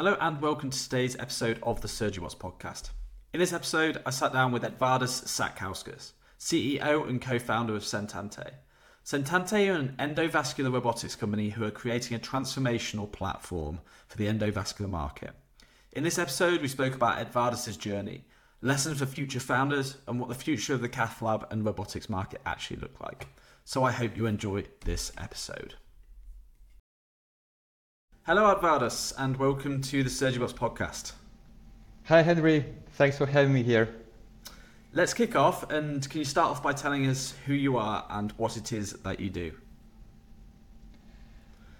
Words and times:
Hello 0.00 0.16
and 0.18 0.40
welcome 0.40 0.70
to 0.70 0.82
today's 0.82 1.14
episode 1.18 1.58
of 1.62 1.82
the 1.82 1.86
Surgibots 1.86 2.34
podcast. 2.34 2.88
In 3.34 3.38
this 3.38 3.52
episode, 3.52 4.00
I 4.06 4.08
sat 4.08 4.32
down 4.32 4.50
with 4.50 4.62
Edvardas 4.62 5.24
Satkauskas, 5.26 6.12
CEO 6.38 7.06
and 7.06 7.20
co-founder 7.20 7.76
of 7.76 7.82
Sentante. 7.82 8.50
Sentante 9.04 9.68
are 9.68 9.78
an 9.78 9.94
endovascular 9.98 10.72
robotics 10.72 11.16
company 11.16 11.50
who 11.50 11.64
are 11.64 11.70
creating 11.70 12.16
a 12.16 12.18
transformational 12.18 13.12
platform 13.12 13.78
for 14.08 14.16
the 14.16 14.26
endovascular 14.26 14.88
market. 14.88 15.32
In 15.92 16.02
this 16.02 16.18
episode, 16.18 16.62
we 16.62 16.68
spoke 16.68 16.94
about 16.94 17.18
Edvardas' 17.18 17.78
journey, 17.78 18.24
lessons 18.62 19.00
for 19.00 19.04
future 19.04 19.38
founders, 19.38 19.98
and 20.08 20.18
what 20.18 20.30
the 20.30 20.34
future 20.34 20.72
of 20.72 20.80
the 20.80 20.88
cath 20.88 21.20
lab 21.20 21.46
and 21.50 21.62
robotics 21.62 22.08
market 22.08 22.40
actually 22.46 22.80
look 22.80 22.98
like. 23.02 23.26
So 23.66 23.84
I 23.84 23.92
hope 23.92 24.16
you 24.16 24.24
enjoy 24.24 24.64
this 24.82 25.12
episode. 25.18 25.74
Hello, 28.30 28.54
Edvardas, 28.54 29.12
and 29.18 29.36
welcome 29.38 29.82
to 29.82 30.04
the 30.04 30.08
Surgibots 30.08 30.54
podcast. 30.54 31.14
Hi, 32.04 32.22
Henry. 32.22 32.64
Thanks 32.92 33.18
for 33.18 33.26
having 33.26 33.52
me 33.52 33.64
here. 33.64 33.88
Let's 34.92 35.12
kick 35.12 35.34
off, 35.34 35.68
and 35.68 36.08
can 36.08 36.20
you 36.20 36.24
start 36.24 36.48
off 36.48 36.62
by 36.62 36.72
telling 36.72 37.08
us 37.08 37.34
who 37.44 37.54
you 37.54 37.76
are 37.76 38.06
and 38.08 38.30
what 38.36 38.56
it 38.56 38.72
is 38.72 38.92
that 38.92 39.18
you 39.18 39.30
do? 39.30 39.50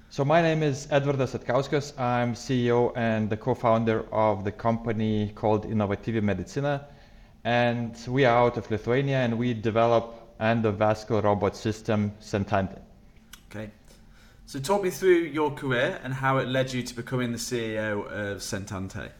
So 0.08 0.24
my 0.24 0.42
name 0.42 0.64
is 0.64 0.88
Edvardas 0.88 1.38
Satkauskas. 1.38 1.96
I'm 1.96 2.34
CEO 2.34 2.92
and 2.96 3.30
the 3.30 3.36
co-founder 3.36 4.12
of 4.12 4.42
the 4.42 4.50
company 4.50 5.30
called 5.36 5.70
Inovatyvi 5.70 6.20
Medicina, 6.20 6.84
and 7.44 7.96
we 8.08 8.24
are 8.24 8.36
out 8.36 8.56
of 8.56 8.68
Lithuania, 8.72 9.18
and 9.18 9.38
we 9.38 9.54
develop 9.54 10.36
endovascular 10.40 11.22
robot 11.22 11.54
system 11.54 12.10
Sentante. 12.20 12.80
Okay. 13.48 13.70
So 14.50 14.58
talk 14.58 14.82
me 14.82 14.90
through 14.90 15.30
your 15.32 15.52
career 15.52 16.00
and 16.02 16.12
how 16.12 16.38
it 16.38 16.48
led 16.48 16.72
you 16.72 16.82
to 16.82 16.96
becoming 16.96 17.30
the 17.30 17.38
CEO 17.38 18.04
of 18.04 18.38
Sentante. 18.38 19.10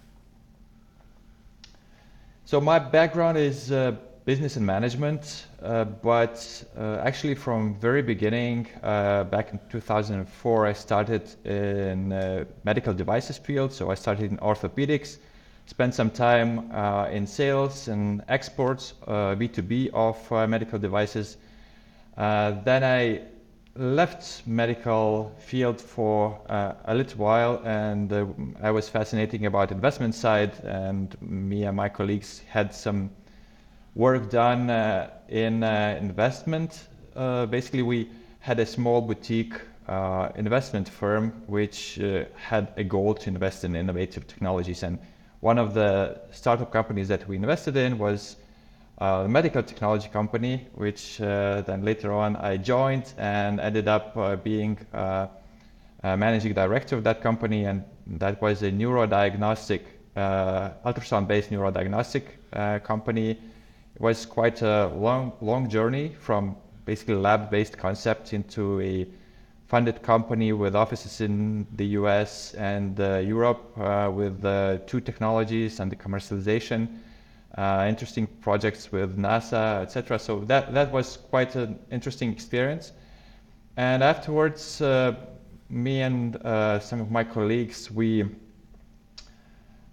So 2.47 2.61
my 2.61 2.81
background 2.81 3.39
is 3.39 3.71
uh, 3.71 3.93
business 4.25 4.57
and 4.57 4.67
management, 4.67 5.47
uh, 5.63 5.85
but 5.85 6.65
uh, 6.77 6.97
actually 7.05 7.37
from 7.37 7.77
very 7.77 8.03
beginning, 8.03 8.67
uh, 8.83 9.23
back 9.23 9.53
in 9.53 9.61
2004, 9.71 10.67
I 10.67 10.73
started 10.73 11.33
in 11.47 12.13
uh, 12.13 12.45
medical 12.65 12.93
devices 12.93 13.39
field. 13.39 13.73
So 13.73 13.89
I 13.89 13.95
started 13.95 14.33
in 14.33 14.39
orthopedics, 14.39 15.19
spent 15.67 15.95
some 15.95 16.11
time 16.11 16.73
uh, 16.73 17.07
in 17.09 17.25
sales 17.25 17.87
and 17.87 18.25
exports, 18.27 18.95
B2B 19.07 19.91
of 19.95 20.49
medical 20.49 20.81
devices. 20.81 21.37
then 22.17 22.83
I 22.83 23.30
left 23.77 24.43
medical 24.47 25.33
field 25.39 25.81
for 25.81 26.39
uh, 26.49 26.73
a 26.87 26.95
little 26.95 27.19
while 27.19 27.63
and 27.65 28.13
uh, 28.13 28.27
I 28.63 28.71
was 28.71 28.89
fascinating 28.89 29.47
about 29.47 29.71
investment 29.71 30.15
side 30.15 30.53
and 30.65 31.17
me 31.23 31.65
and 31.65 31.77
my 31.77 31.89
colleagues 31.89 32.43
had 32.49 32.75
some 32.75 33.11
work 33.95 34.29
done 34.29 34.71
uh, 34.71 35.11
in 35.29 35.63
uh, 35.63 35.97
investment. 36.01 36.89
Uh, 37.15 37.47
basically 37.47 37.83
we 37.83 38.11
had 38.41 38.59
a 38.59 38.67
small 38.67 39.01
boutique 39.01 39.55
uh, 39.87 40.31
investment 40.35 40.89
firm 40.89 41.31
which 41.47 41.99
had 42.35 42.73
a 42.77 42.85
goal 42.85 43.15
to 43.15 43.29
invest 43.29 43.65
in 43.65 43.77
innovative 43.77 44.27
technologies 44.27 44.83
and 44.83 44.99
one 45.41 45.59
of 45.59 45.75
the 45.75 46.21
startup 46.33 46.71
companies 46.73 47.09
that 47.09 47.27
we 47.29 47.37
invested 47.37 47.77
in 47.77 47.99
was 47.99 48.37
a 49.01 49.27
medical 49.27 49.63
technology 49.63 50.09
company, 50.09 50.67
which 50.75 51.21
uh, 51.21 51.63
then 51.63 51.83
later 51.83 52.13
on 52.13 52.37
I 52.37 52.59
joined 52.59 53.15
and 53.17 53.59
ended 53.59 53.89
up 53.89 54.15
uh, 54.17 54.37
being 54.37 54.79
uh, 54.93 55.29
managing 56.03 56.53
director 56.53 56.97
of 56.97 57.05
that 57.05 57.23
company. 57.23 57.65
And 57.65 57.85
that 58.19 58.41
was 58.43 58.63
a 58.63 58.71
neurodiagnostic, 58.71 59.81
uh, 60.17 60.71
ultrasound 60.85 61.29
based 61.29 61.51
neurodiagnostic 61.51 62.25
uh, 62.53 62.79
company. 62.81 63.31
It 63.31 64.01
was 64.01 64.27
quite 64.27 64.61
a 64.61 64.89
long, 64.89 65.33
long 65.41 65.71
journey 65.71 66.15
from 66.21 66.57
basically 66.85 67.15
lab 67.15 67.51
based 67.51 67.79
concept 67.79 68.35
into 68.35 68.81
a 68.83 69.07
funded 69.67 70.03
company 70.03 70.53
with 70.53 70.75
offices 70.75 71.21
in 71.21 71.67
the 71.77 71.87
US 72.01 72.55
and 72.55 72.99
Europe 72.99 73.77
with 74.13 74.43
two 74.89 75.01
technologies 75.01 75.79
and 75.79 75.93
the 75.93 75.97
commercialization 75.97 76.89
uh, 77.57 77.87
interesting 77.89 78.27
projects 78.41 78.93
with 78.93 79.17
NASA, 79.17 79.83
etc. 79.83 80.19
So 80.19 80.41
that 80.41 80.73
that 80.75 80.93
was 80.93 81.17
quite 81.17 81.57
an 81.57 81.79
interesting 81.91 82.33
experience. 82.33 82.93
And 83.77 84.03
afterwards, 84.03 84.81
uh, 84.81 85.15
me 85.69 86.03
and 86.03 86.37
uh, 86.37 86.81
some 86.81 87.01
of 87.01 87.11
my 87.11 87.25
colleagues 87.25 87.91
we 87.91 88.25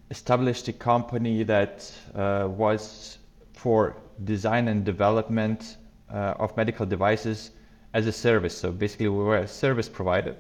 established 0.10 0.68
a 0.68 0.74
company 0.74 1.44
that 1.44 1.92
uh, 2.16 2.48
was 2.50 3.18
for 3.54 3.98
design 4.24 4.68
and 4.68 4.86
development 4.86 5.78
uh, 6.12 6.34
of 6.40 6.56
medical 6.56 6.86
devices 6.86 7.52
as 7.94 8.08
a 8.08 8.12
service. 8.12 8.58
So 8.58 8.72
basically, 8.72 9.10
we 9.10 9.24
were 9.24 9.38
a 9.38 9.48
service 9.48 9.90
provider 9.90 10.36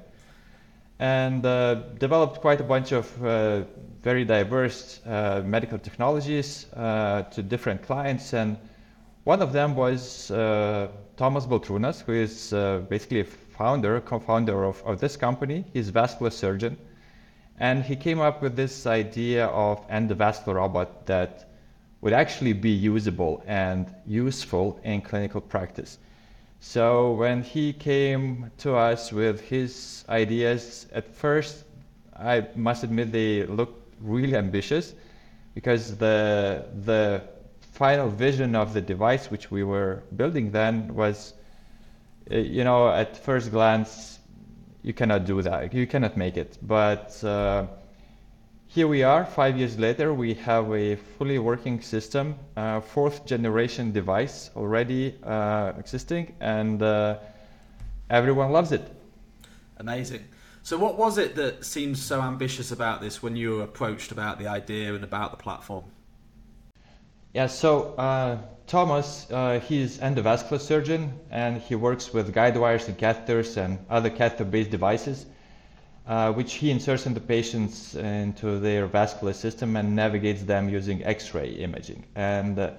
and 1.00 1.46
uh, 1.46 1.75
developed 2.00 2.41
quite 2.41 2.59
a 2.59 2.63
bunch 2.63 2.91
of 2.91 3.24
uh, 3.24 3.63
very 4.02 4.25
diverse 4.25 5.02
uh, 5.06 5.41
medical 5.46 5.78
technologies 5.78 6.66
to 6.74 7.44
different 7.47 7.84
clients. 7.84 8.34
And 8.34 8.58
one 9.24 9.41
of 9.41 9.53
them 9.53 9.75
was 9.75 10.28
Thomas 11.18 11.46
Baltrūnas, 11.46 12.02
who 12.02 12.13
is 12.13 12.52
basically 12.90 13.22
a 13.22 13.25
founder, 13.25 14.00
co-founder 14.02 14.63
of, 14.63 14.81
of 14.85 15.00
this 15.00 15.18
company. 15.18 15.66
He's 15.74 15.90
a 15.90 15.91
vascular 15.91 16.31
surgeon. 16.31 16.78
And 17.59 17.84
he 17.84 17.96
came 17.96 18.19
up 18.19 18.41
with 18.41 18.56
this 18.56 18.85
idea 18.85 19.47
of 19.47 19.88
endovascular 19.90 20.56
robot 20.56 21.08
that 21.08 21.50
would 22.02 22.14
actually 22.14 22.53
be 22.53 22.69
usable 22.69 23.44
and 23.47 23.94
useful 24.06 24.79
in 24.84 25.02
clinical 25.02 25.41
practice. 25.41 25.97
So 26.59 27.12
when 27.13 27.44
he 27.44 27.73
came 27.73 28.51
to 28.59 28.75
us 28.75 29.12
with 29.12 29.41
his 29.41 30.03
ideas, 30.09 30.88
at 30.94 31.13
first, 31.13 31.63
I 32.16 32.47
must 32.56 32.84
admit 32.84 33.12
they 33.12 33.45
looked 33.45 33.94
really 34.01 34.35
ambitious 34.35 34.94
because 35.53 35.97
the 35.97 36.66
the 36.85 37.23
final 37.59 38.09
vision 38.09 38.56
of 38.56 38.73
the 38.73 38.81
device 38.81 39.29
which 39.29 39.51
we 39.51 39.63
were 39.63 40.03
building 40.16 40.51
then 40.51 40.94
was, 40.96 41.34
uh, 42.31 42.38
you 42.38 42.63
know, 42.63 42.90
at 42.90 43.16
first 43.16 43.51
glance, 43.51 44.19
you 44.81 44.94
cannot 44.94 45.25
do 45.25 45.41
that. 45.44 45.73
You 45.73 45.85
cannot 45.85 46.17
make 46.17 46.38
it. 46.38 46.57
But 46.62 47.23
uh, 47.23 47.67
here 48.67 48.88
we 48.88 49.01
are, 49.01 49.25
five 49.25 49.57
years 49.57 49.79
later, 49.79 50.13
we 50.13 50.33
have 50.33 50.72
a 50.73 50.95
fully 50.95 51.39
working 51.39 51.81
system, 51.81 52.35
uh, 52.57 52.81
fourth 52.81 53.25
generation 53.25 53.91
device 53.91 54.51
already 54.55 55.16
uh, 55.23 55.72
existing, 55.79 56.35
and 56.41 56.83
uh, 56.83 57.17
everyone 58.09 58.51
loves 58.51 58.73
it. 58.73 58.81
Amazing. 59.78 60.25
So, 60.63 60.78
what 60.78 60.97
was 60.97 61.17
it 61.17 61.35
that 61.35 61.63
seemed 61.63 61.97
so 61.97 62.22
ambitious 62.22 62.72
about 62.72 63.00
this 63.00 63.23
when 63.23 63.38
you 63.38 63.55
were 63.55 63.63
approached 63.63 64.11
about 64.11 64.38
the 64.38 64.47
idea 64.47 64.94
and 64.94 65.03
about 65.03 65.31
the 65.31 65.38
platform? 65.38 65.85
Yeah, 67.34 67.47
so 67.47 67.94
uh, 67.95 68.38
Thomas, 68.67 69.28
uh, 69.31 69.61
he's 69.61 69.99
endovascular 69.99 70.59
surgeon, 70.59 71.17
and 71.31 71.61
he 71.61 71.75
works 71.75 72.13
with 72.13 72.34
guide 72.34 72.57
wires 72.57 72.88
and 72.89 72.97
catheters 72.97 73.55
and 73.55 73.79
other 73.89 74.09
catheter-based 74.09 74.72
devices 74.72 75.25
uh, 75.25 75.29
which 76.34 76.53
he 76.53 76.72
inserts 76.72 77.06
into 77.06 77.19
patients 77.19 77.95
into 77.95 78.59
their 78.59 78.88
vascular 78.88 79.34
system 79.34 79.75
and 79.75 79.95
navigates 79.95 80.44
them 80.44 80.69
using 80.69 81.03
X-ray 81.03 81.50
imaging. 81.50 82.06
And 82.16 82.57
uh, 82.57 82.72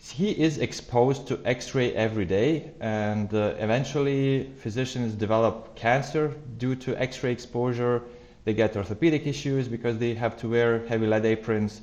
he 0.00 0.30
is 0.30 0.58
exposed 0.58 1.26
to 1.28 1.40
X-ray 1.44 1.92
every 1.94 2.24
day, 2.24 2.70
and 2.80 3.32
uh, 3.34 3.54
eventually 3.58 4.50
physicians 4.58 5.12
develop 5.14 5.74
cancer 5.74 6.34
due 6.56 6.74
to 6.76 6.96
X-ray 6.96 7.32
exposure. 7.32 8.02
They 8.44 8.54
get 8.54 8.76
orthopedic 8.76 9.26
issues 9.26 9.68
because 9.68 9.98
they 9.98 10.14
have 10.14 10.38
to 10.40 10.48
wear 10.48 10.86
heavy 10.86 11.06
lead 11.06 11.26
aprons, 11.26 11.82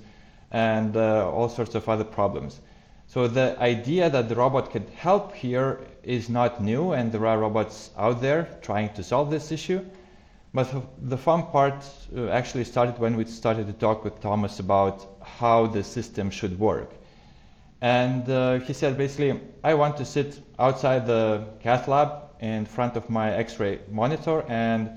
and 0.51 0.95
uh, 0.95 1.29
all 1.29 1.49
sorts 1.49 1.75
of 1.75 1.87
other 1.89 2.05
problems. 2.05 2.59
So 3.07 3.27
the 3.27 3.55
idea 3.59 4.09
that 4.09 4.29
the 4.29 4.35
robot 4.35 4.71
could 4.71 4.89
help 4.95 5.35
here 5.35 5.79
is 6.03 6.27
not 6.27 6.63
new, 6.63 6.93
and 6.93 7.11
there 7.11 7.27
are 7.27 7.37
robots 7.37 7.91
out 7.97 8.21
there 8.21 8.47
trying 8.61 8.93
to 8.93 9.03
solve 9.03 9.29
this 9.29 9.51
issue. 9.51 9.85
But 10.55 10.73
the 11.09 11.17
fun 11.17 11.47
part 11.47 11.83
uh, 12.15 12.29
actually 12.29 12.63
started 12.63 12.97
when 12.97 13.17
we 13.17 13.25
started 13.25 13.67
to 13.67 13.73
talk 13.73 14.05
with 14.05 14.21
Thomas 14.21 14.59
about 14.59 15.05
how 15.21 15.67
the 15.67 15.83
system 15.83 16.29
should 16.29 16.57
work. 16.57 16.93
And 17.81 18.29
uh, 18.29 18.59
he 18.59 18.71
said 18.71 18.97
basically, 18.97 19.41
I 19.65 19.73
want 19.73 19.97
to 19.97 20.05
sit 20.05 20.39
outside 20.57 21.07
the 21.07 21.43
cath 21.59 21.89
lab 21.89 22.09
in 22.39 22.65
front 22.65 22.95
of 22.95 23.09
my 23.09 23.33
X-ray 23.33 23.81
monitor 23.91 24.45
and 24.47 24.91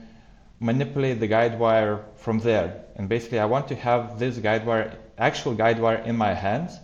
manipulate 0.61 1.19
the 1.19 1.27
guide 1.27 1.59
wire 1.59 2.05
from 2.15 2.39
there. 2.39 2.85
And 2.95 3.09
basically, 3.09 3.41
I 3.41 3.47
want 3.47 3.67
to 3.67 3.75
have 3.75 4.17
this 4.17 4.39
guide 4.39 4.65
wire, 4.65 4.97
actual 5.19 5.55
guide 5.55 5.81
wire, 5.81 6.03
in 6.05 6.17
my 6.17 6.35
hands. 6.35 6.79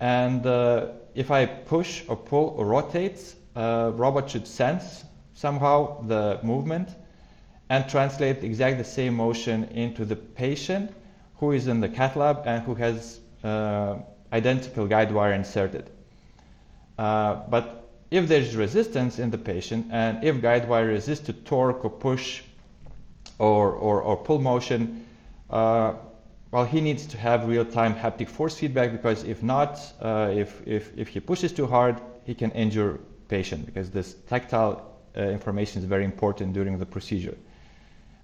And 0.00 0.44
uh, 0.44 0.88
if 1.14 1.30
I 1.30 1.46
push 1.46 2.02
or 2.08 2.16
pull 2.16 2.56
or 2.58 2.66
rotate, 2.66 3.34
uh, 3.54 3.90
robot 3.94 4.28
should 4.28 4.46
sense 4.46 5.02
somehow 5.32 6.02
the 6.02 6.40
movement 6.42 6.90
and 7.68 7.88
translate 7.88 8.44
exactly 8.44 8.78
the 8.78 8.88
same 8.88 9.14
motion 9.14 9.64
into 9.64 10.04
the 10.04 10.16
patient 10.16 10.92
who 11.36 11.52
is 11.52 11.66
in 11.66 11.80
the 11.80 11.88
cath 11.88 12.16
lab 12.16 12.42
and 12.46 12.62
who 12.62 12.74
has 12.74 13.20
uh, 13.44 13.96
identical 14.32 14.86
guide 14.86 15.12
wire 15.12 15.32
inserted. 15.32 15.90
Uh, 16.98 17.34
but 17.48 17.90
if 18.10 18.28
there's 18.28 18.56
resistance 18.56 19.18
in 19.18 19.30
the 19.30 19.38
patient 19.38 19.86
and 19.90 20.22
if 20.22 20.40
guide 20.40 20.68
wire 20.68 20.86
resists 20.86 21.26
to 21.26 21.32
torque 21.32 21.84
or 21.84 21.90
push 21.90 22.42
or, 23.38 23.72
or, 23.72 24.00
or 24.00 24.16
pull 24.16 24.38
motion, 24.38 25.04
uh, 25.50 25.94
well, 26.52 26.64
he 26.64 26.80
needs 26.80 27.06
to 27.06 27.18
have 27.18 27.46
real-time 27.48 27.94
haptic 27.94 28.28
force 28.28 28.56
feedback 28.56 28.92
because 28.92 29.24
if 29.24 29.42
not, 29.42 29.80
uh, 30.00 30.32
if, 30.32 30.66
if, 30.66 30.96
if 30.96 31.08
he 31.08 31.20
pushes 31.20 31.52
too 31.52 31.66
hard, 31.66 32.00
he 32.24 32.34
can 32.34 32.50
injure 32.52 33.00
patient 33.28 33.66
because 33.66 33.90
this 33.90 34.14
tactile 34.28 34.96
uh, 35.16 35.22
information 35.22 35.82
is 35.82 35.88
very 35.88 36.04
important 36.04 36.52
during 36.52 36.78
the 36.78 36.86
procedure. 36.86 37.36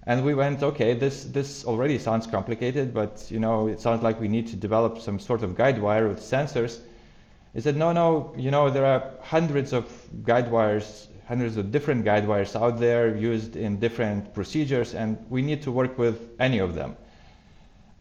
And 0.05 0.25
we 0.25 0.33
went, 0.33 0.61
okay, 0.61 0.93
this, 0.93 1.23
this 1.25 1.65
already 1.65 1.97
sounds 1.97 2.27
complicated, 2.27 2.93
but 2.93 3.25
you 3.29 3.39
know, 3.39 3.67
it 3.67 3.79
sounds 3.79 4.03
like 4.03 4.19
we 4.19 4.27
need 4.27 4.47
to 4.47 4.55
develop 4.55 4.99
some 4.99 5.19
sort 5.19 5.43
of 5.43 5.55
guide 5.55 5.81
wire 5.81 6.09
with 6.09 6.19
sensors. 6.19 6.81
He 7.53 7.61
said, 7.61 7.77
no, 7.77 7.93
no, 7.93 8.33
you 8.35 8.51
know, 8.51 8.69
there 8.69 8.85
are 8.85 9.11
hundreds 9.21 9.71
of 9.71 9.85
guide 10.23 10.51
wires, 10.51 11.07
hundreds 11.27 11.55
of 11.55 11.71
different 11.71 12.03
guide 12.03 12.27
wires 12.27 12.55
out 12.55 12.79
there 12.79 13.15
used 13.15 13.55
in 13.55 13.79
different 13.79 14.33
procedures, 14.33 14.93
and 14.93 15.17
we 15.29 15.41
need 15.41 15.61
to 15.61 15.71
work 15.71 15.97
with 15.97 16.31
any 16.39 16.59
of 16.59 16.75
them. 16.75 16.97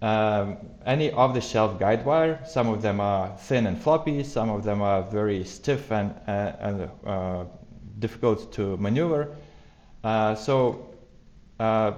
Um, 0.01 0.57
any 0.85 1.13
off-the-shelf 1.13 1.79
guide 1.79 2.05
wire, 2.05 2.41
some 2.45 2.69
of 2.69 2.83
them 2.83 2.99
are 2.99 3.37
thin 3.37 3.67
and 3.69 3.81
floppy, 3.81 4.25
some 4.25 4.51
of 4.51 4.65
them 4.65 4.83
are 4.83 5.03
very 5.03 5.45
stiff 5.45 5.93
and, 5.93 6.13
uh, 6.27 6.53
and 6.59 6.91
uh, 7.07 7.45
difficult 8.01 8.53
to 8.55 8.77
maneuver. 8.79 9.37
Uh, 10.03 10.35
so 10.35 10.92
uh, 11.63 11.93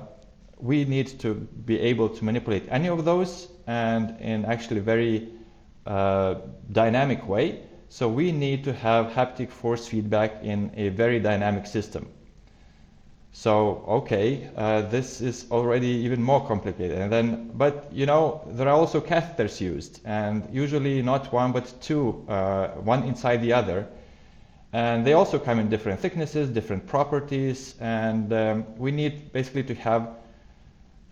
we 0.59 0.85
need 0.85 1.09
to 1.21 1.35
be 1.65 1.81
able 1.81 2.09
to 2.09 2.25
manipulate 2.25 2.65
any 2.69 2.89
of 2.89 3.05
those 3.05 3.49
and 3.67 4.21
in 4.21 4.45
actually 4.45 4.81
very 4.81 5.29
uh, 5.87 6.35
dynamic 6.73 7.27
way. 7.27 7.63
So 7.89 8.09
we 8.09 8.33
need 8.33 8.65
to 8.65 8.73
have 8.73 9.13
haptic 9.13 9.51
force 9.51 9.87
feedback 9.87 10.43
in 10.43 10.71
a 10.77 10.89
very 10.91 11.19
dynamic 11.21 11.67
system. 11.67 12.09
So 13.33 13.85
okay, 13.89 14.49
uh, 14.57 14.83
this 14.83 15.21
is 15.21 15.47
already 15.51 15.93
even 16.07 16.23
more 16.23 16.47
complicated. 16.47 16.99
And 16.99 17.11
then, 17.11 17.51
but 17.55 17.89
you 17.93 18.07
know, 18.07 18.43
there 18.47 18.69
are 18.69 18.77
also 18.77 19.01
catheters 19.01 19.61
used, 19.61 20.01
and 20.05 20.47
usually 20.53 21.03
not 21.03 21.33
one 21.33 21.53
but 21.53 21.73
two, 21.81 22.25
uh, 22.29 22.69
one 22.85 23.03
inside 23.05 23.39
the 23.39 23.53
other. 23.53 23.89
And 24.75 25.07
they 25.07 25.13
also 25.13 25.39
come 25.39 25.61
in 25.61 25.69
different 25.69 26.01
thicknesses, 26.01 26.51
different 26.51 26.85
properties, 26.85 27.77
and 27.81 28.33
um, 28.33 28.67
we 28.77 28.91
need 28.91 29.33
basically 29.33 29.63
to 29.63 29.75
have 29.77 30.17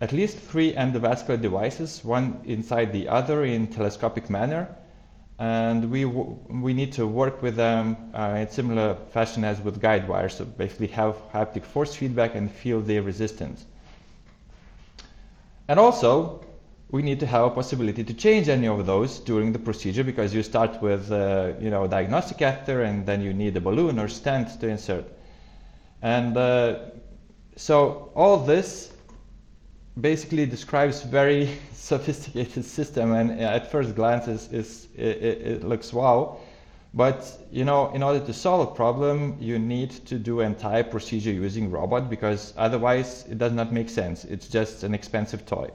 at 0.01 0.11
least 0.11 0.37
three 0.37 0.73
endovascular 0.73 1.41
devices, 1.41 2.03
one 2.03 2.41
inside 2.43 2.91
the 2.91 3.07
other 3.07 3.45
in 3.45 3.67
telescopic 3.67 4.29
manner. 4.29 4.67
And 5.39 5.89
we, 5.89 6.03
we 6.03 6.73
need 6.73 6.91
to 6.93 7.07
work 7.07 7.41
with 7.41 7.55
them 7.55 7.95
uh, 8.13 8.35
in 8.37 8.49
similar 8.49 8.95
fashion 9.13 9.45
as 9.45 9.61
with 9.61 9.79
guide 9.79 10.09
wires, 10.09 10.35
so 10.35 10.43
basically 10.43 10.87
have 10.87 11.15
haptic 11.31 11.63
force 11.63 11.95
feedback 11.95 12.35
and 12.35 12.51
feel 12.51 12.81
their 12.81 13.01
resistance. 13.01 13.65
And 15.69 15.79
also, 15.79 16.43
we 16.93 17.01
need 17.01 17.19
to 17.19 17.25
have 17.25 17.45
a 17.45 17.49
possibility 17.49 18.03
to 18.03 18.13
change 18.13 18.47
any 18.47 18.67
of 18.67 18.85
those 18.85 19.17
during 19.17 19.51
the 19.51 19.57
procedure 19.57 20.03
because 20.03 20.31
you 20.31 20.43
start 20.43 20.79
with 20.79 21.11
uh, 21.11 21.51
you 21.59 21.71
know 21.71 21.87
diagnostic 21.87 22.37
catheter 22.37 22.83
and 22.83 23.03
then 23.07 23.19
you 23.19 23.33
need 23.33 23.57
a 23.57 23.59
balloon 23.59 23.97
or 23.97 24.07
stent 24.07 24.61
to 24.61 24.67
insert. 24.67 25.05
And 26.03 26.37
uh, 26.37 26.91
so 27.55 28.11
all 28.13 28.37
this 28.37 28.93
basically 29.99 30.45
describes 30.45 31.01
very 31.01 31.57
sophisticated 31.73 32.63
system 32.63 33.13
and 33.13 33.41
at 33.41 33.71
first 33.71 33.95
glance 33.95 34.27
is, 34.27 34.53
is 34.53 34.87
it, 34.95 35.17
it 35.53 35.63
looks 35.63 35.91
wow. 35.93 36.37
But 36.93 37.25
you 37.51 37.65
know 37.65 37.89
in 37.95 38.03
order 38.03 38.23
to 38.23 38.33
solve 38.33 38.69
a 38.69 38.75
problem 38.75 39.37
you 39.39 39.57
need 39.57 39.89
to 40.05 40.19
do 40.19 40.41
entire 40.41 40.83
procedure 40.83 41.31
using 41.31 41.71
robot 41.71 42.07
because 42.07 42.53
otherwise 42.55 43.25
it 43.31 43.39
does 43.39 43.51
not 43.51 43.73
make 43.73 43.89
sense. 43.89 44.25
It's 44.25 44.47
just 44.47 44.83
an 44.83 44.93
expensive 44.93 45.47
toy 45.47 45.71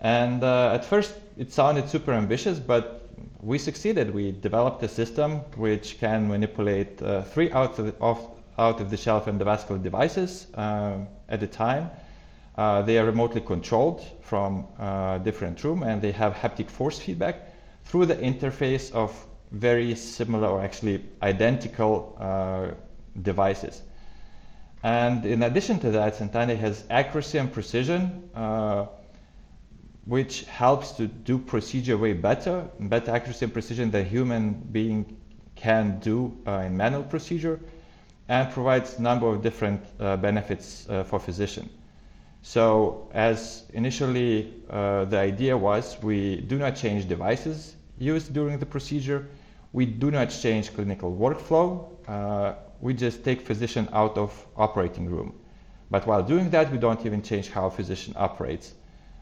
and 0.00 0.42
uh, 0.42 0.72
at 0.72 0.84
first, 0.84 1.14
it 1.36 1.52
sounded 1.52 1.88
super 1.88 2.12
ambitious, 2.12 2.58
but 2.58 3.08
we 3.42 3.58
succeeded. 3.58 4.12
We 4.14 4.32
developed 4.32 4.82
a 4.82 4.88
system 4.88 5.40
which 5.56 5.98
can 5.98 6.28
manipulate 6.28 7.02
uh, 7.02 7.22
three 7.22 7.50
out 7.52 7.78
of, 7.78 7.86
the, 7.86 7.94
out 8.58 8.80
of 8.80 8.90
the 8.90 8.96
shelf 8.96 9.26
endovascular 9.26 9.82
devices 9.82 10.46
uh, 10.54 10.98
at 11.28 11.42
a 11.42 11.46
time. 11.46 11.90
Uh, 12.56 12.82
they 12.82 12.98
are 12.98 13.04
remotely 13.04 13.40
controlled 13.40 14.02
from 14.22 14.66
a 14.78 14.82
uh, 14.82 15.18
different 15.18 15.62
room, 15.64 15.82
and 15.82 16.02
they 16.02 16.12
have 16.12 16.34
haptic 16.34 16.68
force 16.68 16.98
feedback 16.98 17.48
through 17.84 18.06
the 18.06 18.16
interface 18.16 18.92
of 18.92 19.26
very 19.52 19.94
similar 19.94 20.48
or 20.48 20.62
actually 20.62 21.04
identical 21.22 22.16
uh, 22.20 22.68
devices. 23.22 23.82
And 24.82 25.26
in 25.26 25.42
addition 25.42 25.78
to 25.80 25.90
that, 25.90 26.16
Sentante 26.16 26.56
has 26.56 26.84
accuracy 26.88 27.38
and 27.38 27.52
precision 27.52 28.30
which 30.06 30.44
helps 30.44 30.92
to 30.92 31.06
do 31.06 31.38
procedure 31.38 31.96
way 31.98 32.12
better, 32.12 32.66
better 32.80 33.10
accuracy 33.12 33.44
and 33.44 33.52
precision 33.52 33.90
than 33.90 34.06
human 34.06 34.54
being 34.72 35.16
can 35.56 35.98
do 36.00 36.36
uh, 36.46 36.62
in 36.66 36.76
manual 36.76 37.02
procedure, 37.02 37.60
and 38.28 38.50
provides 38.52 38.98
a 38.98 39.02
number 39.02 39.26
of 39.26 39.42
different 39.42 39.82
uh, 39.98 40.16
benefits 40.16 40.88
uh, 40.88 41.04
for 41.04 41.18
physician. 41.18 41.68
So 42.42 43.10
as 43.12 43.64
initially 43.74 44.54
uh, 44.70 45.04
the 45.04 45.18
idea 45.18 45.56
was, 45.56 46.02
we 46.02 46.40
do 46.40 46.58
not 46.58 46.76
change 46.76 47.06
devices 47.06 47.76
used 47.98 48.32
during 48.32 48.58
the 48.58 48.66
procedure, 48.66 49.28
we 49.72 49.84
do 49.84 50.10
not 50.10 50.30
change 50.30 50.74
clinical 50.74 51.14
workflow, 51.14 51.86
uh, 52.08 52.54
we 52.80 52.94
just 52.94 53.22
take 53.22 53.42
physician 53.42 53.88
out 53.92 54.16
of 54.16 54.46
operating 54.56 55.10
room. 55.10 55.34
But 55.90 56.06
while 56.06 56.22
doing 56.22 56.48
that, 56.50 56.72
we 56.72 56.78
don't 56.78 57.04
even 57.04 57.20
change 57.20 57.50
how 57.50 57.68
physician 57.68 58.14
operates 58.16 58.74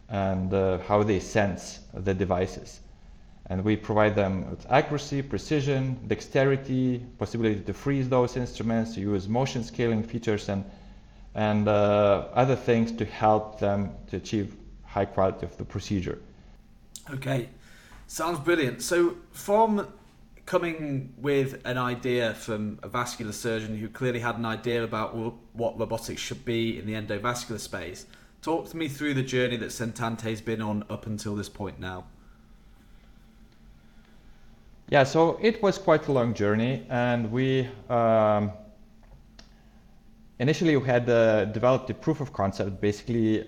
and 0.08 0.52
uh, 0.52 0.78
how 0.78 1.02
they 1.02 1.20
sense 1.20 1.80
the 1.92 2.14
devices. 2.14 2.80
And 3.46 3.64
we 3.64 3.76
provide 3.76 4.14
them 4.14 4.50
with 4.50 4.66
accuracy, 4.70 5.22
precision, 5.22 5.98
dexterity, 6.06 6.98
possibility 7.18 7.60
to 7.60 7.72
freeze 7.72 8.08
those 8.08 8.36
instruments, 8.36 8.94
to 8.94 9.00
use 9.00 9.26
motion 9.28 9.64
scaling 9.64 10.02
features 10.02 10.48
and, 10.48 10.64
and 11.34 11.66
uh, 11.66 12.26
other 12.34 12.56
things 12.56 12.92
to 12.92 13.04
help 13.04 13.58
them 13.58 13.90
to 14.10 14.16
achieve 14.16 14.54
high 14.84 15.06
quality 15.06 15.46
of 15.46 15.56
the 15.56 15.64
procedure. 15.64 16.18
Okay, 17.10 17.48
sounds 18.06 18.38
brilliant. 18.38 18.82
So 18.82 19.16
from 19.32 19.88
coming 20.44 21.12
with 21.18 21.60
an 21.66 21.76
idea 21.76 22.32
from 22.34 22.78
a 22.82 22.88
vascular 22.88 23.32
surgeon 23.32 23.76
who 23.76 23.88
clearly 23.88 24.20
had 24.20 24.36
an 24.36 24.46
idea 24.46 24.82
about 24.82 25.14
what 25.52 25.78
robotics 25.78 26.20
should 26.20 26.42
be 26.44 26.78
in 26.78 26.86
the 26.86 26.94
endovascular 26.94 27.60
space, 27.60 28.06
Talk 28.40 28.68
to 28.70 28.76
me 28.76 28.88
through 28.88 29.14
the 29.14 29.22
journey 29.22 29.56
that 29.56 29.70
Sentante's 29.70 30.40
been 30.40 30.62
on 30.62 30.84
up 30.88 31.06
until 31.06 31.34
this 31.34 31.48
point 31.48 31.80
now. 31.80 32.04
Yeah, 34.90 35.04
so 35.04 35.38
it 35.42 35.60
was 35.62 35.76
quite 35.76 36.06
a 36.06 36.12
long 36.12 36.34
journey, 36.34 36.86
and 36.88 37.30
we 37.30 37.68
um, 37.90 38.52
initially 40.38 40.76
we 40.76 40.86
had 40.86 41.10
uh, 41.10 41.46
developed 41.46 41.90
a 41.90 41.94
proof 41.94 42.20
of 42.20 42.32
concept, 42.32 42.80
basically 42.80 43.44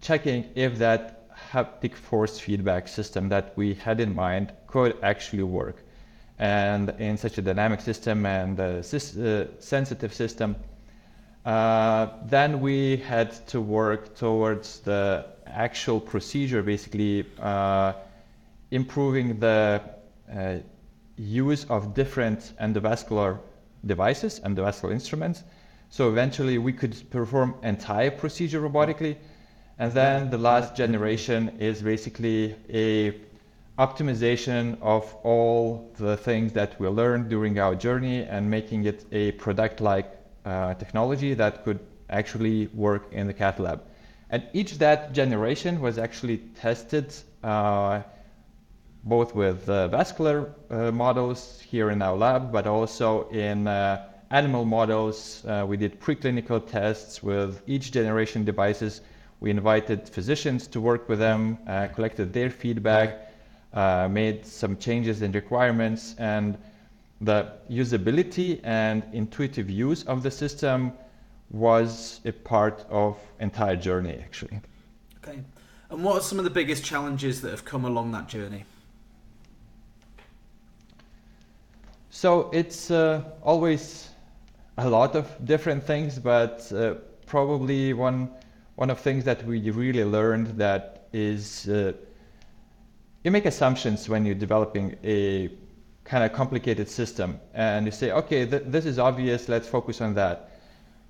checking 0.00 0.50
if 0.54 0.78
that 0.78 1.30
haptic 1.52 1.94
force 1.94 2.40
feedback 2.40 2.88
system 2.88 3.28
that 3.28 3.52
we 3.56 3.74
had 3.74 4.00
in 4.00 4.14
mind 4.14 4.52
could 4.66 4.96
actually 5.02 5.42
work. 5.42 5.84
And 6.38 6.88
in 6.98 7.16
such 7.16 7.38
a 7.38 7.42
dynamic 7.42 7.80
system 7.80 8.26
and 8.26 8.58
a 8.58 8.78
uh, 8.78 8.82
sensitive 9.60 10.12
system, 10.14 10.56
then 11.44 12.60
we 12.60 12.96
had 12.96 13.32
to 13.48 13.60
work 13.60 14.14
towards 14.14 14.80
the 14.80 15.26
actual 15.46 16.00
procedure, 16.00 16.62
basically 16.62 17.26
uh, 17.40 17.92
improving 18.70 19.38
the 19.38 19.82
uh, 20.34 20.56
use 21.16 21.64
of 21.64 21.94
different 21.94 22.52
endovascular 22.60 23.38
devices, 23.84 24.40
and 24.44 24.56
endovascular 24.56 24.92
instruments. 24.92 25.42
So 25.90 26.08
eventually 26.08 26.58
we 26.58 26.72
could 26.72 27.10
perform 27.10 27.54
entire 27.62 28.10
procedure 28.10 28.60
robotically. 28.60 29.16
And 29.78 29.92
then 29.92 30.30
the 30.30 30.38
last 30.38 30.76
generation 30.76 31.56
is 31.58 31.82
basically 31.82 32.54
a 32.70 33.20
optimization 33.78 34.78
of 34.80 35.14
all 35.22 35.90
the 35.98 36.16
things 36.16 36.52
that 36.52 36.78
we 36.78 36.86
learned 36.88 37.28
during 37.28 37.58
our 37.58 37.74
journey 37.74 38.22
and 38.22 38.48
making 38.48 38.84
it 38.84 39.04
a 39.12 39.32
product-like 39.32 40.21
uh, 40.44 40.74
technology 40.74 41.34
that 41.34 41.64
could 41.64 41.78
actually 42.10 42.66
work 42.74 43.12
in 43.12 43.26
the 43.26 43.32
cath 43.32 43.58
lab. 43.58 43.82
And 44.30 44.42
each 44.52 44.78
that 44.78 45.12
generation 45.12 45.80
was 45.80 45.98
actually 45.98 46.38
tested 46.60 47.14
uh, 47.44 48.02
both 49.04 49.34
with 49.34 49.68
uh, 49.68 49.88
vascular 49.88 50.54
uh, 50.70 50.90
models 50.92 51.60
here 51.60 51.90
in 51.90 52.00
our 52.00 52.16
lab, 52.16 52.52
but 52.52 52.66
also 52.66 53.28
in 53.28 53.66
uh, 53.66 54.08
animal 54.30 54.64
models. 54.64 55.44
We 55.66 55.76
did 55.76 56.00
preclinical 56.00 56.66
tests 56.66 57.22
with 57.22 57.62
each 57.66 57.92
generation 57.92 58.44
devices. 58.44 59.02
We 59.40 59.50
invited 59.50 60.08
physicians 60.08 60.66
to 60.68 60.80
work 60.80 61.08
with 61.08 61.18
them, 61.18 61.58
collected 61.94 62.32
their 62.32 62.48
feedback, 62.48 63.28
made 64.10 64.46
some 64.46 64.78
changes 64.78 65.20
in 65.20 65.32
requirements, 65.32 66.14
and 66.18 66.56
the 67.22 67.52
usability 67.70 68.60
and 68.64 69.02
intuitive 69.12 69.70
use 69.70 70.02
of 70.04 70.22
the 70.22 70.30
system 70.30 70.92
was 71.50 72.20
a 72.24 72.32
part 72.32 72.84
of 72.90 73.16
entire 73.40 73.76
journey 73.76 74.18
actually. 74.22 74.60
Okay. 75.22 75.38
And 75.90 76.02
what 76.02 76.16
are 76.16 76.20
some 76.20 76.38
of 76.38 76.44
the 76.44 76.50
biggest 76.50 76.84
challenges 76.84 77.40
that 77.42 77.50
have 77.50 77.64
come 77.64 77.84
along 77.84 78.12
that 78.12 78.28
journey? 78.28 78.64
So 82.10 82.50
it's 82.52 82.90
uh, 82.90 83.22
always 83.42 84.10
a 84.78 84.88
lot 84.88 85.14
of 85.14 85.26
different 85.44 85.84
things, 85.84 86.18
but 86.18 86.70
uh, 86.72 86.94
probably 87.26 87.92
one 87.92 88.30
one 88.76 88.90
of 88.90 88.98
things 88.98 89.22
that 89.24 89.44
we 89.44 89.70
really 89.70 90.04
learned 90.04 90.58
that 90.58 91.06
is 91.12 91.68
uh, 91.68 91.92
you 93.22 93.30
make 93.30 93.44
assumptions 93.44 94.08
when 94.08 94.24
you're 94.24 94.34
developing 94.34 94.96
a 95.04 95.50
kind 96.04 96.24
of 96.24 96.32
complicated 96.32 96.88
system, 96.88 97.40
and 97.54 97.86
you 97.86 97.92
say, 97.92 98.10
okay, 98.10 98.46
th- 98.46 98.64
this 98.66 98.86
is 98.86 98.98
obvious. 98.98 99.48
Let's 99.48 99.68
focus 99.68 100.00
on 100.00 100.14
that. 100.14 100.50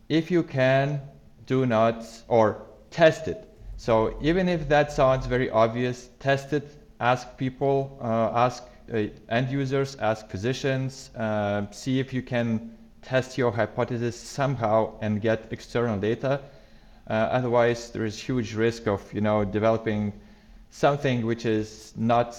If 0.08 0.30
you 0.30 0.42
can, 0.42 1.00
do 1.46 1.66
not 1.66 2.04
or 2.28 2.66
test 2.90 3.28
it. 3.28 3.48
So 3.76 4.16
even 4.22 4.48
if 4.48 4.68
that 4.68 4.92
sounds 4.92 5.26
very 5.26 5.50
obvious, 5.50 6.10
test 6.20 6.52
it. 6.52 6.76
Ask 7.00 7.36
people, 7.36 7.98
uh, 8.00 8.30
ask 8.32 8.62
uh, 8.92 9.06
end 9.28 9.50
users, 9.50 9.96
ask 9.96 10.28
physicians, 10.28 11.10
uh, 11.16 11.66
see 11.72 11.98
if 11.98 12.12
you 12.12 12.22
can 12.22 12.76
test 13.02 13.36
your 13.36 13.50
hypothesis 13.50 14.16
somehow 14.16 14.92
and 15.00 15.20
get 15.20 15.48
external 15.50 15.98
data. 15.98 16.40
Uh, 17.08 17.12
otherwise, 17.12 17.90
there 17.90 18.04
is 18.04 18.16
huge 18.16 18.54
risk 18.54 18.86
of 18.86 19.12
you 19.12 19.20
know 19.20 19.44
developing 19.44 20.12
something 20.70 21.26
which 21.26 21.44
is 21.44 21.92
not 21.96 22.38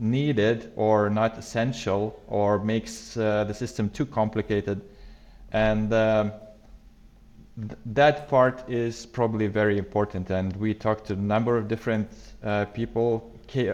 needed 0.00 0.72
or 0.76 1.10
not 1.10 1.38
essential 1.38 2.20
or 2.26 2.58
makes 2.58 3.16
uh, 3.16 3.44
the 3.44 3.54
system 3.54 3.90
too 3.90 4.06
complicated, 4.06 4.80
and 5.52 5.92
um, 5.92 6.32
th- 7.56 7.78
that 7.86 8.28
part 8.28 8.68
is 8.68 9.06
probably 9.06 9.46
very 9.46 9.78
important. 9.78 10.30
And 10.30 10.56
we 10.56 10.74
talked 10.74 11.06
to 11.08 11.12
a 11.12 11.16
number 11.16 11.56
of 11.56 11.68
different 11.68 12.08
uh, 12.42 12.64
people 12.66 13.30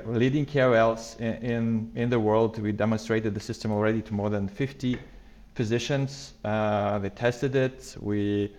leading 0.06 0.46
KOLs 0.46 1.20
in, 1.20 1.34
in, 1.42 1.92
in, 1.94 2.10
the 2.10 2.18
world. 2.18 2.58
We 2.58 2.72
demonstrated 2.72 3.34
the 3.34 3.40
system 3.40 3.70
already 3.70 4.02
to 4.02 4.14
more 4.14 4.30
than 4.30 4.48
50 4.48 4.98
physicians. 5.54 6.34
Uh, 6.44 6.98
they 6.98 7.10
tested 7.10 7.54
it. 7.54 7.96
We 8.00 8.52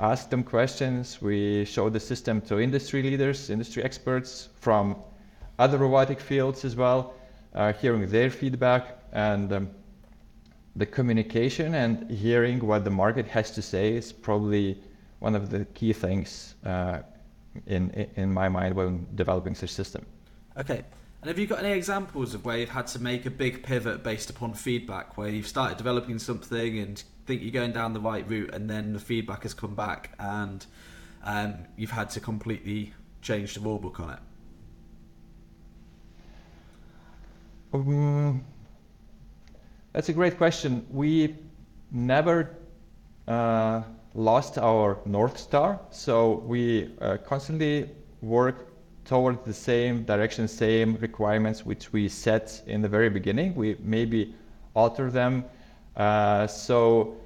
asked 0.00 0.30
them 0.30 0.42
questions. 0.42 1.22
We 1.22 1.64
showed 1.64 1.92
the 1.92 2.00
system 2.00 2.40
to 2.42 2.60
industry 2.60 3.02
leaders, 3.02 3.50
industry 3.50 3.82
experts 3.82 4.48
from 4.60 4.96
other 5.58 5.78
robotic 5.78 6.20
fields 6.20 6.64
as 6.64 6.76
well, 6.76 7.14
uh, 7.54 7.72
hearing 7.72 8.08
their 8.08 8.30
feedback 8.30 8.98
and 9.12 9.52
um, 9.52 9.70
the 10.76 10.86
communication 10.86 11.74
and 11.74 12.10
hearing 12.10 12.64
what 12.64 12.84
the 12.84 12.90
market 12.90 13.26
has 13.26 13.50
to 13.50 13.62
say 13.62 13.94
is 13.94 14.12
probably 14.12 14.80
one 15.18 15.34
of 15.34 15.50
the 15.50 15.64
key 15.74 15.92
things 15.92 16.54
uh, 16.64 17.00
in, 17.66 17.90
in 18.16 18.32
my 18.32 18.48
mind 18.48 18.74
when 18.74 19.06
developing 19.14 19.54
such 19.54 19.70
system. 19.70 20.04
Okay. 20.56 20.84
And 21.20 21.28
have 21.28 21.38
you 21.38 21.48
got 21.48 21.64
any 21.64 21.72
examples 21.72 22.32
of 22.34 22.44
where 22.44 22.58
you've 22.58 22.68
had 22.68 22.86
to 22.88 23.00
make 23.00 23.26
a 23.26 23.30
big 23.30 23.64
pivot 23.64 24.04
based 24.04 24.30
upon 24.30 24.54
feedback, 24.54 25.16
where 25.18 25.28
you've 25.28 25.48
started 25.48 25.76
developing 25.76 26.20
something 26.20 26.78
and 26.78 27.02
think 27.26 27.42
you're 27.42 27.50
going 27.50 27.72
down 27.72 27.92
the 27.92 28.00
right 28.00 28.28
route, 28.28 28.54
and 28.54 28.70
then 28.70 28.92
the 28.92 29.00
feedback 29.00 29.42
has 29.42 29.52
come 29.52 29.74
back 29.74 30.10
and 30.20 30.64
um, 31.24 31.54
you've 31.76 31.90
had 31.90 32.10
to 32.10 32.20
completely 32.20 32.92
change 33.20 33.54
the 33.54 33.60
rulebook 33.60 33.98
on 33.98 34.10
it? 34.10 34.18
That's 39.92 40.08
a 40.08 40.12
great 40.14 40.38
question. 40.38 40.86
We 40.90 41.36
never 41.90 42.56
uh, 43.26 43.82
lost 44.14 44.56
our 44.56 44.98
North 45.04 45.38
Star, 45.38 45.78
so 45.90 46.42
we 46.46 46.94
uh, 47.02 47.18
constantly 47.18 47.90
work 48.22 48.68
towards 49.04 49.44
the 49.44 49.52
same 49.52 50.04
direction, 50.04 50.48
same 50.48 50.96
requirements 50.96 51.66
which 51.66 51.92
we 51.92 52.08
set 52.08 52.62
in 52.66 52.80
the 52.80 52.88
very 52.88 53.10
beginning. 53.10 53.54
We 53.54 53.76
maybe 53.80 54.34
alter 54.74 55.10
them. 55.10 55.44
Uh, 55.94 56.46
so 56.46 57.16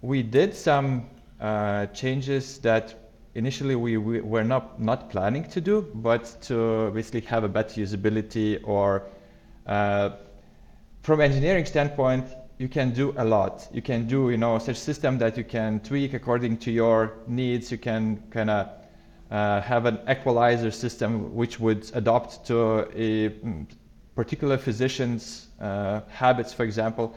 we 0.00 0.22
did 0.22 0.54
some 0.54 1.06
uh, 1.40 1.86
changes 1.86 2.58
that 2.58 3.07
initially 3.38 3.76
we, 3.76 3.96
we, 3.96 4.20
were 4.20 4.44
not, 4.44 4.80
not 4.80 5.08
planning 5.10 5.44
to 5.44 5.60
do, 5.60 5.82
but 5.94 6.36
to 6.42 6.90
basically 6.90 7.20
have 7.22 7.44
a 7.44 7.48
better 7.48 7.80
usability 7.80 8.60
or 8.64 9.04
uh, 9.66 10.10
from 11.02 11.20
engineering 11.20 11.64
standpoint, 11.64 12.26
you 12.58 12.68
can 12.68 12.90
do 12.90 13.14
a 13.16 13.24
lot. 13.24 13.68
You 13.72 13.80
can 13.80 14.06
do, 14.08 14.30
you 14.30 14.36
know, 14.36 14.58
such 14.58 14.76
system 14.76 15.18
that 15.18 15.36
you 15.36 15.44
can 15.44 15.80
tweak 15.80 16.12
according 16.12 16.58
to 16.58 16.72
your 16.72 17.14
needs. 17.28 17.70
You 17.70 17.78
can 17.78 18.22
kind 18.30 18.50
of 18.50 18.68
uh, 19.30 19.60
have 19.60 19.86
an 19.86 20.00
equalizer 20.10 20.72
system 20.72 21.34
which 21.34 21.60
would 21.60 21.88
adapt 21.94 22.44
to 22.46 22.80
a 22.94 23.30
mm, 23.30 23.66
particular 24.16 24.58
physician's 24.58 25.46
uh, 25.60 26.00
habits, 26.08 26.52
for 26.52 26.64
example. 26.64 27.14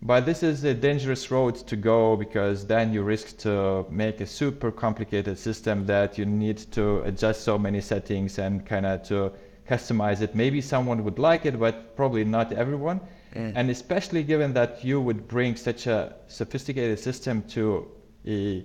But 0.00 0.26
this 0.26 0.44
is 0.44 0.62
a 0.62 0.74
dangerous 0.74 1.30
road 1.30 1.56
to 1.66 1.76
go 1.76 2.16
because 2.16 2.66
then 2.66 2.92
you 2.92 3.02
risk 3.02 3.36
to 3.38 3.84
make 3.90 4.20
a 4.20 4.26
super 4.26 4.70
complicated 4.70 5.38
system 5.38 5.86
that 5.86 6.16
you 6.16 6.24
need 6.24 6.58
to 6.72 7.00
adjust 7.00 7.42
so 7.42 7.58
many 7.58 7.80
settings 7.80 8.38
and 8.38 8.64
kind 8.64 8.86
of 8.86 9.02
to 9.04 9.32
customize 9.68 10.20
it. 10.20 10.36
Maybe 10.36 10.60
someone 10.60 11.02
would 11.02 11.18
like 11.18 11.46
it, 11.46 11.58
but 11.58 11.96
probably 11.96 12.24
not 12.24 12.52
everyone. 12.52 13.00
Mm. 13.34 13.52
And 13.56 13.70
especially 13.70 14.22
given 14.22 14.54
that 14.54 14.84
you 14.84 15.00
would 15.00 15.26
bring 15.26 15.56
such 15.56 15.88
a 15.88 16.14
sophisticated 16.28 17.00
system 17.00 17.42
to 17.48 17.88
a 18.24 18.64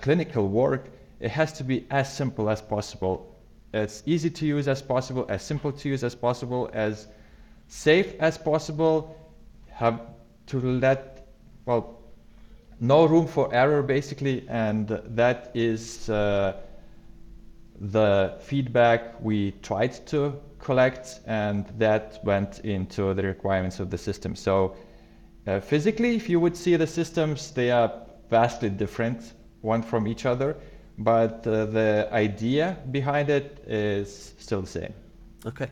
clinical 0.00 0.46
work, 0.46 0.90
it 1.20 1.30
has 1.30 1.54
to 1.54 1.64
be 1.64 1.86
as 1.90 2.12
simple 2.12 2.50
as 2.50 2.60
possible, 2.60 3.34
as 3.72 4.02
easy 4.04 4.28
to 4.28 4.46
use 4.46 4.68
as 4.68 4.82
possible, 4.82 5.24
as 5.30 5.42
simple 5.42 5.72
to 5.72 5.88
use 5.88 6.04
as 6.04 6.14
possible, 6.14 6.68
as 6.74 7.08
safe 7.66 8.14
as 8.20 8.36
possible. 8.36 9.16
Have 9.70 10.00
to 10.46 10.60
let, 10.60 11.28
well, 11.64 11.98
no 12.80 13.06
room 13.06 13.26
for 13.26 13.52
error 13.54 13.82
basically, 13.82 14.46
and 14.48 14.88
that 14.88 15.50
is 15.54 16.08
uh, 16.08 16.56
the 17.80 18.36
feedback 18.40 19.20
we 19.20 19.52
tried 19.62 20.06
to 20.06 20.34
collect, 20.58 21.20
and 21.26 21.66
that 21.78 22.20
went 22.24 22.60
into 22.60 23.14
the 23.14 23.22
requirements 23.22 23.80
of 23.80 23.90
the 23.90 23.98
system. 23.98 24.34
So, 24.34 24.76
uh, 25.46 25.60
physically, 25.60 26.16
if 26.16 26.28
you 26.28 26.40
would 26.40 26.56
see 26.56 26.76
the 26.76 26.86
systems, 26.86 27.52
they 27.52 27.70
are 27.70 27.92
vastly 28.30 28.68
different 28.68 29.34
one 29.60 29.82
from 29.82 30.06
each 30.06 30.26
other 30.26 30.56
but 30.98 31.46
uh, 31.46 31.66
the 31.66 32.08
idea 32.12 32.78
behind 32.90 33.28
it 33.28 33.62
is 33.66 34.34
still 34.38 34.62
the 34.62 34.66
same. 34.66 34.94
Okay. 35.44 35.68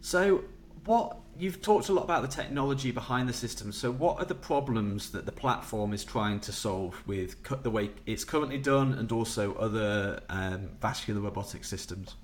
So, 0.00 0.44
what 0.84 1.18
you've 1.38 1.62
talked 1.62 1.88
a 1.88 1.92
lot 1.92 2.04
about 2.04 2.22
the 2.22 2.28
technology 2.28 2.90
behind 2.90 3.28
the 3.28 3.32
system. 3.32 3.72
So, 3.72 3.90
what 3.90 4.18
are 4.18 4.24
the 4.24 4.34
problems 4.34 5.10
that 5.10 5.26
the 5.26 5.32
platform 5.32 5.92
is 5.92 6.04
trying 6.04 6.40
to 6.40 6.52
solve 6.52 7.02
with 7.06 7.36
the 7.62 7.70
way 7.70 7.90
it's 8.06 8.24
currently 8.24 8.58
done, 8.58 8.94
and 8.94 9.10
also 9.12 9.54
other 9.54 10.20
um, 10.28 10.70
vascular 10.80 11.20
robotic 11.20 11.64
systems? 11.64 12.16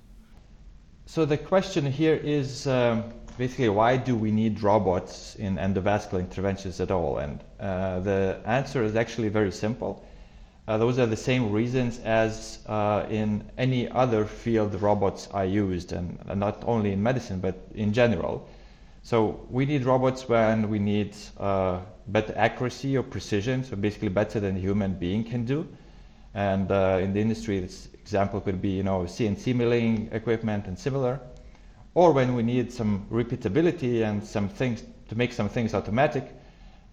So, 1.05 1.25
the 1.25 1.37
question 1.37 1.85
here 1.85 2.15
is 2.15 2.67
um, 2.67 3.03
basically 3.37 3.69
why 3.69 3.97
do 3.97 4.15
we 4.15 4.31
need 4.31 4.61
robots 4.61 5.35
in 5.35 5.57
endovascular 5.57 6.19
interventions 6.19 6.79
at 6.79 6.91
all? 6.91 7.17
And 7.17 7.43
uh, 7.59 7.99
the 7.99 8.41
answer 8.45 8.83
is 8.83 8.95
actually 8.95 9.29
very 9.29 9.51
simple 9.51 10.05
uh, 10.67 10.79
those 10.79 10.97
are 10.97 11.05
the 11.05 11.15
same 11.15 11.51
reasons 11.51 11.99
as 11.99 12.59
uh, 12.65 13.05
in 13.09 13.43
any 13.57 13.87
other 13.89 14.25
field 14.25 14.73
robots 14.81 15.27
are 15.31 15.45
used, 15.45 15.91
and 15.91 16.17
not 16.35 16.63
only 16.65 16.91
in 16.91 17.03
medicine, 17.03 17.39
but 17.39 17.55
in 17.75 17.93
general. 17.93 18.49
So 19.05 19.45
we 19.51 19.67
need 19.67 19.85
robots 19.85 20.27
when 20.27 20.67
we 20.67 20.79
need 20.79 21.15
uh, 21.37 21.81
better 22.07 22.33
accuracy 22.35 22.97
or 22.97 23.03
precision, 23.03 23.63
so 23.63 23.75
basically 23.75 24.09
better 24.09 24.39
than 24.39 24.57
a 24.57 24.59
human 24.59 24.95
being 24.95 25.23
can 25.23 25.45
do. 25.45 25.67
And 26.33 26.71
uh, 26.71 26.97
in 27.03 27.13
the 27.13 27.21
industry, 27.21 27.59
this 27.59 27.87
example 27.93 28.41
could 28.41 28.59
be, 28.63 28.69
you 28.69 28.81
know, 28.81 29.01
CNC 29.01 29.53
milling 29.53 30.09
equipment 30.11 30.65
and 30.65 30.75
similar. 30.75 31.19
Or 31.93 32.13
when 32.13 32.33
we 32.33 32.41
need 32.41 32.73
some 32.73 33.05
repeatability 33.11 34.03
and 34.03 34.25
some 34.25 34.49
things 34.49 34.83
to 35.09 35.15
make 35.15 35.33
some 35.33 35.49
things 35.49 35.75
automatic, 35.75 36.33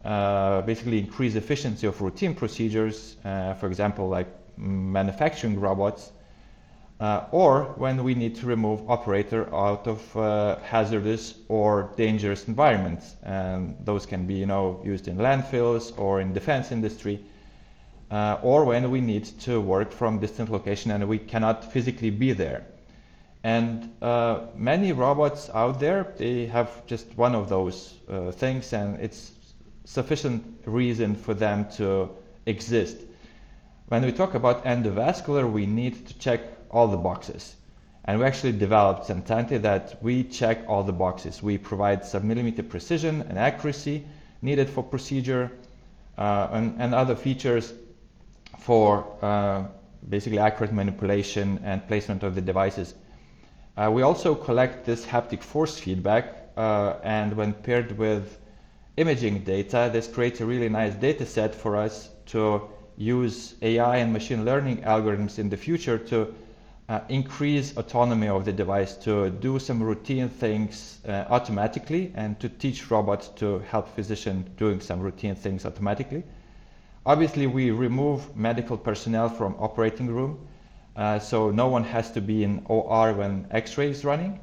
uh, 0.05 0.61
basically 0.61 0.99
increase 0.99 1.35
efficiency 1.35 1.87
of 1.87 1.99
routine 2.03 2.35
procedures, 2.35 3.17
uh, 3.25 3.55
for 3.55 3.69
example, 3.69 4.07
like 4.11 4.29
manufacturing 4.59 5.59
robots. 5.59 6.13
Uh, 7.03 7.27
or 7.33 7.65
when 7.79 8.05
we 8.05 8.15
need 8.15 8.37
to 8.37 8.47
remove 8.47 8.89
operator 8.89 9.53
out 9.53 9.89
of 9.89 10.17
uh, 10.17 10.57
hazardous 10.61 11.35
or 11.49 11.91
dangerous 11.97 12.47
environments. 12.47 13.17
And 13.25 13.77
those 13.85 14.07
can 14.07 14.25
be, 14.25 14.35
you 14.35 14.47
know, 14.47 14.81
used 14.85 15.09
in 15.09 15.17
landfills 15.17 15.99
or 15.99 16.21
in 16.21 16.33
defense 16.33 16.71
industry, 16.71 17.19
uh, 18.13 18.39
or 18.41 18.65
when 18.65 18.89
we 18.89 19.01
need 19.01 19.25
to 19.41 19.61
work 19.61 19.91
from 19.91 20.21
distant 20.21 20.49
location 20.49 20.93
and 20.93 21.09
we 21.09 21.19
cannot 21.19 21.73
physically 21.73 22.11
be 22.11 22.33
there. 22.33 22.65
And 23.43 23.93
uh, 24.01 24.47
many 24.55 24.93
robots 24.93 25.51
out 25.53 25.81
there, 25.81 26.15
they 26.17 26.47
have 26.47 26.87
just 26.87 27.09
one 27.19 27.35
of 27.35 27.49
those 27.49 27.95
uh, 28.09 28.31
things, 28.31 28.73
and 28.73 29.01
it's 29.01 29.33
sufficient 29.85 30.45
reason 30.67 31.17
for 31.17 31.35
them 31.35 31.67
to 31.79 32.11
exist. 32.47 32.99
When 33.89 34.05
we 34.05 34.13
talk 34.13 34.35
about 34.35 34.65
endovascular, 34.65 35.51
we 35.51 35.67
need 35.67 36.07
to 36.07 36.17
check 36.21 36.62
all 36.73 36.89
the 36.89 36.97
boxes. 36.97 37.57
And 38.05 38.19
we 38.19 38.25
actually 38.25 38.53
developed 38.53 39.07
Sentante 39.07 39.61
that 39.63 40.03
we 40.03 40.25
check 40.25 40.65
all 40.67 40.83
the 40.83 40.93
boxes. 40.93 41.43
We 41.43 41.59
provide 41.59 42.05
sub-millimeter 42.05 42.63
precision 42.63 43.23
and 43.29 43.39
accuracy 43.39 44.05
needed 44.41 44.69
for 44.69 44.83
procedure 44.83 45.53
uh, 46.19 46.49
and, 46.53 46.75
and, 46.81 46.95
other 46.95 47.15
features 47.15 47.73
for 48.59 49.07
uh, 49.23 49.65
basically 50.09 50.39
accurate 50.39 50.73
manipulation 50.73 51.61
and 51.65 51.87
placement 51.87 52.23
of 52.23 52.35
the 52.35 52.41
devices. 52.41 52.95
Uh, 53.77 53.91
we 53.93 54.03
also 54.03 54.35
collect 54.35 54.85
this 54.85 55.07
haptic 55.07 55.43
force 55.43 55.79
feedback 55.79 56.51
uh, 56.57 56.95
and 57.03 57.35
when 57.35 57.53
paired 57.53 57.97
with 57.97 58.39
imaging 58.97 59.43
data, 59.45 59.89
this 59.93 60.07
creates 60.07 60.41
a 60.41 60.45
really 60.45 60.69
nice 60.69 60.95
data 60.95 61.25
set 61.25 61.55
for 61.55 61.77
us 61.77 62.11
to 62.27 62.63
use 62.97 63.55
AI 63.63 63.97
and 63.99 64.13
machine 64.13 64.45
learning 64.45 64.79
algorithms 64.83 65.39
in 65.39 65.49
the 65.49 65.57
future 65.57 65.97
to 65.97 66.35
uh, 66.89 67.01
increase 67.09 67.77
autonomy 67.77 68.29
of 68.29 68.45
the 68.45 68.53
device 68.53 68.95
to 68.97 69.31
do 69.31 69.59
some 69.59 69.83
routine 69.83 70.29
things 70.29 70.99
uh, 71.07 71.25
automatically 71.31 72.13
and 72.15 72.39
to 72.41 72.49
teach 72.49 72.91
robots 72.91 73.29
to 73.29 73.61
help 73.61 73.89
physician 73.95 74.45
doing 74.57 74.81
some 74.81 75.01
routine 75.01 75.35
things 75.35 75.65
automatically. 75.65 76.23
Obviously, 77.07 77.47
we 77.47 77.71
remove 77.71 78.37
medical 78.37 78.77
personnel 78.77 79.29
from 79.29 79.55
operating 79.59 80.07
room, 80.09 80.39
uh, 80.97 81.19
so 81.19 81.51
no 81.51 81.69
one 81.69 81.85
has 81.85 82.11
to 82.13 82.21
be 82.21 82.45
in 82.45 82.65
OR 82.67 83.13
when 83.15 83.47
X-ray 83.51 83.91
is 83.91 84.05
running, 84.05 84.39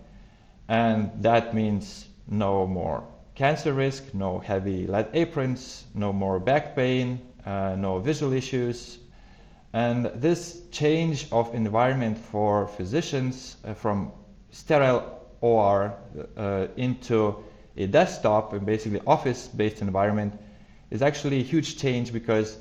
and 0.68 1.12
that 1.22 1.54
means 1.54 2.08
no 2.28 2.66
more 2.68 3.04
cancer 3.40 3.72
risk, 3.72 4.14
no 4.14 4.38
heavy 4.40 4.86
lead 4.86 5.08
aprons, 5.14 5.86
no 5.96 6.12
more 6.12 6.42
back 6.42 6.76
pain, 6.76 7.18
uh, 7.46 7.74
no 7.78 7.98
visual 7.98 8.34
issues, 8.34 8.98
and 9.74 10.06
this 10.16 10.62
change 10.72 11.28
of 11.32 11.54
environment 11.54 12.18
for 12.18 12.68
physicians 12.68 13.58
uh, 13.66 13.74
from 13.74 14.12
sterile 14.52 15.20
OR 15.42 15.94
uh, 16.38 16.68
into 16.76 17.36
a 17.78 17.86
desktop 17.86 18.54
and 18.54 18.66
basically 18.66 19.02
office-based 19.06 19.82
environment 19.82 20.34
is 20.90 21.02
actually 21.02 21.40
a 21.40 21.44
huge 21.44 21.78
change 21.78 22.12
because 22.12 22.58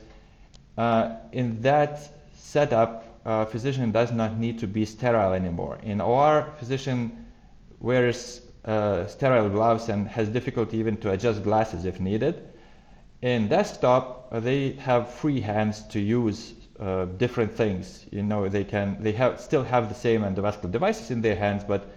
uh, 0.77 1.17
in 1.33 1.61
that 1.63 2.01
setup, 2.37 3.05
a 3.25 3.47
physician 3.47 3.91
does 3.91 4.13
not 4.13 4.39
need 4.39 4.59
to 4.61 4.67
be 4.67 4.85
sterile 4.85 5.33
anymore. 5.33 5.79
In 5.83 6.01
OR, 6.01 6.53
physician 6.59 7.27
wears 7.81 8.43
uh, 8.65 9.07
sterile 9.07 9.49
gloves 9.49 9.89
and 9.89 10.07
has 10.09 10.29
difficulty 10.29 10.77
even 10.77 10.97
to 10.99 11.11
adjust 11.11 11.43
glasses 11.43 11.85
if 11.85 12.01
needed. 12.01 12.49
In 13.23 13.49
desktop, 13.49 14.29
uh, 14.31 14.41
they 14.41 14.73
have 14.73 15.13
free 15.13 15.41
hands 15.41 15.83
to 15.89 16.01
use 16.01 16.55
uh, 16.81 17.07
different 17.17 17.55
things. 17.55 18.07
You 18.11 18.23
know, 18.23 18.49
they 18.49 18.65
can 18.65 18.97
they 19.03 19.13
have 19.13 19.41
still 19.41 19.65
have 19.65 19.89
the 19.89 19.95
same 19.95 20.23
endovascular 20.23 20.71
devices 20.71 21.11
in 21.11 21.21
their 21.21 21.37
hands, 21.37 21.65
but 21.65 21.91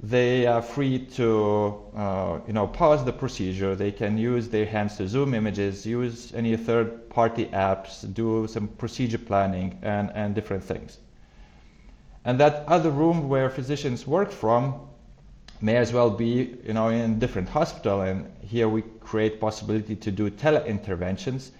they 0.00 0.46
are 0.46 0.62
free 0.62 0.98
to 1.16 1.80
uh, 1.96 2.38
you 2.46 2.52
know 2.52 2.66
pause 2.66 3.04
the 3.04 3.12
procedure. 3.12 3.74
They 3.74 3.92
can 3.92 4.18
use 4.18 4.48
their 4.48 4.66
hands 4.66 4.96
to 4.96 5.08
zoom 5.08 5.34
images, 5.34 5.86
use 5.86 6.32
any 6.34 6.56
third-party 6.56 7.46
apps, 7.46 8.12
do 8.14 8.46
some 8.46 8.68
procedure 8.68 9.18
planning, 9.18 9.78
and 9.82 10.10
and 10.14 10.34
different 10.34 10.64
things. 10.64 10.98
And 12.24 12.38
that 12.40 12.64
other 12.68 12.90
room 12.90 13.28
where 13.28 13.48
physicians 13.48 14.06
work 14.06 14.30
from 14.30 14.88
may 15.60 15.76
as 15.76 15.92
well 15.92 16.10
be 16.10 16.56
you 16.64 16.72
know 16.72 16.88
in 16.88 17.12
a 17.12 17.14
different 17.14 17.48
hospital 17.48 18.02
and 18.02 18.30
here 18.42 18.68
we 18.68 18.82
create 19.00 19.40
possibility 19.40 19.96
to 19.96 20.10
do 20.10 20.30
tele-interventions 20.30 21.50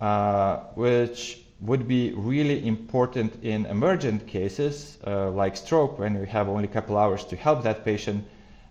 uh, 0.00 0.56
which 0.74 1.42
would 1.60 1.88
be 1.88 2.12
really 2.12 2.66
important 2.66 3.42
in 3.42 3.66
emergent 3.66 4.26
cases 4.26 4.98
uh, 5.06 5.30
like 5.30 5.56
stroke 5.56 5.98
when 5.98 6.14
you 6.14 6.24
have 6.24 6.48
only 6.48 6.64
a 6.64 6.68
couple 6.68 6.96
hours 6.96 7.24
to 7.24 7.36
help 7.36 7.62
that 7.64 7.84
patient. 7.84 8.24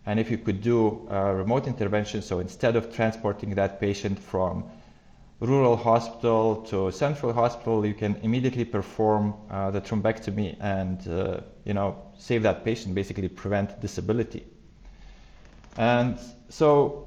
And 0.06 0.20
if 0.20 0.32
you 0.32 0.38
could 0.38 0.62
do 0.62 1.08
uh, 1.12 1.34
remote 1.34 1.68
intervention 1.68 2.22
so 2.22 2.40
instead 2.40 2.78
of 2.78 2.94
transporting 2.96 3.56
that 3.56 3.82
patient 3.82 4.18
from 4.18 4.64
rural 5.40 5.76
hospital 5.76 6.56
to 6.68 6.92
central 6.92 7.32
hospital 7.32 7.86
you 7.86 7.94
can 7.94 8.16
immediately 8.24 8.66
perform 8.66 9.36
uh, 9.52 9.70
the 9.70 9.80
thrombectomy 9.80 10.58
and 10.60 11.08
uh, 11.08 11.42
you 11.64 11.74
know 11.74 11.96
save 12.18 12.42
that 12.42 12.64
patient 12.66 12.96
basically 12.96 13.28
prevent 13.28 13.80
disability. 13.82 14.46
And 15.78 16.18
so 16.50 17.07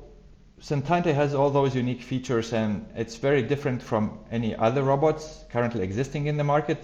Sentante 0.60 1.14
has 1.14 1.34
all 1.34 1.48
those 1.50 1.74
unique 1.74 2.02
features 2.02 2.52
and 2.52 2.86
it's 2.94 3.16
very 3.16 3.42
different 3.42 3.82
from 3.82 4.18
any 4.30 4.54
other 4.56 4.82
robots 4.82 5.44
currently 5.50 5.82
existing 5.82 6.26
in 6.26 6.36
the 6.36 6.44
market. 6.44 6.78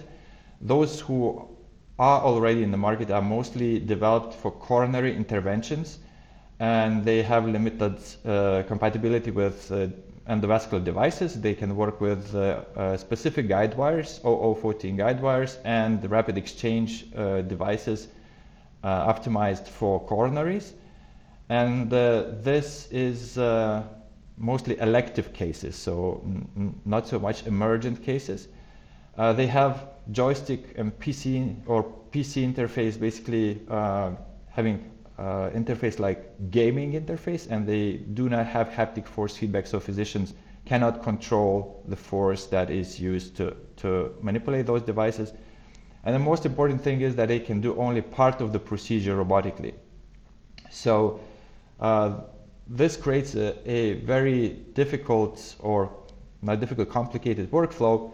Those 0.61 0.99
who 0.99 1.47
are 1.99 2.21
already 2.21 2.63
in 2.63 2.71
the 2.71 2.77
market 2.77 3.11
are 3.11 3.21
mostly 3.21 3.79
developed 3.79 4.33
for 4.33 4.49
coronary 4.49 5.15
interventions 5.15 5.99
and 6.59 7.05
they 7.05 7.21
have 7.21 7.45
limited 7.45 7.99
uh, 8.25 8.63
compatibility 8.67 9.29
with 9.29 9.71
uh, 9.71 9.87
endovascular 10.27 10.83
devices. 10.83 11.39
They 11.39 11.53
can 11.53 11.75
work 11.75 12.01
with 12.01 12.33
uh, 12.33 12.63
uh 12.75 12.97
specific 12.97 13.47
guide 13.47 13.77
wires, 13.77 14.19
0014 14.23 14.97
guide 14.97 15.21
wires 15.21 15.59
and 15.63 16.03
rapid 16.09 16.35
exchange 16.35 17.05
uh, 17.15 17.41
devices 17.41 18.07
uh, 18.83 19.13
optimized 19.13 19.67
for 19.67 20.03
coronaries. 20.07 20.73
And 21.49 21.93
uh, 21.93 22.25
this 22.41 22.89
is 22.91 23.37
uh, 23.37 23.83
mostly 24.37 24.77
elective 24.79 25.33
cases, 25.33 25.75
so 25.75 26.21
not 26.85 27.07
so 27.07 27.19
much 27.19 27.47
emergent 27.47 28.03
cases. 28.03 28.49
Uh, 29.17 29.33
they 29.33 29.47
have 29.47 29.87
joystick 30.11 30.77
and 30.77 30.97
PC 30.99 31.55
or 31.65 31.83
PC 32.11 32.53
interface, 32.53 32.99
basically 32.99 33.61
uh, 33.69 34.11
having 34.49 34.91
uh, 35.17 35.49
interface 35.55 35.99
like 35.99 36.51
gaming 36.51 36.93
interface, 36.93 37.49
and 37.49 37.65
they 37.65 37.93
do 38.13 38.29
not 38.29 38.45
have 38.45 38.69
haptic 38.69 39.07
force 39.07 39.35
feedback, 39.35 39.65
so 39.67 39.79
physicians 39.79 40.33
cannot 40.65 41.01
control 41.01 41.81
the 41.87 41.95
force 41.95 42.45
that 42.47 42.69
is 42.69 42.99
used 42.99 43.37
to, 43.37 43.55
to 43.77 44.13
manipulate 44.21 44.65
those 44.65 44.81
devices. 44.81 45.33
And 46.03 46.13
the 46.13 46.19
most 46.19 46.45
important 46.45 46.81
thing 46.81 47.01
is 47.01 47.15
that 47.15 47.29
they 47.29 47.39
can 47.39 47.61
do 47.61 47.75
only 47.77 48.01
part 48.01 48.41
of 48.41 48.53
the 48.53 48.59
procedure 48.59 49.15
robotically. 49.15 49.73
So 50.69 51.19
uh, 51.79 52.21
this 52.67 52.97
creates 52.97 53.35
a, 53.35 53.69
a, 53.69 53.93
very 53.93 54.49
difficult 54.73 55.55
or 55.59 55.91
not 56.41 56.59
difficult, 56.59 56.89
complicated 56.89 57.49
workflow. 57.51 58.11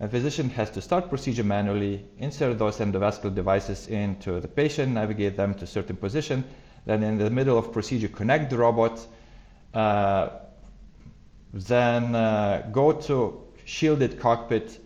A 0.00 0.08
physician 0.08 0.50
has 0.50 0.70
to 0.70 0.82
start 0.82 1.08
procedure 1.08 1.44
manually, 1.44 2.04
insert 2.18 2.58
those 2.58 2.78
endovascular 2.78 3.34
devices 3.34 3.88
into 3.88 4.40
the 4.40 4.48
patient, 4.48 4.92
navigate 4.92 5.36
them 5.36 5.54
to 5.54 5.66
certain 5.66 5.96
position, 5.96 6.44
then 6.84 7.02
in 7.02 7.18
the 7.18 7.30
middle 7.30 7.58
of 7.58 7.72
procedure 7.72 8.08
connect 8.08 8.50
the 8.50 8.58
robot, 8.58 9.04
uh, 9.72 10.28
then 11.52 12.14
uh, 12.14 12.68
go 12.72 12.92
to 12.92 13.42
shielded 13.64 14.20
cockpit, 14.20 14.78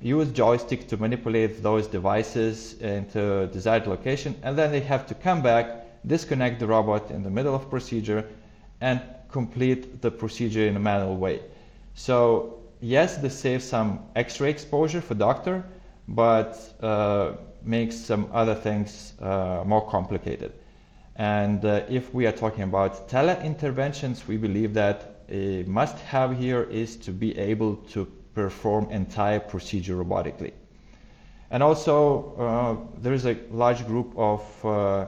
use 0.00 0.28
joystick 0.28 0.86
to 0.88 0.96
manipulate 0.96 1.62
those 1.62 1.86
devices 1.88 2.74
into 2.80 3.48
desired 3.48 3.86
location, 3.86 4.34
and 4.42 4.56
then 4.56 4.70
they 4.70 4.80
have 4.80 5.06
to 5.06 5.14
come 5.14 5.42
back 5.42 5.81
disconnect 6.06 6.60
the 6.60 6.66
robot 6.66 7.10
in 7.10 7.22
the 7.22 7.30
middle 7.30 7.54
of 7.54 7.70
procedure 7.70 8.28
and 8.80 9.00
complete 9.30 10.02
the 10.02 10.10
procedure 10.10 10.66
in 10.66 10.76
a 10.76 10.80
manual 10.80 11.16
way. 11.16 11.40
So 11.94 12.58
yes, 12.80 13.16
this 13.16 13.38
saves 13.38 13.64
some 13.64 14.00
X-ray 14.16 14.50
exposure 14.50 15.00
for 15.00 15.14
doctor, 15.14 15.64
but 16.08 16.58
uh, 16.82 17.32
makes 17.64 17.96
some 17.96 18.28
other 18.32 18.54
things 18.54 19.14
uh, 19.20 19.62
more 19.64 19.88
complicated. 19.88 20.52
And 21.16 21.64
uh, 21.64 21.82
if 21.88 22.12
we 22.12 22.26
are 22.26 22.32
talking 22.32 22.64
about 22.64 23.08
tele-interventions, 23.08 24.26
we 24.26 24.36
believe 24.36 24.74
that 24.74 25.24
a 25.28 25.62
must-have 25.64 26.36
here 26.36 26.64
is 26.64 26.96
to 26.96 27.10
be 27.12 27.38
able 27.38 27.76
to 27.92 28.06
perform 28.34 28.90
entire 28.90 29.38
procedure 29.40 29.96
robotically. 29.96 30.52
And 31.50 31.62
also, 31.62 32.34
uh, 32.38 33.00
there 33.00 33.12
is 33.12 33.26
a 33.26 33.36
large 33.50 33.86
group 33.86 34.14
of 34.16 34.64
uh, 34.64 35.06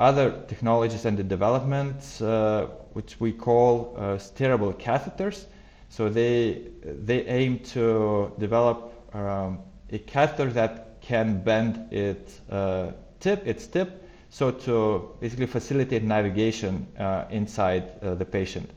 other 0.00 0.42
technologies 0.48 1.04
and 1.04 1.16
the 1.16 1.22
development, 1.22 2.20
uh, 2.20 2.66
which 2.92 3.20
we 3.20 3.32
call 3.32 3.94
uh, 3.96 4.00
steerable 4.16 4.74
catheters. 4.74 5.44
So 5.88 6.08
they, 6.08 6.68
they 6.82 7.24
aim 7.26 7.60
to 7.74 8.32
develop 8.38 9.14
um, 9.14 9.60
a 9.90 9.98
catheter 9.98 10.50
that 10.52 11.00
can 11.00 11.42
bend 11.42 11.92
it 11.92 12.40
uh, 12.50 12.92
tip, 13.20 13.46
its 13.46 13.66
tip, 13.66 14.02
so 14.30 14.50
to 14.50 15.10
basically 15.20 15.46
facilitate 15.46 16.02
navigation 16.02 16.86
inside 17.30 18.00
the 18.00 18.24
patient. 18.24 18.70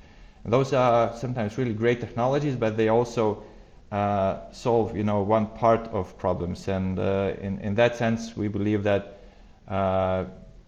And 0.43 0.51
those 0.51 0.73
are 0.73 1.15
sometimes 1.15 1.57
really 1.57 1.73
great 1.73 2.01
technologies, 2.01 2.55
but 2.55 2.75
they 2.75 2.89
also 2.89 3.43
uh, 3.91 4.51
solve, 4.51 4.95
you 4.95 5.03
know, 5.03 5.21
one 5.21 5.47
part 5.47 5.87
of 5.87 6.17
problems. 6.17 6.67
And 6.67 6.99
uh, 6.99 7.33
in, 7.39 7.59
in 7.59 7.75
that 7.75 7.95
sense, 7.95 8.35
we 8.35 8.47
believe 8.47 8.83
that 8.83 9.19
uh, 9.67 10.25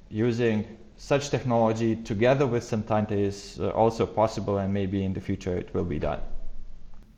using 0.09 0.77
such 0.97 1.29
technology 1.29 1.95
together 1.95 2.47
with 2.47 2.63
Sentante 2.63 3.11
is 3.11 3.59
uh, 3.59 3.69
also 3.69 4.05
possible, 4.05 4.57
and 4.57 4.73
maybe 4.73 5.03
in 5.03 5.13
the 5.13 5.21
future 5.21 5.55
it 5.55 5.73
will 5.73 5.85
be 5.85 5.99
done. 5.99 6.19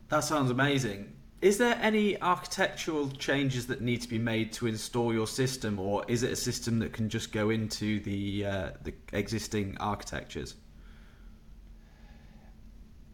That 0.10 0.23
sounds 0.23 0.52
amazing. 0.52 1.13
Is 1.41 1.58
there 1.58 1.78
any 1.82 2.21
architectural 2.21 3.10
changes 3.12 3.67
that 3.67 3.80
need 3.80 4.02
to 4.02 4.10
be 4.10 4.17
made 4.17 4.52
to 4.54 4.67
install 4.67 5.13
your 5.13 5.28
system, 5.28 5.80
or 5.80 6.04
is 6.10 6.23
it 6.23 6.32
a 6.32 6.36
system 6.36 6.80
that 6.80 6.91
can 6.91 7.08
just 7.08 7.32
go 7.32 7.49
into 7.49 8.02
the 8.02 8.45
uh, 8.45 8.69
the 8.84 8.93
existing 9.13 9.78
architectures? 9.80 10.56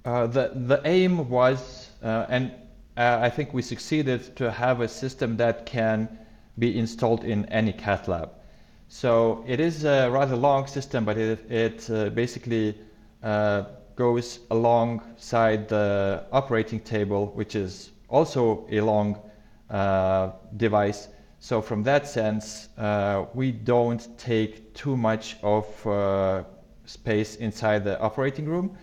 Uh, 0.04 0.26
the 0.26 0.52
the 0.56 0.82
aim 0.86 1.30
was, 1.30 1.92
uh, 2.02 2.26
and 2.30 2.52
uh, 2.98 3.20
I 3.22 3.30
think 3.30 3.54
we 3.54 3.62
succeeded 3.62 4.36
to 4.38 4.52
have 4.52 4.82
a 4.82 4.88
system 4.88 5.38
that 5.38 5.68
can 5.68 6.18
be 6.58 6.80
installed 6.80 7.24
in 7.24 7.46
any 7.46 7.74
cath 7.74 8.08
lab. 8.08 8.32
So 8.88 9.44
it 9.48 9.60
is 9.60 9.84
a 9.84 10.10
rather 10.10 10.36
long 10.36 10.68
system, 10.68 11.06
but 11.06 11.18
it 11.18 11.52
it 11.52 11.90
uh, 11.90 12.10
basically 12.10 12.76
uh, 13.24 13.64
goes 13.96 14.40
alongside 14.52 15.68
the 15.68 16.24
operating 16.32 16.80
table, 16.80 17.28
which 17.36 17.56
is 17.56 17.92
also 18.10 18.68
a 18.70 18.82
long 18.82 19.20
uh, 19.70 20.32
device. 20.58 21.08
So 21.40 21.62
from 21.62 21.84
that 21.84 22.08
sense, 22.08 22.70
uh, 22.78 23.26
we 23.34 23.52
don't 23.52 24.18
take 24.18 24.74
too 24.74 24.98
much 24.98 25.38
of 25.44 25.88
uh, 25.88 26.44
space 26.86 27.36
inside 27.36 27.84
the 27.84 28.00
operating 28.00 28.46
room. 28.46 28.78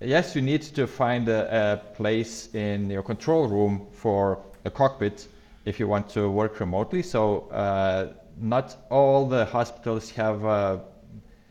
Yes, 0.00 0.36
you 0.36 0.42
need 0.42 0.62
to 0.62 0.86
find 0.86 1.28
a, 1.28 1.72
a, 1.72 1.94
place 1.96 2.54
in 2.54 2.90
your 2.90 3.02
control 3.02 3.48
room 3.48 3.86
for 3.92 4.42
a 4.66 4.70
cockpit 4.70 5.26
if 5.64 5.80
you 5.80 5.88
want 5.88 6.08
to 6.10 6.28
work 6.30 6.60
remotely. 6.60 7.02
So 7.02 7.48
uh, 7.48 8.12
not 8.38 8.76
all 8.90 9.26
the 9.26 9.44
hospitals 9.44 10.10
have 10.10 10.44
uh, 10.44 10.78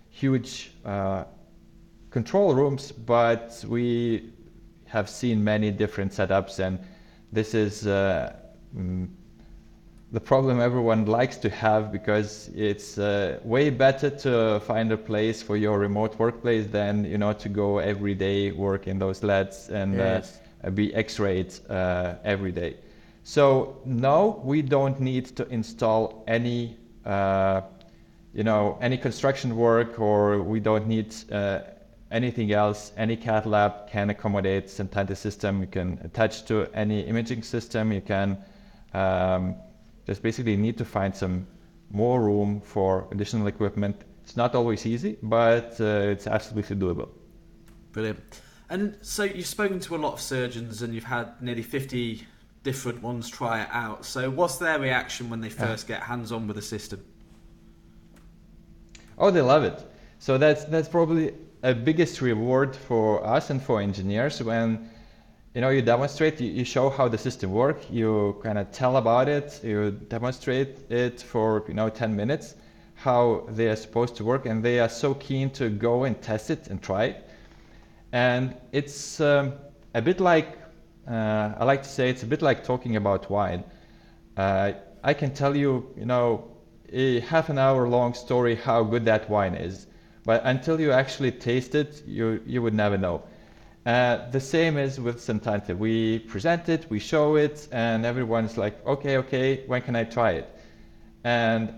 huge 0.10 0.72
uh, 0.86 1.24
control 2.10 2.56
rooms, 2.56 2.92
but 2.92 3.64
we 3.68 4.32
have 4.86 5.10
seen 5.10 5.44
many 5.44 5.72
different 5.72 6.12
setups 6.12 6.60
and 6.60 6.80
this 7.32 7.54
is 7.54 7.86
uh, 7.88 8.34
mm, 8.76 9.08
the 10.12 10.20
problem 10.20 10.62
everyone 10.62 11.06
likes 11.06 11.36
to 11.36 11.50
have 11.50 11.92
because 11.92 12.50
it's 12.56 12.98
uh, 12.98 13.40
way 13.44 13.70
better 13.70 14.10
to 14.10 14.62
find 14.62 14.92
a 14.92 14.98
place 14.98 15.42
for 15.42 15.58
your 15.58 15.78
remote 15.80 16.18
workplace 16.18 16.68
than 16.68 17.04
you 17.04 17.18
know 17.18 17.34
to 17.34 17.50
go 17.50 17.80
every 17.80 18.14
day 18.14 18.52
work 18.52 18.88
in 18.88 18.98
those 18.98 19.24
labs 19.24 19.70
and 19.70 19.96
uh, 19.96 20.04
yes. 20.04 20.40
uh, 20.64 20.70
be 20.70 20.94
x-rayed 20.96 21.54
uh, 21.70 22.14
every 22.24 22.52
day 22.52 22.78
so 23.26 23.82
no 23.84 24.42
we 24.46 24.62
don't 24.62 25.02
need 25.02 25.26
to 25.36 25.46
install 25.50 26.24
any 26.28 26.78
uh, 27.06 27.60
you 28.34 28.44
know 28.44 28.78
any 28.82 28.98
construction 28.98 29.58
work 29.58 30.00
or 30.00 30.42
we 30.42 30.62
don't 30.62 30.88
need 30.88 31.14
anything 32.12 32.54
else, 32.54 32.92
any 32.98 33.18
cath 33.18 33.46
lab 33.46 33.90
can 33.90 34.10
accommodate 34.10 34.68
Sentante 34.68 35.16
system. 35.18 35.62
You 35.62 35.68
can 35.68 36.00
attach 36.04 36.46
to 36.46 36.68
any 36.74 37.02
imaging 37.02 37.44
system. 37.44 37.92
You 37.92 38.02
can 38.02 38.38
um, 38.94 39.56
just 40.06 40.22
basically 40.22 40.56
need 40.56 40.78
to 40.78 40.86
find 40.86 41.16
some 41.16 41.48
more 41.92 42.22
room 42.24 42.62
for 42.62 43.08
additional 43.12 43.48
equipment. 43.48 44.02
It's 44.24 44.38
not 44.38 44.56
always 44.56 44.86
easy, 44.86 45.18
but 45.22 45.80
uh, 45.80 46.14
it's 46.14 46.26
absolutely 46.26 46.78
doable. 46.78 47.10
Brilliant. 47.92 48.42
And 48.70 48.98
so 49.02 49.24
you've 49.24 49.46
spoken 49.46 49.80
to 49.82 49.96
a 49.96 50.00
lot 50.00 50.14
of 50.14 50.22
surgeons 50.22 50.82
and 50.82 50.94
you've 50.94 51.04
had 51.04 51.42
nearly 51.42 51.62
50 51.62 52.26
different 52.66 53.02
ones 53.02 53.30
try 53.30 53.62
it 53.62 53.70
out. 53.72 54.04
So 54.04 54.30
what's 54.30 54.58
their 54.58 54.80
reaction 54.80 55.30
when 55.30 55.40
they 55.40 55.50
first 55.50 55.88
get 55.88 56.02
hands 56.02 56.34
on 56.34 56.48
with 56.48 56.58
the 56.58 56.62
system? 56.62 57.00
Oh, 59.18 59.32
they 59.32 59.42
love 59.42 59.64
it. 59.64 59.80
So 60.20 60.38
that's 60.38 60.66
that's 60.66 60.90
probably 60.90 61.34
a 61.64 61.74
biggest 61.74 62.22
reward 62.22 62.76
for 62.76 63.26
us 63.26 63.50
and 63.52 63.62
for 63.62 63.80
engineers 63.80 64.42
when 64.44 64.90
you 65.54 65.62
know 65.62 65.70
you 65.70 65.82
demonstrate 65.82 66.42
you, 66.42 66.52
you 66.52 66.66
show 66.66 66.90
how 66.90 67.08
the 67.08 67.18
system 67.18 67.52
works 67.52 67.88
you 67.90 68.40
kind 68.44 68.58
of 68.58 68.70
tell 68.72 68.98
about 68.98 69.28
it 69.28 69.60
you 69.64 69.92
demonstrate 70.10 70.92
it 70.92 71.22
for 71.22 71.64
you 71.68 71.74
know 71.74 71.90
10 71.90 72.16
minutes 72.16 72.56
how 72.94 73.48
they 73.50 73.68
are 73.68 73.76
supposed 73.76 74.16
to 74.16 74.24
work 74.24 74.46
and 74.46 74.64
they 74.64 74.80
are 74.80 74.90
so 74.90 75.14
keen 75.16 75.50
to 75.50 75.70
go 75.70 76.04
and 76.04 76.22
test 76.22 76.50
it 76.50 76.68
and 76.68 76.84
try 76.84 77.06
it 77.06 77.30
and 78.12 78.56
it's 78.72 79.20
um, 79.22 79.54
a 79.94 80.02
bit 80.02 80.20
like 80.20 80.60
i 81.08 81.64
like 81.64 81.84
to 81.84 81.90
say 81.90 82.10
it's 82.10 82.24
a 82.24 82.28
bit 82.28 82.42
like 82.42 82.64
talking 82.64 82.96
about 82.96 83.30
wine 83.30 83.64
uh, 84.38 84.72
i 85.04 85.14
can 85.14 85.34
tell 85.34 85.56
you 85.56 85.88
you 85.98 86.06
know 86.06 86.44
a 86.92 87.20
half 87.22 87.50
an 87.50 87.58
hour 87.58 87.88
long 87.88 88.14
story 88.14 88.56
how 88.56 88.84
good 88.84 89.06
that 89.06 89.30
wine 89.30 89.56
is 89.56 89.88
but 90.26 90.42
until 90.44 90.82
you 90.82 90.92
actually 90.92 91.32
taste 91.32 91.76
it, 91.76 92.04
you, 92.06 92.42
you 92.46 92.62
would 92.64 92.74
never 92.74 92.98
know. 92.98 93.22
Uh, 93.86 94.28
the 94.32 94.40
same 94.40 94.78
is 94.78 95.00
with 95.00 95.18
Sentante. 95.18 95.78
We 95.78 96.20
present 96.20 96.68
it, 96.68 96.88
we 96.90 96.98
show 96.98 97.36
it, 97.36 97.68
and 97.72 98.04
everyone's 98.04 98.58
like, 98.58 98.84
okay, 98.88 99.18
okay, 99.18 99.64
when 99.68 99.84
can 99.84 99.96
I 99.96 100.04
try 100.04 100.32
it? 100.32 100.50
And 101.24 101.72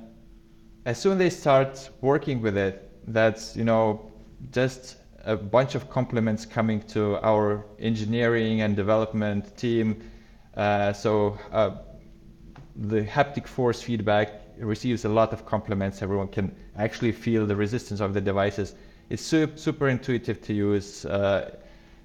as 0.86 0.98
soon 0.98 1.13
as 1.13 1.18
they 1.18 1.30
start 1.30 1.90
working 2.00 2.42
with 2.42 2.58
it, 2.58 2.90
that's, 3.08 3.58
you 3.58 3.66
know, 3.66 4.10
just 4.52 4.97
a 5.25 5.36
bunch 5.36 5.75
of 5.75 5.89
compliments 5.89 6.45
coming 6.45 6.82
to 6.82 7.17
our 7.25 7.65
engineering 7.80 8.62
and 8.62 8.75
development 8.75 9.56
team. 9.58 10.01
Uh, 10.56 10.93
so 10.93 11.38
uh, 11.51 11.71
the 12.75 13.01
haptic 13.03 13.47
force 13.47 13.82
feedback 13.82 14.41
receives 14.60 15.06
a 15.06 15.10
lot 15.10 15.34
of 15.34 15.45
compliments. 15.45 16.01
Everyone 16.01 16.27
can 16.27 16.56
actually 16.77 17.12
feel 17.12 17.45
the 17.45 17.56
resistance 17.56 17.99
of 17.99 18.13
the 18.13 18.21
devices. 18.21 18.75
It's 19.10 19.21
super, 19.21 19.58
super 19.58 19.89
intuitive 19.89 20.41
to 20.43 20.53
use. 20.53 21.06
Uh, 21.06 21.56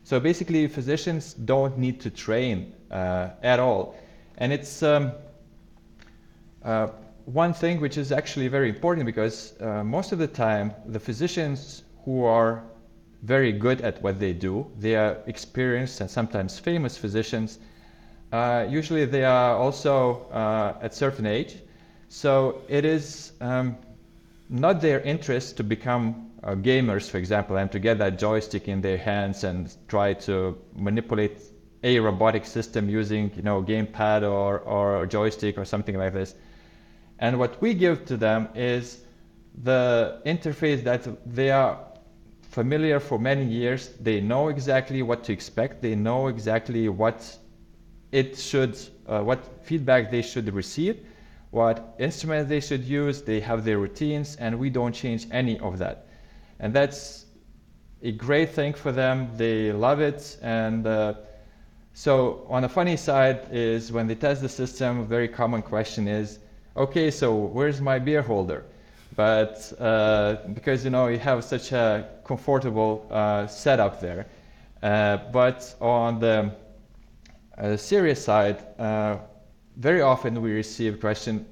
so 0.04 0.18
basically, 0.18 0.66
physicians 0.66 1.34
don't 1.34 1.78
need 1.78 2.00
to 2.00 2.10
train 2.10 2.74
uh, 2.90 3.30
at 3.42 3.60
all. 3.60 3.96
And 4.38 4.52
it's 4.52 4.82
um, 4.82 5.12
uh, 6.64 6.88
one 7.26 7.52
thing 7.54 7.80
which 7.80 7.96
is 7.96 8.10
actually 8.10 8.48
very 8.48 8.68
important 8.68 9.06
because 9.06 9.60
uh, 9.60 9.84
most 9.84 10.12
of 10.12 10.18
the 10.18 10.26
time, 10.26 10.74
the 10.86 10.98
physicians 10.98 11.84
who 12.04 12.24
are 12.24 12.64
very 13.22 13.52
good 13.52 13.80
at 13.80 14.02
what 14.02 14.18
they 14.18 14.32
do, 14.32 14.66
they 14.78 14.96
are 14.96 15.18
experienced 15.26 16.00
and 16.00 16.10
sometimes 16.10 16.58
famous 16.58 16.96
physicians. 16.96 17.58
Uh, 18.32 18.66
usually, 18.68 19.04
they 19.04 19.24
are 19.24 19.56
also 19.56 20.26
uh, 20.32 20.78
at 20.80 20.94
certain 20.94 21.26
age, 21.26 21.56
so 22.08 22.62
it 22.68 22.84
is 22.84 23.32
um, 23.40 23.76
not 24.48 24.80
their 24.80 25.00
interest 25.00 25.56
to 25.56 25.64
become 25.64 26.30
uh, 26.42 26.54
gamers, 26.54 27.08
for 27.08 27.18
example, 27.18 27.56
and 27.56 27.70
to 27.70 27.78
get 27.78 27.98
that 27.98 28.18
joystick 28.18 28.68
in 28.68 28.80
their 28.80 28.98
hands 28.98 29.44
and 29.44 29.76
try 29.86 30.12
to 30.12 30.58
manipulate 30.74 31.40
a 31.84 31.98
robotic 32.00 32.44
system 32.44 32.88
using, 32.88 33.30
you 33.36 33.42
know, 33.42 33.62
gamepad 33.62 34.22
or, 34.22 34.60
or 34.60 35.06
joystick 35.06 35.58
or 35.58 35.64
something 35.64 35.96
like 35.96 36.12
this. 36.12 36.34
And 37.18 37.38
what 37.38 37.60
we 37.62 37.74
give 37.74 38.04
to 38.06 38.16
them 38.16 38.48
is 38.54 39.04
the 39.62 40.20
interface 40.26 40.82
that 40.84 41.06
they 41.26 41.50
are 41.50 41.78
familiar 42.52 43.00
for 43.00 43.18
many 43.18 43.44
years. 43.44 43.88
They 44.00 44.20
know 44.20 44.48
exactly 44.48 45.02
what 45.02 45.24
to 45.24 45.32
expect. 45.32 45.82
They 45.82 45.96
know 45.96 46.28
exactly 46.28 46.88
what 46.88 47.36
it 48.12 48.38
should, 48.38 48.78
uh, 49.08 49.22
what 49.22 49.40
feedback 49.66 50.10
they 50.12 50.22
should 50.22 50.54
receive 50.54 51.04
what 51.52 51.94
instruments 51.98 52.48
they 52.48 52.60
should 52.60 52.82
use, 52.82 53.20
they 53.20 53.38
have 53.38 53.62
their 53.62 53.76
routines, 53.76 54.36
and 54.36 54.58
we 54.58 54.70
don't 54.70 54.94
change 54.94 55.26
any 55.30 55.58
of 55.60 55.76
that. 55.78 56.06
And 56.58 56.72
that's 56.72 57.26
a 58.02 58.10
great 58.10 58.48
thing 58.48 58.72
for 58.72 58.90
them. 58.90 59.30
They 59.36 59.70
love 59.70 60.00
it. 60.00 60.38
And 60.40 60.86
uh, 60.86 61.14
so, 61.92 62.46
on 62.48 62.62
the 62.62 62.70
funny 62.70 62.96
side, 62.96 63.48
is 63.50 63.92
when 63.92 64.06
they 64.06 64.14
test 64.14 64.40
the 64.40 64.48
system, 64.48 65.00
a 65.00 65.04
very 65.04 65.28
common 65.28 65.60
question 65.60 66.08
is, 66.08 66.38
okay, 66.74 67.10
so 67.10 67.34
where's 67.34 67.82
my 67.82 67.98
beer 67.98 68.22
holder? 68.22 68.64
But 69.14 69.72
uh, 69.78 70.36
because 70.54 70.84
you 70.84 70.90
know 70.90 71.08
you 71.08 71.18
have 71.18 71.44
such 71.44 71.72
a 71.72 72.08
comfortable 72.24 73.06
uh, 73.10 73.46
setup 73.46 74.00
there. 74.00 74.26
Uh, 74.82 75.18
but 75.30 75.74
on 75.80 76.18
the 76.18 76.52
uh, 77.58 77.76
serious 77.76 78.24
side, 78.24 78.64
uh, 78.78 79.18
very 79.76 80.00
often 80.00 80.40
we 80.42 80.52
receive 80.52 81.00
question, 81.00 81.46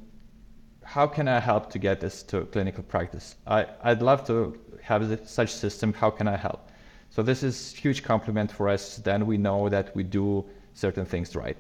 how 0.82 1.06
can 1.06 1.28
I 1.28 1.38
help 1.38 1.70
to 1.70 1.78
get 1.78 2.00
this 2.00 2.22
to 2.24 2.46
clinical 2.46 2.82
practice? 2.82 3.36
I, 3.46 3.66
I'd 3.82 4.02
love 4.02 4.26
to 4.26 4.58
have 4.82 5.20
such 5.28 5.54
system. 5.54 5.92
How 5.92 6.10
can 6.10 6.26
I 6.26 6.36
help? 6.36 6.70
So 7.10 7.22
this 7.22 7.42
is 7.42 7.72
huge 7.72 8.02
compliment 8.02 8.50
for 8.50 8.68
us. 8.68 8.96
Then 8.96 9.26
we 9.26 9.36
know 9.36 9.68
that 9.68 9.94
we 9.94 10.02
do 10.02 10.44
certain 10.74 11.04
things 11.04 11.36
right. 11.36 11.56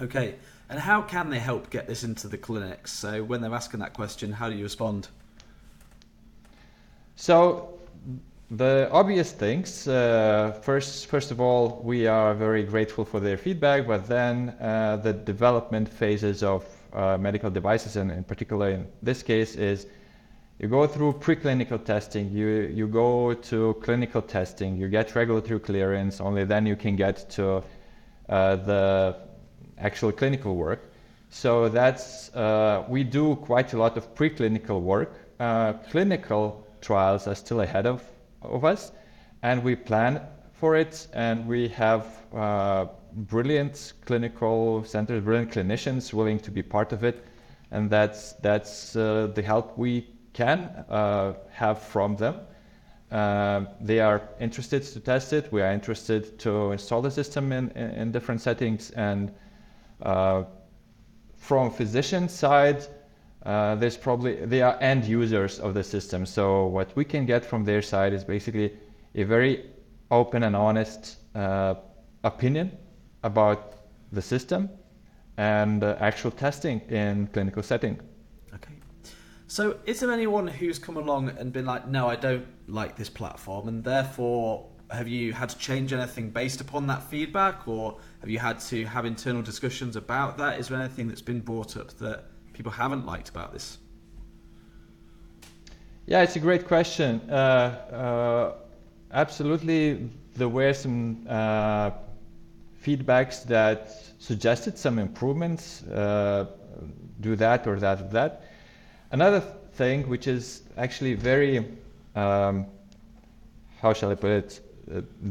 Okay. 0.00 0.34
And 0.68 0.80
how 0.80 1.02
can 1.02 1.30
they 1.30 1.38
help 1.38 1.70
get 1.70 1.86
this 1.86 2.02
into 2.02 2.28
the 2.28 2.38
clinics? 2.38 2.92
So 2.92 3.22
when 3.22 3.40
they're 3.40 3.54
asking 3.54 3.80
that 3.80 3.94
question, 3.94 4.32
how 4.32 4.50
do 4.50 4.56
you 4.56 4.64
respond? 4.64 5.08
So 7.14 7.78
the 8.50 8.88
obvious 8.92 9.32
things. 9.32 9.88
Uh, 9.88 10.58
first, 10.62 11.06
first 11.06 11.30
of 11.30 11.40
all, 11.40 11.80
we 11.82 12.06
are 12.06 12.34
very 12.34 12.62
grateful 12.62 13.04
for 13.04 13.20
their 13.20 13.36
feedback, 13.36 13.86
but 13.86 14.06
then 14.06 14.54
uh, 14.60 14.96
the 14.96 15.12
development 15.12 15.88
phases 15.88 16.42
of 16.42 16.64
uh, 16.92 17.16
medical 17.18 17.50
devices, 17.50 17.96
and 17.96 18.10
in 18.10 18.24
particular 18.24 18.70
in 18.70 18.86
this 19.02 19.22
case, 19.22 19.56
is 19.56 19.86
you 20.58 20.68
go 20.68 20.86
through 20.86 21.12
preclinical 21.14 21.84
testing, 21.84 22.30
you 22.30 22.70
you 22.72 22.86
go 22.86 23.34
to 23.34 23.74
clinical 23.82 24.22
testing, 24.22 24.76
you 24.76 24.88
get 24.88 25.14
regulatory 25.14 25.60
clearance. 25.60 26.20
Only 26.20 26.44
then 26.44 26.66
you 26.66 26.76
can 26.76 26.96
get 26.96 27.28
to 27.30 27.62
uh, 28.28 28.56
the 28.56 29.16
actual 29.78 30.12
clinical 30.12 30.56
work. 30.56 30.90
So 31.30 31.68
that's 31.68 32.34
uh, 32.34 32.84
we 32.88 33.04
do 33.04 33.36
quite 33.36 33.72
a 33.72 33.78
lot 33.78 33.96
of 33.96 34.14
preclinical 34.14 34.80
work. 34.80 35.12
Uh, 35.38 35.74
clinical 35.90 36.66
trials 36.80 37.26
are 37.26 37.34
still 37.34 37.60
ahead 37.60 37.86
of 37.86 38.02
of 38.42 38.64
us, 38.64 38.92
and 39.42 39.62
we 39.62 39.76
plan 39.76 40.20
for 40.52 40.76
it, 40.76 41.08
and 41.12 41.46
we 41.46 41.68
have 41.68 42.06
uh, 42.34 42.86
brilliant 43.12 43.92
clinical 44.04 44.84
centers, 44.84 45.22
brilliant 45.22 45.50
clinicians 45.50 46.12
willing 46.12 46.38
to 46.40 46.50
be 46.50 46.62
part 46.62 46.92
of 46.92 47.04
it, 47.04 47.24
and 47.70 47.90
that's 47.90 48.32
that's 48.34 48.96
uh, 48.96 49.28
the 49.34 49.42
help 49.42 49.76
we 49.76 50.06
can 50.32 50.60
uh, 50.88 51.34
have 51.50 51.80
from 51.82 52.16
them. 52.16 52.36
Uh, 53.10 53.64
they 53.80 54.00
are 54.00 54.28
interested 54.40 54.82
to 54.82 55.00
test 55.00 55.32
it. 55.32 55.50
We 55.52 55.62
are 55.62 55.72
interested 55.72 56.38
to 56.40 56.72
install 56.72 57.02
the 57.02 57.10
system 57.10 57.52
in, 57.52 57.70
in, 57.70 57.90
in 57.90 58.12
different 58.12 58.40
settings. 58.40 58.90
And 58.90 59.32
from 60.00 61.70
physician 61.70 62.28
side, 62.28 62.86
uh, 63.46 63.76
there's 63.76 63.96
probably 63.96 64.34
they 64.44 64.60
are 64.60 64.76
end 64.80 65.04
users 65.04 65.60
of 65.60 65.72
the 65.74 65.82
system. 65.82 66.26
So 66.26 66.66
what 66.66 66.94
we 66.96 67.04
can 67.04 67.26
get 67.26 67.44
from 67.44 67.64
their 67.64 67.82
side 67.82 68.12
is 68.12 68.24
basically 68.24 68.72
a 69.14 69.22
very 69.22 69.70
open 70.10 70.42
and 70.42 70.56
honest 70.56 71.18
uh, 71.34 71.74
opinion 72.24 72.76
about 73.22 73.74
the 74.12 74.22
system 74.22 74.68
and 75.36 75.84
uh, 75.84 75.96
actual 76.00 76.30
testing 76.30 76.80
in 76.88 77.28
clinical 77.28 77.62
setting. 77.62 78.00
Okay. 78.54 78.74
So 79.46 79.78
is 79.84 80.00
there 80.00 80.10
anyone 80.10 80.48
who's 80.48 80.78
come 80.78 80.96
along 80.96 81.30
and 81.38 81.52
been 81.52 81.66
like, 81.66 81.86
no, 81.86 82.08
I 82.08 82.16
don't 82.16 82.46
like 82.66 82.96
this 82.96 83.10
platform, 83.10 83.68
and 83.68 83.84
therefore 83.84 84.68
have 84.90 85.08
you 85.08 85.32
had 85.32 85.48
to 85.48 85.58
change 85.58 85.92
anything 85.92 86.30
based 86.30 86.60
upon 86.60 86.86
that 86.86 87.02
feedback, 87.04 87.66
or 87.66 87.98
have 88.20 88.30
you 88.30 88.38
had 88.38 88.60
to 88.60 88.84
have 88.84 89.04
internal 89.04 89.42
discussions 89.42 89.96
about 89.96 90.38
that? 90.38 90.60
Is 90.60 90.68
there 90.68 90.78
anything 90.78 91.08
that's 91.08 91.22
been 91.22 91.40
brought 91.40 91.76
up 91.76 91.90
that 91.98 92.24
people 92.52 92.72
haven't 92.72 93.04
liked 93.04 93.28
about 93.28 93.52
this? 93.52 93.78
Yeah, 96.06 96.22
it's 96.22 96.36
a 96.36 96.40
great 96.40 96.66
question. 96.66 97.20
Uh, 97.28 97.34
uh, 97.34 98.54
absolutely, 99.12 100.08
there 100.34 100.48
were 100.48 100.72
some 100.72 101.26
uh, 101.28 101.90
feedbacks 102.84 103.44
that 103.46 103.92
suggested 104.18 104.78
some 104.78 104.98
improvements. 104.98 105.82
Uh, 105.82 106.46
do 107.20 107.36
that 107.36 107.66
or 107.66 107.80
that 107.80 108.00
or 108.00 108.08
that. 108.08 108.44
Another 109.10 109.40
thing, 109.40 110.08
which 110.08 110.26
is 110.26 110.62
actually 110.76 111.14
very, 111.14 111.58
um, 112.14 112.66
how 113.80 113.92
shall 113.92 114.10
I 114.10 114.14
put 114.14 114.30
it, 114.30 114.60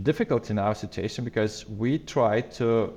difficult 0.03 0.49
in 0.49 0.59
our 0.59 0.75
situation 0.75 1.23
because 1.23 1.67
we 1.67 1.97
try 1.99 2.41
to 2.41 2.93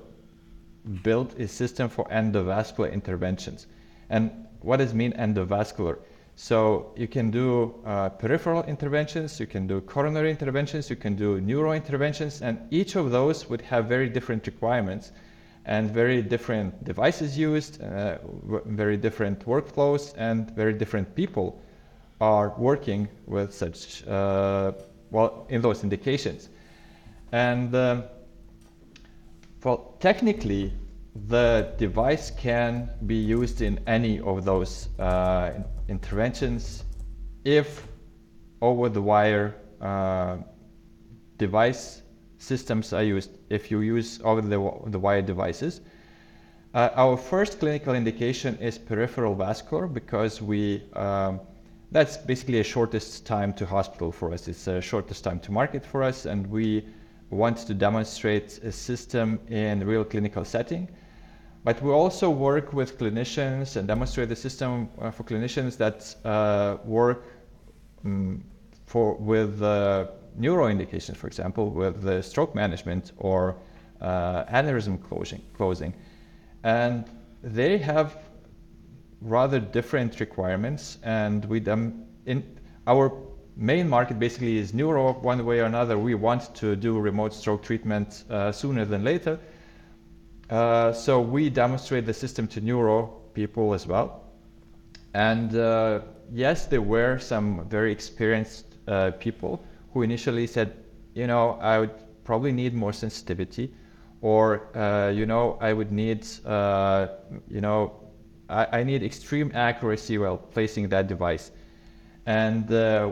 build 1.03 1.39
a 1.39 1.47
system 1.49 1.89
for 1.89 2.05
endovascular 2.07 2.93
interventions. 2.93 3.67
And 4.11 4.31
what 4.61 4.79
does 4.79 4.95
mean 4.95 5.13
endovascular? 5.13 5.99
So 6.35 6.93
you 6.97 7.09
can 7.09 7.33
do 7.33 7.75
uh, 7.85 8.11
peripheral 8.11 8.63
interventions, 8.65 9.41
you 9.41 9.47
can 9.47 9.67
do 9.67 9.81
coronary 9.81 10.31
interventions, 10.31 10.89
you 10.89 10.95
can 10.95 11.17
do 11.17 11.41
neuro 11.41 11.73
interventions, 11.73 12.43
and 12.43 12.61
each 12.71 12.95
of 12.95 13.11
those 13.11 13.51
would 13.51 13.61
have 13.63 13.87
very 13.87 14.09
different 14.09 14.47
requirements 14.47 15.11
and 15.65 15.91
very 15.91 16.23
different 16.23 16.85
devices 16.85 17.37
used, 17.37 17.83
uh, 17.83 18.19
very 18.67 18.97
different 18.97 19.45
workflows, 19.47 20.15
and 20.17 20.51
very 20.53 20.73
different 20.73 21.13
people 21.15 21.61
are 22.21 22.55
working 22.57 23.09
with 23.27 23.53
such, 23.53 24.07
uh, 24.07 24.73
well, 25.11 25.47
in 25.49 25.61
those 25.61 25.83
indications. 25.83 26.49
And 27.33 27.75
um, 27.75 28.05
well, 29.65 29.97
technically, 30.01 30.73
the 31.27 31.75
device 31.79 32.31
can 32.31 32.91
be 33.07 33.17
used 33.17 33.61
in 33.61 33.81
any 33.87 34.21
of 34.21 34.45
those 34.45 34.89
uh, 34.99 35.53
interventions 35.89 36.85
if 37.45 37.87
over 38.61 38.89
the 38.89 39.03
wire 39.03 39.55
uh, 39.81 40.37
device 41.39 42.03
systems 42.39 42.93
are 42.93 43.03
used, 43.03 43.31
if 43.51 43.71
you 43.71 43.81
use 43.81 44.21
over 44.25 44.41
the, 44.41 44.73
the 44.87 44.99
wire 44.99 45.23
devices. 45.23 45.81
Uh, 46.75 46.91
our 46.95 47.17
first 47.17 47.59
clinical 47.59 47.95
indication 47.95 48.57
is 48.59 48.79
peripheral 48.79 49.35
vascular 49.35 49.87
because 49.87 50.43
we 50.43 50.83
um, 50.93 51.41
that's 51.91 52.17
basically 52.17 52.61
a 52.61 52.65
shortest 52.65 53.25
time 53.25 53.53
to 53.55 53.67
hospital 53.67 54.13
for 54.13 54.33
us. 54.33 54.49
It's 54.49 54.67
a 54.67 54.81
shortest 54.81 55.25
time 55.25 55.41
to 55.41 55.53
market 55.53 55.85
for 55.85 56.03
us, 56.03 56.27
and 56.27 56.47
we 56.47 56.85
want 57.31 57.59
to 57.59 57.75
demonstrate 57.75 58.59
a 58.59 58.73
system 58.73 59.41
in 59.49 59.87
real 59.87 60.05
clinical 60.05 60.45
setting. 60.45 60.89
But 61.65 61.83
we 61.83 61.91
also 61.91 62.31
work 62.31 62.73
with 62.73 62.99
clinicians 62.99 63.77
and 63.77 63.89
demonstrate 63.89 64.29
the 64.29 64.37
system 64.37 64.89
uh, 65.01 65.11
for 65.11 65.25
clinicians 65.25 65.77
that 65.79 66.15
uh, 66.25 66.77
work 66.85 67.25
um, 68.05 68.45
for 68.87 69.15
with 69.15 69.61
uh, 69.63 70.07
neuro 70.37 70.69
indications, 70.69 71.19
for 71.19 71.27
example, 71.27 71.71
with 71.71 72.03
the 72.03 72.23
stroke 72.23 72.55
management 72.55 73.13
or 73.19 73.57
uh, 74.01 74.45
aneurysm 74.45 75.03
closing, 75.09 75.43
closing. 75.57 75.93
And 76.63 77.05
they 77.43 77.79
have 77.79 78.28
rather 79.21 79.61
different 79.61 80.21
requirements, 80.21 80.99
and 81.03 81.45
we 81.47 81.61
them 81.61 82.07
in 82.27 82.45
our 82.87 83.13
main 83.57 83.89
market 83.89 84.19
basically 84.19 84.59
is 84.59 84.73
neuro. 84.73 85.13
One 85.15 85.45
way 85.45 85.61
or 85.61 85.65
another, 85.65 85.99
we 85.99 86.15
want 86.15 86.55
to 86.57 86.77
do 86.77 86.99
remote 86.99 87.35
stroke 87.35 87.63
treatment 87.63 88.25
uh, 88.31 88.53
sooner 88.53 88.85
than 88.85 89.05
later 89.05 89.39
uh, 90.51 90.93
so 90.93 91.21
we 91.21 91.51
demonstrate 91.51 92.07
the 92.07 92.15
system 92.15 92.47
to 92.49 92.61
neuro 92.61 93.07
people 93.35 93.75
as 93.75 93.87
well. 93.87 94.25
And 95.15 95.55
uh, 95.55 96.01
yes, 96.33 96.67
there 96.67 96.83
were 96.83 97.19
some 97.19 97.69
very 97.69 97.93
experienced 97.93 98.77
uh, 98.87 99.13
people 99.19 99.65
who 99.93 100.03
initially 100.03 100.47
said, 100.47 100.85
you 101.15 101.27
know, 101.27 101.59
I 101.61 101.79
would 101.79 102.25
probably 102.25 102.53
need 102.53 102.75
more 102.75 102.93
sensitivity, 102.93 103.75
or 104.21 104.77
uh, 104.77 105.11
you 105.11 105.27
know, 105.27 105.59
I 105.61 105.73
would 105.73 105.93
need, 105.93 106.27
uh, 106.45 107.09
you 107.49 107.61
know, 107.61 107.93
I, 108.49 108.81
I, 108.81 108.83
need 108.85 109.03
extreme 109.03 109.51
accuracy 109.55 110.19
while 110.19 110.37
placing 110.37 110.89
that 110.91 111.07
device. 111.07 111.51
And 112.27 112.69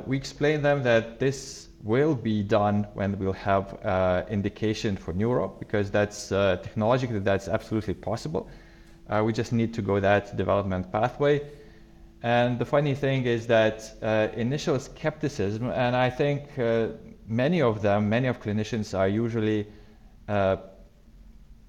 we 0.07 0.17
explained 0.17 0.65
them 0.65 0.83
that 0.83 1.19
this 1.19 1.67
will 1.87 2.15
be 2.15 2.43
done 2.43 2.87
when 2.95 3.17
we'll 3.19 3.33
have 3.33 3.79
uh, 3.85 4.25
indication 4.29 4.97
for 4.97 5.13
neuro 5.13 5.49
because 5.59 5.91
that's 5.91 6.33
uh, 6.33 6.57
technologically 6.63 7.21
that's 7.21 7.49
absolutely 7.49 7.95
possible. 7.95 8.49
Uh, 9.09 9.23
we 9.25 9.33
just 9.33 9.53
need 9.53 9.73
to 9.73 9.83
go 9.83 10.01
that 10.01 10.37
development 10.37 10.91
pathway. 10.91 11.41
And 12.23 12.59
the 12.59 12.65
funny 12.65 12.95
thing 12.95 13.25
is 13.25 13.47
that 13.47 13.95
uh, 14.03 14.29
initial 14.35 14.81
skepticism, 14.81 15.71
and 15.71 15.95
I 15.95 16.11
think 16.11 16.59
uh, 16.59 16.89
many 17.29 17.63
of 17.63 17.83
them, 17.83 18.09
many 18.09 18.27
of 18.27 18.43
clinicians 18.43 18.99
are 18.99 19.07
usually 19.07 19.69
uh, 20.29 20.57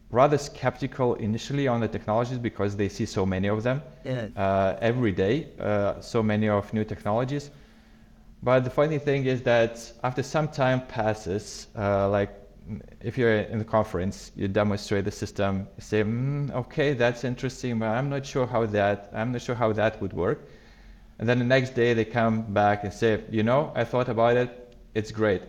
rather 0.10 0.38
skeptical 0.38 1.16
initially 1.16 1.68
on 1.68 1.82
the 1.82 1.88
technologies 1.88 2.38
because 2.38 2.76
they 2.76 2.90
see 2.90 3.06
so 3.06 3.26
many 3.26 3.48
of 3.50 3.64
them 3.64 3.82
yeah. 4.06 4.78
every 4.82 5.12
day, 5.12 5.48
so 6.00 6.24
many 6.24 6.48
of 6.48 6.74
new 6.74 6.86
technologies. 6.86 7.52
But 8.44 8.64
the 8.64 8.70
funny 8.70 9.00
thing 9.00 9.26
is 9.26 9.42
that 9.44 9.92
after 10.04 10.24
some 10.24 10.48
time 10.48 10.82
passes, 10.88 11.68
uh, 11.76 12.08
like 12.10 12.30
if 13.02 13.18
you're 13.18 13.40
in 13.40 13.60
the 13.60 13.66
conference, 13.66 14.32
you 14.36 14.48
demonstrate 14.48 15.06
the 15.06 15.12
system, 15.12 15.68
you 15.78 15.82
say, 15.82 16.04
mm, 16.04 16.52
okay, 16.54 16.94
that's 16.94 17.24
interesting, 17.24 17.80
but 17.80 17.88
I'm 17.88 18.10
not 18.10 18.26
sure 18.26 18.46
how 18.46 18.66
that, 18.68 19.10
I'm 19.14 19.32
not 19.32 19.42
sure 19.42 19.56
how 19.56 19.74
that 19.74 20.02
would 20.02 20.14
work. 20.14 20.48
And 21.20 21.28
then 21.28 21.40
the 21.40 21.46
next 21.46 21.72
day 21.72 21.94
they 21.94 22.06
come 22.06 22.42
back 22.54 22.84
and 22.84 22.94
say, 22.94 23.24
you 23.32 23.42
know, 23.42 23.72
I 23.76 23.84
thought 23.84 24.10
about 24.10 24.38
it, 24.38 24.76
it's 24.94 25.12
great. 25.12 25.42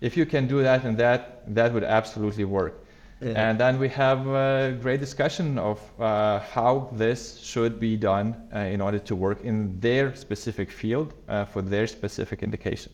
If 0.00 0.16
you 0.16 0.26
can 0.26 0.46
do 0.46 0.62
that 0.62 0.84
and 0.84 0.96
that, 0.98 1.52
that 1.54 1.72
would 1.72 1.84
absolutely 1.84 2.44
work. 2.44 2.83
Yeah. 3.20 3.48
And 3.48 3.58
then 3.58 3.78
we 3.78 3.88
have 3.90 4.26
a 4.26 4.76
great 4.80 5.00
discussion 5.00 5.58
of 5.58 5.80
uh, 6.00 6.40
how 6.40 6.90
this 6.92 7.38
should 7.38 7.80
be 7.80 7.96
done 7.96 8.36
uh, 8.54 8.58
in 8.58 8.80
order 8.80 8.98
to 8.98 9.16
work 9.16 9.42
in 9.42 9.78
their 9.80 10.14
specific 10.14 10.70
field 10.70 11.14
uh, 11.28 11.44
for 11.44 11.62
their 11.62 11.86
specific 11.86 12.42
indication. 12.42 12.92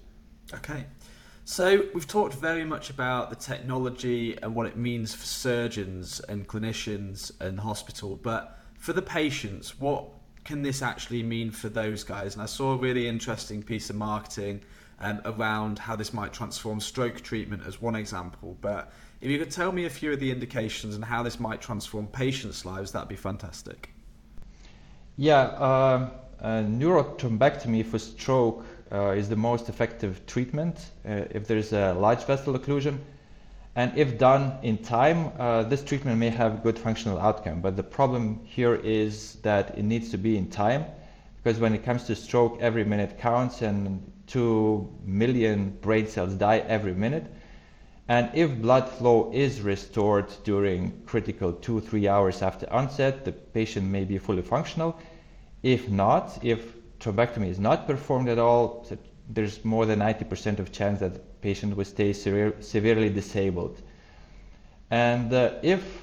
Okay. 0.54 0.84
So, 1.46 1.84
we've 1.94 2.06
talked 2.06 2.34
very 2.34 2.64
much 2.64 2.90
about 2.90 3.30
the 3.30 3.36
technology 3.36 4.38
and 4.40 4.54
what 4.54 4.66
it 4.66 4.76
means 4.76 5.14
for 5.14 5.26
surgeons 5.26 6.20
and 6.28 6.46
clinicians 6.46 7.32
and 7.40 7.58
hospital, 7.58 8.20
but 8.22 8.60
for 8.78 8.92
the 8.92 9.02
patients, 9.02 9.80
what 9.80 10.04
can 10.44 10.62
this 10.62 10.80
actually 10.80 11.22
mean 11.22 11.50
for 11.50 11.68
those 11.68 12.04
guys? 12.04 12.34
And 12.34 12.42
I 12.42 12.46
saw 12.46 12.72
a 12.72 12.76
really 12.76 13.08
interesting 13.08 13.62
piece 13.62 13.90
of 13.90 13.96
marketing 13.96 14.62
um, 15.00 15.20
around 15.24 15.78
how 15.78 15.96
this 15.96 16.12
might 16.12 16.32
transform 16.32 16.80
stroke 16.80 17.20
treatment 17.20 17.62
as 17.66 17.80
one 17.80 17.96
example. 17.96 18.56
But 18.60 18.92
if 19.20 19.30
you 19.30 19.38
could 19.38 19.50
tell 19.50 19.70
me 19.70 19.84
a 19.84 19.90
few 19.90 20.12
of 20.12 20.20
the 20.20 20.30
indications 20.30 20.94
and 20.94 21.04
how 21.04 21.22
this 21.22 21.38
might 21.38 21.60
transform 21.60 22.06
patients' 22.06 22.64
lives, 22.64 22.92
that'd 22.92 23.08
be 23.08 23.16
fantastic. 23.16 23.90
Yeah, 25.16 25.40
uh, 25.40 26.10
uh, 26.40 26.62
for 27.82 27.98
stroke 27.98 28.64
uh, 28.90 29.10
is 29.10 29.28
the 29.28 29.36
most 29.36 29.68
effective 29.68 30.24
treatment 30.26 30.90
uh, 31.06 31.24
if 31.30 31.46
there's 31.46 31.72
a 31.72 31.92
large 31.92 32.24
vessel 32.24 32.58
occlusion. 32.58 32.98
And 33.76 33.96
if 33.96 34.18
done 34.18 34.58
in 34.62 34.78
time, 34.78 35.32
uh, 35.38 35.62
this 35.64 35.84
treatment 35.84 36.18
may 36.18 36.30
have 36.30 36.62
good 36.62 36.78
functional 36.78 37.18
outcome. 37.18 37.60
But 37.60 37.76
the 37.76 37.82
problem 37.82 38.40
here 38.44 38.74
is 38.74 39.34
that 39.42 39.78
it 39.78 39.84
needs 39.84 40.10
to 40.10 40.18
be 40.18 40.36
in 40.36 40.48
time 40.48 40.86
because 41.42 41.60
when 41.60 41.74
it 41.74 41.84
comes 41.84 42.04
to 42.04 42.16
stroke, 42.16 42.58
every 42.60 42.84
minute 42.84 43.18
counts 43.18 43.62
and 43.62 44.02
2 44.26 44.88
million 45.04 45.70
brain 45.80 46.06
cells 46.06 46.34
die 46.34 46.58
every 46.68 46.94
minute. 46.94 47.26
And 48.10 48.28
if 48.34 48.60
blood 48.60 48.88
flow 48.88 49.30
is 49.32 49.60
restored 49.60 50.26
during 50.42 51.00
critical 51.06 51.52
two, 51.52 51.80
three 51.80 52.08
hours 52.08 52.42
after 52.42 52.68
onset, 52.68 53.24
the 53.24 53.30
patient 53.30 53.86
may 53.86 54.02
be 54.02 54.18
fully 54.18 54.42
functional. 54.42 54.98
If 55.62 55.88
not, 55.88 56.36
if 56.42 56.74
thrombectomy 56.98 57.46
is 57.46 57.60
not 57.60 57.86
performed 57.86 58.28
at 58.28 58.40
all, 58.40 58.84
there's 59.28 59.64
more 59.64 59.86
than 59.86 60.00
90% 60.00 60.58
of 60.58 60.72
chance 60.72 60.98
that 60.98 61.14
the 61.14 61.20
patient 61.40 61.76
will 61.76 61.84
stay 61.84 62.12
severe, 62.12 62.52
severely 62.58 63.10
disabled. 63.10 63.80
And 64.90 65.32
uh, 65.32 65.52
if 65.62 66.02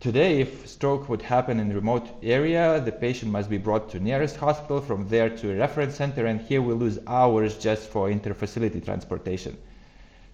today, 0.00 0.40
if 0.40 0.66
stroke 0.66 1.10
would 1.10 1.20
happen 1.20 1.60
in 1.60 1.70
remote 1.70 2.08
area, 2.22 2.80
the 2.80 2.92
patient 2.92 3.30
must 3.30 3.50
be 3.50 3.58
brought 3.58 3.90
to 3.90 4.00
nearest 4.00 4.36
hospital, 4.36 4.80
from 4.80 5.06
there 5.10 5.28
to 5.28 5.52
a 5.52 5.56
reference 5.56 5.96
center, 5.96 6.24
and 6.24 6.40
here 6.40 6.62
we 6.62 6.72
lose 6.72 6.98
hours 7.06 7.58
just 7.58 7.90
for 7.90 8.08
interfacility 8.08 8.82
transportation. 8.82 9.58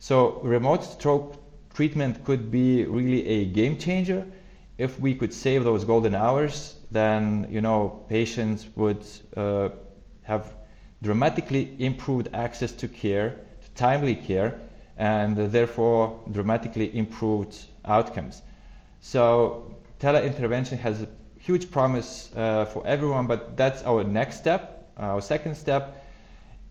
So 0.02 0.40
remote 0.42 0.82
stroke 0.82 1.36
treatment 1.72 2.24
could 2.24 2.50
be 2.50 2.84
really 2.86 3.24
a 3.24 3.44
game 3.44 3.78
changer. 3.78 4.26
If 4.76 4.98
we 4.98 5.14
could 5.14 5.32
save 5.32 5.62
those 5.62 5.84
golden 5.84 6.12
hours, 6.12 6.74
then 6.90 7.46
you 7.48 7.60
know 7.60 8.02
patients 8.08 8.66
would 8.74 9.06
uh, 9.36 9.68
have 10.24 10.56
dramatically 11.04 11.76
improved 11.78 12.30
access 12.34 12.72
to 12.72 12.88
care, 12.88 13.36
to 13.62 13.70
timely 13.76 14.16
care, 14.16 14.58
and 14.96 15.36
therefore 15.36 16.18
dramatically 16.32 16.90
improved 16.98 17.56
outcomes. 17.84 18.42
So 18.98 19.76
teleintervention 20.00 20.78
has 20.80 21.02
a 21.02 21.08
huge 21.38 21.70
promise 21.70 22.28
uh, 22.34 22.64
for 22.64 22.84
everyone, 22.84 23.28
but 23.28 23.56
that's 23.56 23.84
our 23.84 24.02
next 24.02 24.38
step. 24.38 24.92
Our 24.96 25.20
second 25.20 25.54
step, 25.54 26.04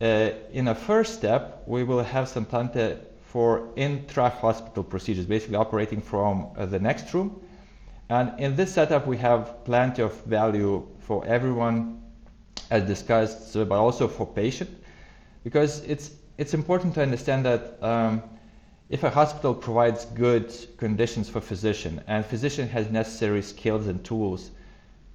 uh, 0.02 0.32
in 0.52 0.68
a 0.68 0.76
first 0.76 1.14
step, 1.14 1.64
we 1.66 1.86
will 1.86 2.04
have 2.04 2.28
Sentante 2.28 2.98
for 3.32 3.70
intra-hospital 3.78 4.84
procedures, 4.84 5.26
basically 5.26 5.56
operating 5.56 6.02
from 6.02 6.50
uh, 6.58 6.66
the 6.66 6.80
next 6.80 7.14
room. 7.14 7.42
And 8.10 8.38
in 8.38 8.58
this 8.58 8.74
setup, 8.74 9.08
we 9.08 9.16
have 9.20 9.64
plenty 9.64 10.02
of 10.02 10.14
value 10.26 10.86
for 11.00 11.26
everyone, 11.26 12.02
as 12.70 12.84
discussed, 12.84 13.54
but 13.54 13.72
also 13.72 14.10
for 14.10 14.28
patient, 14.28 14.70
because 15.46 15.82
it's 15.86 16.12
it's 16.38 16.54
important 16.54 16.94
to 16.96 17.02
understand 17.02 17.46
that 17.46 17.82
um, 17.82 18.22
if 18.90 19.04
a 19.04 19.10
hospital 19.10 19.54
provides 19.54 20.06
good 20.06 20.54
conditions 20.78 21.30
for 21.30 21.40
physician 21.40 22.02
and 22.08 22.26
physician 22.26 22.68
has 22.68 22.90
necessary 22.90 23.42
skills 23.42 23.88
and 23.88 24.04
tools 24.04 24.52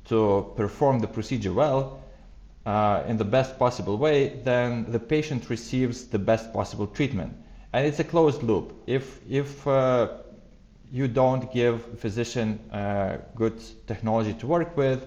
to 0.06 0.50
perform 0.56 1.00
the 1.00 1.06
procedure 1.06 1.52
well 1.52 2.00
uh, 2.64 3.02
in 3.08 3.18
the 3.18 3.24
best 3.24 3.58
possible 3.58 3.98
way, 3.98 4.40
then 4.44 4.90
the 4.90 5.00
patient 5.00 5.50
receives 5.50 6.06
the 6.06 6.18
best 6.18 6.52
possible 6.52 6.86
treatment 6.86 7.34
and 7.72 7.86
it's 7.86 7.98
a 7.98 8.04
closed 8.04 8.42
loop. 8.42 8.72
If 8.86 9.20
if 9.28 9.66
uh, 9.66 10.08
you 10.92 11.08
don't 11.08 11.52
give 11.52 11.98
physician 11.98 12.58
uh, 12.72 13.18
good 13.34 13.60
technology 13.86 14.34
to 14.34 14.46
work 14.46 14.76
with, 14.76 15.06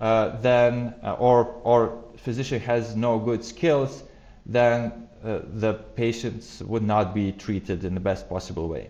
uh, 0.00 0.36
then 0.40 0.94
uh, 1.02 1.14
or 1.14 1.60
or 1.64 2.04
physician 2.16 2.60
has 2.60 2.96
no 2.96 3.18
good 3.18 3.44
skills, 3.44 4.02
then 4.46 5.08
uh, 5.24 5.40
the 5.54 5.74
patients 5.94 6.62
would 6.62 6.82
not 6.82 7.14
be 7.14 7.32
treated 7.32 7.84
in 7.84 7.94
the 7.94 8.00
best 8.00 8.28
possible 8.28 8.68
way. 8.68 8.88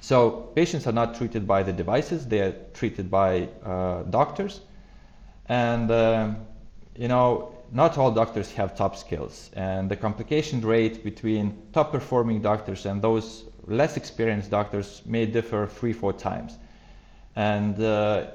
So 0.00 0.52
patients 0.54 0.86
are 0.86 0.92
not 0.92 1.14
treated 1.14 1.46
by 1.46 1.62
the 1.62 1.72
devices; 1.72 2.26
they 2.26 2.40
are 2.40 2.54
treated 2.74 3.10
by 3.10 3.48
uh, 3.64 4.02
doctors, 4.02 4.60
and 5.48 5.90
um, 5.90 6.36
you 6.96 7.08
know 7.08 7.53
not 7.74 7.98
all 7.98 8.12
doctors 8.12 8.52
have 8.52 8.76
top 8.76 8.96
skills, 8.96 9.50
and 9.54 9.90
the 9.90 9.96
complication 9.96 10.60
rate 10.60 11.02
between 11.02 11.60
top 11.72 11.90
performing 11.90 12.40
doctors 12.40 12.86
and 12.86 13.02
those 13.02 13.44
less 13.66 13.96
experienced 13.96 14.48
doctors 14.48 15.02
may 15.04 15.26
differ 15.26 15.66
three, 15.66 15.92
four 15.92 16.12
times. 16.12 16.56
And 17.34 17.80
uh, 17.82 18.26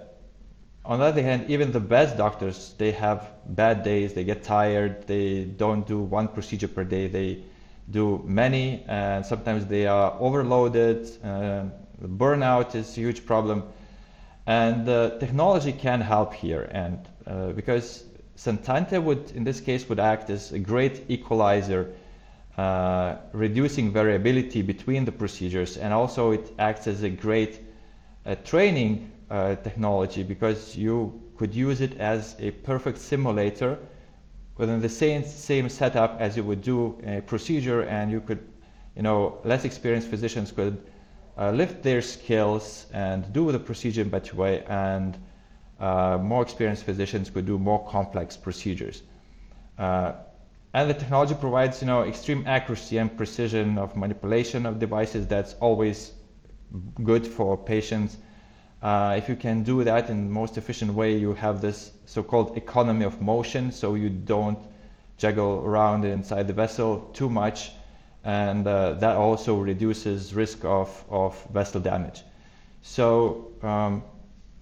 on 0.83 0.99
the 0.99 1.05
other 1.05 1.21
hand, 1.21 1.49
even 1.49 1.71
the 1.71 1.79
best 1.79 2.17
doctors, 2.17 2.73
they 2.77 2.91
have 2.91 3.31
bad 3.45 3.83
days, 3.83 4.13
they 4.13 4.25
get 4.25 4.43
tired, 4.43 5.07
they 5.07 5.45
don't 5.45 5.87
do 5.87 5.99
one 5.99 6.27
procedure 6.27 6.67
per 6.67 6.83
day, 6.83 7.07
they 7.07 7.41
do 7.89 8.21
many, 8.25 8.83
and 8.87 9.25
sometimes 9.25 9.65
they 9.67 9.87
are 9.87 10.17
overloaded. 10.19 11.09
Uh, 11.23 11.63
burnout 12.03 12.75
is 12.75 12.89
a 12.97 12.99
huge 12.99 13.25
problem. 13.25 13.63
And 14.45 14.89
uh, 14.89 15.17
technology 15.19 15.71
can 15.71 16.01
help 16.01 16.33
here, 16.33 16.69
and 16.71 17.07
uh, 17.25 17.51
because 17.53 18.03
Sentante 18.39 19.03
would, 19.03 19.31
in 19.31 19.43
this 19.43 19.59
case, 19.59 19.89
would 19.89 19.99
act 19.99 20.29
as 20.29 20.53
a 20.53 20.59
great 20.59 21.03
equalizer, 21.09 21.93
uh, 22.57 23.15
reducing 23.33 23.91
variability 23.91 24.61
between 24.61 25.03
the 25.03 25.11
procedures, 25.11 25.75
and 25.75 25.93
also 25.93 26.31
it 26.31 26.53
acts 26.57 26.87
as 26.87 27.03
a 27.03 27.09
great 27.09 27.59
uh, 28.25 28.35
training 28.45 29.11
uh, 29.29 29.55
technology 29.55 30.23
because 30.23 30.77
you 30.77 31.21
could 31.35 31.53
use 31.53 31.81
it 31.81 31.97
as 31.99 32.37
a 32.39 32.51
perfect 32.51 32.97
simulator 32.97 33.77
within 34.55 34.79
the 34.79 34.87
same 34.87 35.25
same 35.25 35.67
setup 35.67 36.15
as 36.21 36.37
you 36.37 36.43
would 36.45 36.61
do 36.61 36.97
a 37.05 37.19
procedure, 37.19 37.81
and 37.81 38.09
you 38.09 38.21
could, 38.21 38.39
you 38.95 39.01
know, 39.01 39.37
less 39.43 39.65
experienced 39.65 40.07
physicians 40.07 40.49
could 40.53 40.81
uh, 41.37 41.51
lift 41.51 41.83
their 41.83 42.01
skills 42.01 42.85
and 42.93 43.33
do 43.33 43.51
the 43.51 43.59
procedure 43.59 44.01
in 44.01 44.07
better 44.07 44.37
way 44.37 44.63
and 44.69 45.17
uh, 45.79 46.17
more 46.21 46.41
experienced 46.41 46.83
physicians 46.83 47.29
could 47.29 47.45
do 47.45 47.57
more 47.57 47.85
complex 47.87 48.37
procedures. 48.37 49.03
Uh, 49.77 50.13
and 50.73 50.89
the 50.89 50.93
technology 50.93 51.33
provides, 51.33 51.81
you 51.81 51.87
know, 51.87 52.03
extreme 52.03 52.43
accuracy 52.45 52.97
and 52.97 53.15
precision 53.17 53.77
of 53.77 53.95
manipulation 53.95 54.65
of 54.65 54.77
devices. 54.77 55.25
That's 55.25 55.55
always 55.61 56.11
good 57.03 57.25
for 57.25 57.57
patients. 57.57 58.17
Uh, 58.81 59.15
if 59.17 59.27
you 59.27 59.35
can 59.35 59.63
do 59.63 59.83
that 59.83 60.09
in 60.09 60.25
the 60.25 60.31
most 60.31 60.57
efficient 60.57 60.93
way, 60.93 61.17
you 61.17 61.33
have 61.33 61.59
this 61.59 61.91
so-called 62.05 62.55
economy 62.55 63.03
of 63.03 63.21
motion, 63.21 63.71
so 63.71 63.95
you 63.95 64.09
don't 64.09 64.59
juggle 65.17 65.63
around 65.65 66.05
inside 66.05 66.47
the 66.47 66.53
vessel 66.53 67.09
too 67.13 67.29
much, 67.29 67.71
and 68.23 68.67
uh, 68.67 68.93
that 68.93 69.15
also 69.17 69.57
reduces 69.57 70.33
risk 70.33 70.63
of, 70.63 71.03
of 71.09 71.41
vessel 71.51 71.81
damage. 71.81 72.21
So 72.81 73.51
um, 73.63 74.03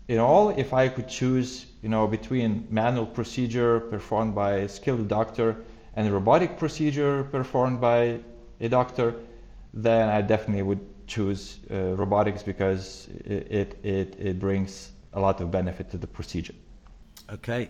in 0.07 0.19
all, 0.19 0.49
if 0.49 0.73
I 0.73 0.87
could 0.87 1.07
choose, 1.07 1.65
you 1.81 1.89
know, 1.89 2.07
between 2.07 2.67
manual 2.69 3.05
procedure 3.05 3.79
performed 3.79 4.33
by 4.33 4.53
a 4.53 4.69
skilled 4.69 5.07
doctor 5.07 5.57
and 5.95 6.07
a 6.07 6.11
robotic 6.11 6.57
procedure 6.57 7.23
performed 7.25 7.81
by 7.81 8.19
a 8.61 8.69
doctor, 8.69 9.15
then 9.73 10.09
I 10.09 10.21
definitely 10.21 10.63
would 10.63 10.79
choose 11.07 11.59
uh, 11.71 11.95
robotics 11.95 12.43
because 12.43 13.07
it, 13.25 13.77
it, 13.83 14.15
it 14.19 14.39
brings 14.39 14.91
a 15.13 15.19
lot 15.19 15.41
of 15.41 15.51
benefit 15.51 15.89
to 15.91 15.97
the 15.97 16.07
procedure. 16.07 16.53
Okay, 17.31 17.69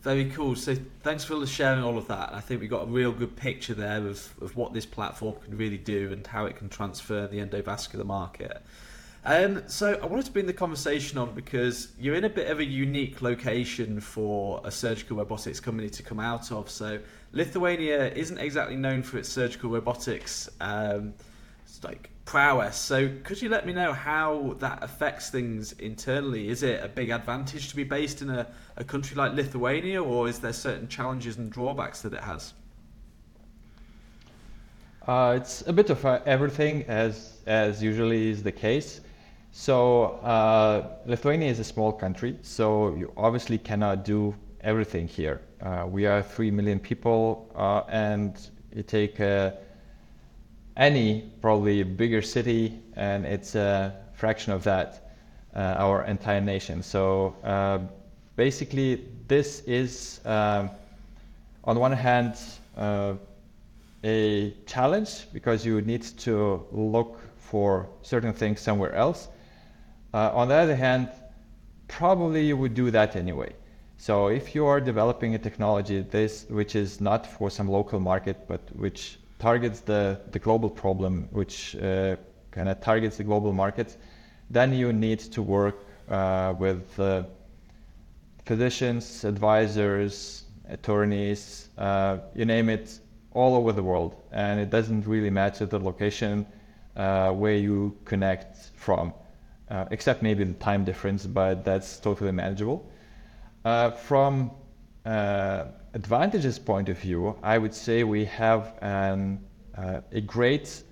very 0.00 0.30
cool. 0.30 0.54
So 0.56 0.74
thanks 1.02 1.24
for 1.24 1.44
sharing 1.46 1.82
all 1.82 1.98
of 1.98 2.06
that. 2.08 2.32
I 2.32 2.40
think 2.40 2.60
we 2.60 2.68
got 2.68 2.84
a 2.84 2.86
real 2.86 3.12
good 3.12 3.36
picture 3.36 3.74
there 3.74 4.06
of, 4.06 4.32
of 4.40 4.56
what 4.56 4.72
this 4.72 4.86
platform 4.86 5.34
can 5.44 5.56
really 5.56 5.78
do 5.78 6.12
and 6.12 6.26
how 6.26 6.46
it 6.46 6.56
can 6.56 6.68
transfer 6.68 7.26
the 7.26 7.38
endovascular 7.38 8.06
market. 8.06 8.62
Um, 9.28 9.62
so 9.66 9.92
I 10.02 10.06
wanted 10.06 10.24
to 10.24 10.32
bring 10.32 10.46
the 10.46 10.54
conversation 10.54 11.18
on 11.18 11.34
because 11.34 11.88
you're 12.00 12.14
in 12.14 12.24
a 12.24 12.30
bit 12.30 12.50
of 12.50 12.60
a 12.60 12.64
unique 12.64 13.20
location 13.20 14.00
for 14.00 14.58
a 14.64 14.70
surgical 14.70 15.18
robotics 15.18 15.60
company 15.60 15.90
to 15.90 16.02
come 16.02 16.18
out 16.18 16.50
of. 16.50 16.70
So 16.70 16.98
Lithuania 17.32 18.10
isn't 18.14 18.38
exactly 18.38 18.76
known 18.76 19.02
for 19.02 19.18
its 19.18 19.28
surgical 19.28 19.68
robotics 19.68 20.48
um, 20.62 21.12
like 21.84 22.08
prowess. 22.24 22.78
So 22.78 23.10
could 23.22 23.42
you 23.42 23.50
let 23.50 23.66
me 23.66 23.74
know 23.74 23.92
how 23.92 24.56
that 24.60 24.82
affects 24.82 25.28
things 25.28 25.72
internally? 25.72 26.48
Is 26.48 26.62
it 26.62 26.82
a 26.82 26.88
big 26.88 27.10
advantage 27.10 27.68
to 27.68 27.76
be 27.76 27.84
based 27.84 28.22
in 28.22 28.30
a, 28.30 28.46
a 28.78 28.84
country 28.84 29.14
like 29.14 29.34
Lithuania, 29.34 30.02
or 30.02 30.26
is 30.26 30.38
there 30.38 30.54
certain 30.54 30.88
challenges 30.88 31.36
and 31.36 31.52
drawbacks 31.52 32.00
that 32.00 32.14
it 32.14 32.22
has? 32.22 32.54
Uh, 35.06 35.34
it's 35.36 35.66
a 35.66 35.72
bit 35.74 35.90
of 35.90 36.02
uh, 36.06 36.20
everything, 36.24 36.84
as 36.84 37.34
as 37.44 37.82
usually 37.82 38.30
is 38.30 38.42
the 38.42 38.52
case. 38.52 39.02
So 39.50 40.04
uh, 40.22 40.98
Lithuania 41.06 41.50
is 41.50 41.58
a 41.58 41.64
small 41.64 41.92
country, 41.92 42.38
so 42.42 42.94
you 42.94 43.12
obviously 43.16 43.58
cannot 43.58 44.04
do 44.04 44.34
everything 44.60 45.08
here. 45.08 45.40
Uh, 45.60 45.86
we 45.88 46.06
are 46.06 46.22
three 46.22 46.50
million 46.50 46.78
people, 46.78 47.50
uh, 47.56 47.82
and 47.88 48.38
you 48.74 48.82
take 48.82 49.20
uh, 49.20 49.52
any 50.76 51.32
probably 51.40 51.82
bigger 51.82 52.22
city, 52.22 52.78
and 52.94 53.24
it's 53.24 53.54
a 53.54 53.96
fraction 54.14 54.52
of 54.52 54.62
that, 54.64 55.10
our 55.54 56.04
entire 56.04 56.40
nation. 56.40 56.82
So 56.82 57.34
basically, 58.36 59.06
this 59.26 59.60
is 59.66 60.20
um, 60.24 60.70
on 61.64 61.80
one 61.80 61.92
hand 61.92 62.36
a 64.04 64.54
challenge 64.66 65.26
because 65.32 65.66
you 65.66 65.80
need 65.80 66.02
to 66.02 66.64
look 66.70 67.18
for 67.38 67.88
certain 68.02 68.32
things 68.32 68.60
somewhere 68.60 68.94
else. 68.94 69.28
Uh, 70.14 70.30
on 70.34 70.48
the 70.48 70.54
other 70.54 70.76
hand, 70.76 71.08
probably 71.86 72.46
you 72.46 72.56
would 72.56 72.74
do 72.74 72.90
that 72.90 73.16
anyway. 73.16 73.52
So 73.96 74.28
if 74.28 74.54
you 74.54 74.64
are 74.66 74.80
developing 74.80 75.34
a 75.34 75.38
technology 75.38 76.00
this 76.00 76.46
which 76.48 76.76
is 76.76 77.00
not 77.00 77.26
for 77.26 77.50
some 77.50 77.68
local 77.68 77.98
market 77.98 78.46
but 78.46 78.60
which 78.76 79.18
targets 79.38 79.80
the, 79.80 80.20
the 80.30 80.38
global 80.38 80.70
problem, 80.70 81.28
which 81.32 81.76
uh, 81.76 82.16
kind 82.50 82.68
of 82.68 82.80
targets 82.80 83.16
the 83.16 83.24
global 83.24 83.52
markets, 83.52 83.96
then 84.50 84.72
you 84.72 84.92
need 84.92 85.18
to 85.18 85.42
work 85.42 85.84
uh, 86.08 86.54
with 86.58 86.98
uh, 86.98 87.22
physicians, 88.44 89.24
advisors, 89.24 90.44
attorneys, 90.68 91.68
uh, 91.78 92.18
you 92.34 92.44
name 92.44 92.68
it, 92.68 92.98
all 93.32 93.54
over 93.54 93.72
the 93.72 93.82
world, 93.82 94.16
and 94.32 94.58
it 94.58 94.70
doesn't 94.70 95.06
really 95.06 95.30
matter 95.30 95.66
the 95.66 95.78
location 95.78 96.46
uh, 96.96 97.30
where 97.30 97.56
you 97.56 97.96
connect 98.04 98.56
from, 98.74 99.12
uh, 99.70 99.84
except 99.90 100.22
maybe 100.22 100.44
the 100.44 100.54
time 100.54 100.84
difference, 100.84 101.26
but 101.26 101.64
that's 101.64 101.98
totally 101.98 102.32
manageable. 102.32 102.90
Uh, 103.64 103.90
from 103.90 104.50
uh, 105.04 105.64
advantages 105.94 106.58
point 106.58 106.88
of 106.88 106.98
view, 106.98 107.36
I 107.42 107.58
would 107.58 107.74
say 107.74 108.04
we 108.04 108.24
have 108.26 108.74
an, 108.80 109.44
uh, 109.76 110.00
a 110.12 110.20
great 110.20 110.82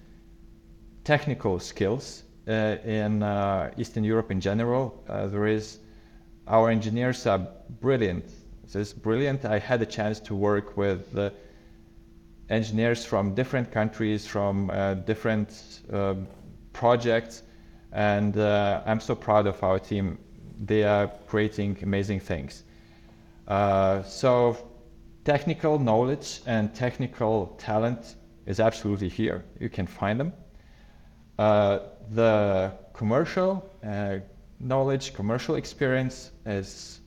technical 1.05 1.59
skills 1.59 2.25
uh, 2.49 2.77
in 2.85 3.23
Eastern 3.77 4.05
Europe 4.05 4.31
in 4.31 4.41
general. 4.41 5.03
there 5.07 5.47
is 5.47 5.79
our 6.49 6.71
engineers 6.71 7.27
are 7.27 7.47
brilliant. 7.81 8.25
This 8.73 8.93
brilliant. 8.93 9.45
I 9.45 9.59
had 9.59 9.83
a 9.83 9.87
chance 9.87 10.21
to 10.21 10.35
work 10.35 10.77
with 10.77 11.15
engineers 12.49 13.05
from 13.05 13.35
different 13.35 13.71
countries, 13.71 14.27
from 14.27 14.71
uh, 14.71 14.95
different 14.95 15.81
uh, 15.93 16.15
projects, 16.73 17.43
and 17.93 18.37
uh, 18.37 18.83
I'm 18.87 19.01
so 19.01 19.15
proud 19.15 19.47
of 19.47 19.63
our 19.63 19.79
team. 19.79 20.19
They 20.65 20.85
are 20.85 21.09
creating 21.27 21.79
amazing 21.83 22.21
things. 22.21 22.65
Uh, 23.47 24.03
so, 24.03 24.57
technical 25.25 25.79
knowledge 25.79 26.41
and 26.47 26.75
technical 26.75 27.55
talent 27.59 28.17
is 28.47 28.61
absolutely 28.61 29.09
here. 29.09 29.45
You 29.61 29.69
can 29.69 29.87
find 29.87 30.19
them. 30.19 30.33
Uh, 31.39 31.81
the 32.13 32.73
commercial 32.93 33.69
uh, 33.85 34.19
knowledge, 34.61 35.13
commercial 35.15 35.57
experience 35.57 36.31
is 36.47 37.01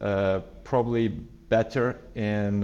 probably 0.64 1.08
better 1.08 2.00
in 2.16 2.64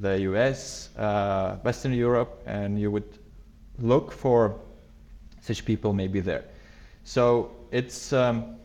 the 0.00 0.20
US, 0.22 0.90
uh, 0.96 1.56
Western 1.62 1.92
Europe, 1.92 2.42
and 2.46 2.78
you 2.78 2.90
would 2.90 3.18
look 3.78 4.12
for 4.12 4.60
such 5.40 5.64
people 5.64 5.92
maybe 5.92 6.20
there. 6.20 6.44
So 7.06 7.52
it's, 7.70 8.12
um, 8.12 8.56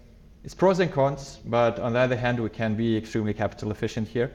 it's 0.43 0.55
pros 0.55 0.79
and 0.79 0.91
cons, 0.91 1.39
but 1.45 1.77
on 1.79 1.93
the 1.93 1.99
other 1.99 2.15
hand, 2.15 2.39
we 2.39 2.49
can 2.49 2.73
be 2.73 2.97
extremely 2.97 3.35
capital 3.35 3.69
efficient 3.69 4.07
here. 4.07 4.31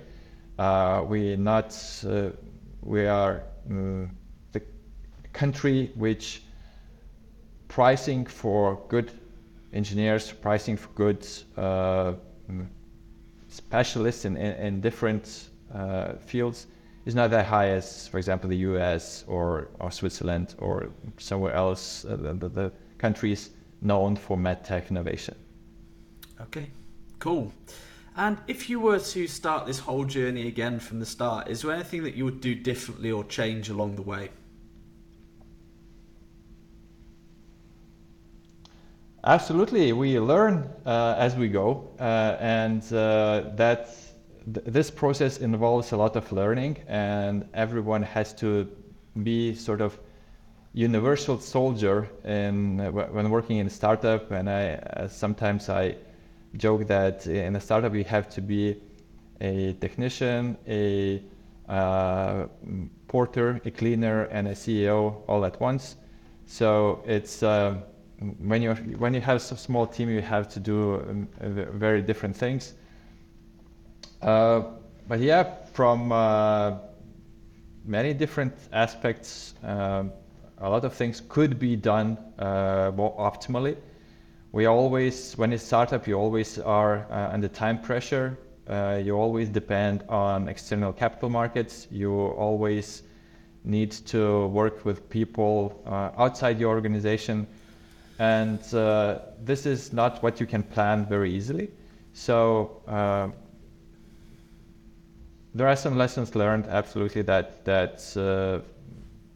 Uh, 0.61 1.03
we 1.05 1.35
not, 1.35 1.77
uh, 2.09 2.31
we 2.83 3.09
are 3.09 3.43
um, 3.69 4.17
the 4.53 4.63
country 5.33 5.91
which 5.97 6.45
pricing 7.67 8.25
for 8.25 8.81
good 8.87 9.11
engineers, 9.73 10.31
pricing 10.31 10.77
for 10.77 10.89
good 10.91 11.27
uh, 11.57 12.13
specialists 13.49 14.25
in, 14.25 14.37
in, 14.37 14.53
in 14.55 14.81
different 14.81 15.49
uh, 15.75 16.13
fields 16.25 16.69
is 17.07 17.17
not 17.17 17.31
that 17.31 17.45
high 17.45 17.71
as, 17.71 18.07
for 18.07 18.19
example, 18.19 18.49
the 18.49 18.59
US 18.59 19.25
or, 19.27 19.67
or 19.81 19.91
Switzerland 19.91 20.55
or 20.59 20.91
somewhere 21.19 21.55
else, 21.55 22.05
uh, 22.05 22.17
the, 22.17 22.49
the 22.49 22.73
countries 22.99 23.51
known 23.87 24.17
for 24.17 24.37
medtech 24.37 24.91
innovation. 24.91 25.35
Okay, 26.41 26.71
cool. 27.19 27.53
And 28.17 28.39
if 28.47 28.71
you 28.71 28.81
were 28.81 28.99
to 28.99 29.27
start 29.27 29.67
this 29.67 29.79
whole 29.79 30.05
journey 30.05 30.49
again 30.49 30.81
from 30.81 31.01
the 31.01 31.07
start, 31.07 31.49
is 31.49 31.63
there 31.63 31.73
anything 31.73 32.03
that 32.05 32.15
you 32.15 32.25
would 32.25 32.41
do 32.41 32.55
differently 32.55 33.11
or 33.11 33.25
change 33.25 33.69
along 33.69 33.97
the 33.97 34.03
way? 34.03 34.31
Absolutely, 39.25 39.93
we 39.93 40.21
learn 40.21 40.71
uh, 40.87 41.17
as 41.19 41.35
we 41.35 41.49
go, 41.49 41.89
uh, 41.99 42.37
and 42.39 42.81
uh, 42.93 43.51
that 43.57 43.91
this 44.47 44.89
process 44.89 45.39
involves 45.39 45.91
a 45.91 45.97
lot 45.97 46.15
of 46.15 46.31
learning, 46.31 46.77
and 46.87 47.45
everyone 47.53 48.03
has 48.03 48.33
to 48.35 48.71
be 49.25 49.53
sort 49.55 49.81
of 49.81 49.99
universal 50.77 51.41
soldier 51.41 52.07
in 52.25 52.79
when 52.93 53.31
working 53.31 53.57
in 53.57 53.67
a 53.67 53.71
startup. 53.71 54.31
And 54.31 54.49
I 54.49 54.75
uh, 54.75 55.09
sometimes 55.09 55.71
I 55.71 55.97
joke 56.57 56.87
that 56.87 57.27
in 57.27 57.57
a 57.57 57.61
startup 57.61 57.95
you 57.95 58.05
have 58.05 58.29
to 58.35 58.43
be 58.43 58.77
a 59.41 59.73
technician, 59.81 60.57
a 60.69 61.23
uh, 61.69 62.47
porter, 63.09 63.61
a 63.65 63.71
cleaner, 63.71 64.25
and 64.25 64.49
a 64.49 64.53
CEO 64.53 65.23
all 65.27 65.47
at 65.47 65.59
once. 65.61 65.97
So 66.47 67.03
it's 67.07 67.43
uh, 67.43 67.77
when 68.39 68.61
you 68.61 68.75
when 68.99 69.15
you 69.15 69.23
have 69.23 69.37
a 69.37 69.41
small 69.41 69.87
team, 69.87 70.11
you 70.11 70.21
have 70.21 70.47
to 70.51 70.61
do 70.61 70.97
um, 70.97 71.29
very 71.41 72.03
different 72.03 72.37
things. 72.37 72.75
Uh, 74.21 74.63
but 75.09 75.21
yeah, 75.21 75.55
from 75.73 76.13
uh, 76.13 76.75
many 77.87 78.13
different 78.13 78.53
aspects, 78.73 79.55
um, 79.63 80.13
a 80.59 80.69
lot 80.69 80.85
of 80.85 80.95
things 80.95 81.23
could 81.29 81.59
be 81.59 81.77
done 81.77 82.19
uh, 82.39 82.93
more 82.95 83.15
optimally. 83.19 83.77
We 84.53 84.67
always, 84.67 85.35
when 85.35 85.53
it's 85.53 85.65
startup, 85.65 86.07
you 86.07 86.15
always 86.15 86.59
are 86.59 87.07
under 87.11 87.49
time 87.49 87.81
pressure. 87.81 88.39
you 89.05 89.17
always 89.17 89.49
depend 89.49 90.05
on 90.09 90.49
external 90.49 90.93
capital 90.93 91.29
markets. 91.29 91.87
You 91.91 92.13
always 92.13 93.03
need 93.67 93.91
to 93.91 94.47
work 94.47 94.85
with 94.85 95.11
people 95.11 95.83
uh, 95.87 96.11
outside 96.17 96.59
your 96.59 96.71
organization. 96.71 97.47
And 98.19 98.63
uh, 98.73 99.19
this 99.45 99.67
is 99.67 99.93
not 99.93 100.23
what 100.23 100.41
you 100.41 100.47
can 100.47 100.63
plan 100.63 101.05
very 101.05 101.33
easily. 101.33 101.71
So 102.15 102.81
uh, 102.87 103.29
there 105.55 105.69
are 105.69 105.77
some 105.77 105.99
lessons 105.99 106.35
learned 106.35 106.67
absolutely 106.67 107.23
that 107.23 107.65
that 107.65 108.17
uh, 108.17 108.61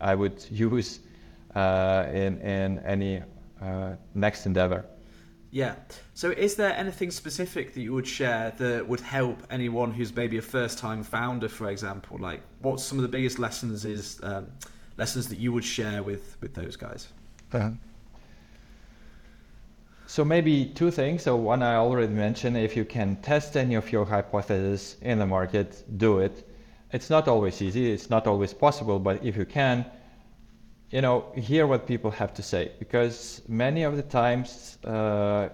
I 0.01 0.15
would 0.15 0.47
use 0.51 1.01
uh, 1.01 1.10
in 1.57 2.41
in 2.41 2.79
any 2.81 3.23
uh, 3.61 3.95
next 4.15 4.47
endeavor. 4.47 4.85
Yeah. 5.51 5.75
So, 6.15 6.31
is 6.31 6.55
there 6.55 6.73
anything 6.77 7.11
specific 7.11 7.75
that 7.75 7.81
you 7.81 7.93
would 7.93 8.07
share 8.07 8.53
that 8.59 8.89
would 8.89 9.01
help 9.01 9.43
anyone 9.51 9.91
who's 9.91 10.15
maybe 10.15 10.39
a 10.39 10.43
first-time 10.43 11.03
founder, 11.03 11.49
for 11.49 11.71
example? 11.71 12.19
Like, 12.19 12.43
what's 12.61 12.85
some 12.85 12.99
of 12.99 13.03
the 13.03 13.09
biggest 13.09 13.39
lessons 13.39 13.85
is 13.85 14.21
um, 14.23 14.47
lessons 14.97 15.29
that 15.29 15.39
you 15.39 15.53
would 15.53 15.65
share 15.65 16.03
with 16.03 16.37
with 16.41 16.55
those 16.55 16.77
guys? 16.77 17.09
Uh-huh. 17.53 17.71
So 20.07 20.25
maybe 20.25 20.67
two 20.67 20.91
things. 20.91 21.23
So 21.23 21.37
one 21.37 21.63
I 21.63 21.77
already 21.77 22.13
mentioned, 22.13 22.57
if 22.57 22.77
you 22.77 22.85
can 22.85 23.17
test 23.23 23.57
any 23.57 23.77
of 23.77 23.93
your 23.93 24.05
hypotheses 24.05 24.97
in 25.03 25.21
the 25.21 25.27
market, 25.27 25.85
do 25.99 26.19
it. 26.19 26.49
It's 26.93 27.11
not 27.11 27.29
always 27.29 27.63
easy, 27.63 27.93
it's 27.93 28.11
not 28.11 28.27
always 28.27 28.53
possible, 28.53 28.99
but 28.99 29.25
if 29.25 29.37
you 29.37 29.45
can, 29.45 29.87
you 30.91 31.01
know, 31.01 31.25
hear 31.37 31.67
what 31.67 31.87
people 31.87 32.11
have 32.11 32.35
to 32.35 32.43
say. 32.43 32.73
Because 32.79 33.43
many 33.49 33.85
of 33.85 33.97
the 33.97 34.03
times 34.03 34.79
uh, 34.85 35.49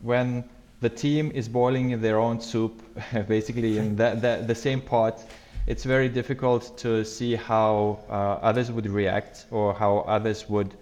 when 0.00 0.44
the 0.80 0.88
team 0.88 1.30
is 1.34 1.48
boiling 1.48 1.90
in 1.90 2.00
their 2.00 2.18
own 2.18 2.40
soup, 2.40 2.82
basically 3.28 3.78
in 3.78 3.96
that, 3.96 4.46
the 4.46 4.54
same 4.54 4.80
pot, 4.80 5.24
it's 5.66 5.84
very 5.84 6.08
difficult 6.08 6.76
to 6.78 7.04
see 7.04 7.36
how 7.36 8.00
uh, 8.08 8.12
others 8.42 8.70
would 8.70 8.86
react 8.86 9.46
or 9.50 9.74
how 9.74 9.98
others 9.98 10.48
would 10.48 10.74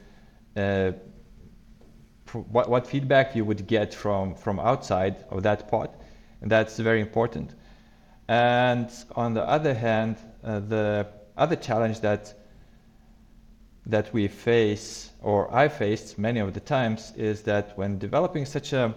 uh, 0.56 0.92
what, 2.50 2.68
what 2.68 2.86
feedback 2.86 3.34
you 3.34 3.44
would 3.44 3.66
get 3.66 3.92
from, 3.92 4.34
from 4.34 4.60
outside 4.60 5.16
of 5.30 5.42
that 5.42 5.68
pot. 5.68 5.94
And 6.40 6.50
that's 6.50 6.78
very 6.78 7.00
important. 7.00 7.54
And 8.28 8.88
on 9.16 9.34
the 9.34 9.42
other 9.42 9.74
hand, 9.74 10.16
uh, 10.44 10.60
the 10.60 11.08
other 11.36 11.56
challenge 11.56 12.00
that 12.00 12.34
that 13.86 14.12
we 14.12 14.28
face, 14.28 15.10
or 15.22 15.52
I 15.54 15.68
faced 15.68 16.18
many 16.18 16.40
of 16.40 16.54
the 16.54 16.60
times, 16.60 17.12
is 17.16 17.42
that 17.42 17.76
when 17.76 17.98
developing 17.98 18.44
such 18.44 18.72
a 18.72 18.94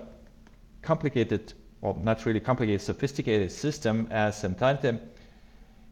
complicated, 0.81 1.53
well, 1.81 1.97
not 2.03 2.25
really 2.25 2.39
complicated, 2.39 2.81
sophisticated 2.81 3.51
system 3.51 4.07
as 4.11 4.41
Sentante, 4.41 4.99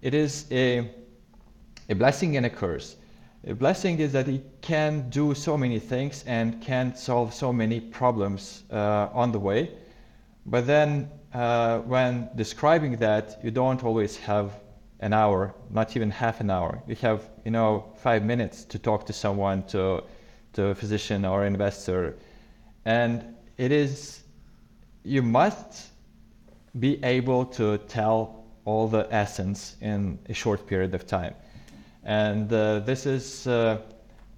it 0.02 0.14
is 0.14 0.46
a, 0.52 0.90
a 1.90 1.96
blessing 1.96 2.38
and 2.38 2.46
a 2.46 2.50
curse. 2.50 2.96
A 3.48 3.56
blessing 3.56 4.00
is 4.00 4.12
that 4.12 4.28
it 4.28 4.62
can 4.62 5.10
do 5.10 5.34
so 5.34 5.58
many 5.58 5.80
things 5.80 6.24
and 6.28 6.62
can 6.62 6.96
solve 6.96 7.34
so 7.34 7.52
many 7.52 7.80
problems 7.80 8.64
uh, 8.72 9.10
on 9.14 9.32
the 9.32 9.40
way. 9.40 9.72
But 10.46 10.68
then, 10.68 11.10
uh, 11.34 11.80
when 11.80 12.30
describing 12.36 12.98
that, 12.98 13.40
you 13.44 13.52
don't 13.52 13.84
always 13.84 14.18
have 14.18 14.60
an 15.02 15.14
hour, 15.14 15.54
not 15.72 15.96
even 15.96 16.12
half 16.12 16.40
an 16.40 16.50
hour. 16.50 16.82
You 16.88 16.96
have, 16.98 17.30
you 17.44 17.52
know, 17.52 17.92
five 17.98 18.24
minutes 18.24 18.64
to 18.66 18.80
talk 18.80 19.06
to 19.08 19.14
someone, 19.14 19.64
to, 19.68 20.04
to 20.54 20.68
a 20.68 20.76
physician 20.76 21.26
or 21.26 21.46
investor. 21.46 22.16
And 22.86 23.36
it 23.58 23.72
is, 23.72 24.24
you 25.04 25.22
must 25.22 25.90
be 26.80 27.04
able 27.04 27.46
to 27.46 27.78
tell 27.80 28.46
all 28.66 28.88
the 28.88 29.08
essence 29.12 29.76
in 29.82 30.20
a 30.30 30.34
short 30.34 30.68
period 30.68 30.94
of 30.94 31.06
time. 31.08 31.34
And 32.04 32.52
uh, 32.54 32.80
this 32.80 33.06
is, 33.06 33.48
uh, 33.48 33.82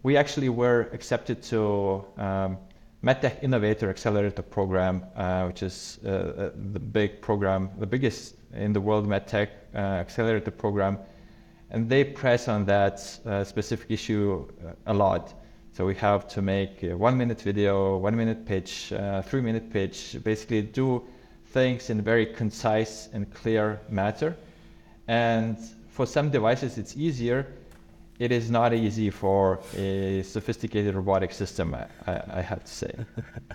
we 0.02 0.18
actually 0.18 0.50
were 0.50 0.90
accepted 0.94 1.44
to 1.44 2.06
um, 2.18 2.58
MedTech 3.04 3.44
Innovator 3.44 3.90
Accelerator 3.90 4.42
Program, 4.42 5.04
uh, 5.16 5.44
which 5.44 5.62
is 5.62 6.00
uh, 6.06 6.10
uh, 6.10 6.50
the 6.72 6.80
big 6.80 7.22
program, 7.22 7.70
the 7.78 7.86
biggest 7.86 8.36
in 8.56 8.74
the 8.74 8.82
world 8.82 9.08
MedTech 9.08 9.50
uh, 9.74 9.78
Accelerator 9.78 10.52
Program. 10.52 10.98
And 11.72 11.90
they 11.90 12.04
press 12.04 12.48
on 12.48 12.66
that 12.66 13.20
uh, 13.26 13.44
specific 13.44 13.90
issue 13.90 14.48
uh, 14.66 14.74
a 14.86 14.94
lot. 14.94 15.34
So 15.74 15.86
we 15.86 15.96
have 15.96 16.28
to 16.30 16.42
make 16.42 16.84
a 16.84 16.96
one 16.96 17.18
minute 17.18 17.42
video, 17.42 17.98
one 17.98 18.16
minute 18.16 18.46
pitch, 18.46 18.94
three 19.26 19.42
minute 19.42 19.72
pitch, 19.72 20.18
basically 20.24 20.62
do 20.62 21.04
things 21.48 21.90
in 21.90 22.00
a 22.00 22.02
very 22.04 22.28
concise 22.28 23.10
and 23.12 23.32
clear 23.34 23.82
matter. 23.90 24.36
And 25.08 25.58
for 25.90 26.06
some 26.06 26.30
devices 26.30 26.78
it's 26.78 26.96
easier. 26.96 27.48
It 28.20 28.32
is 28.32 28.52
not 28.52 28.74
easy 28.74 29.10
for 29.10 29.60
a 29.76 30.22
sophisticated 30.22 30.94
robotic 30.94 31.32
system, 31.34 31.76
I, 31.76 32.22
I 32.32 32.42
have 32.42 32.64
to 32.64 32.72
say. 32.72 32.94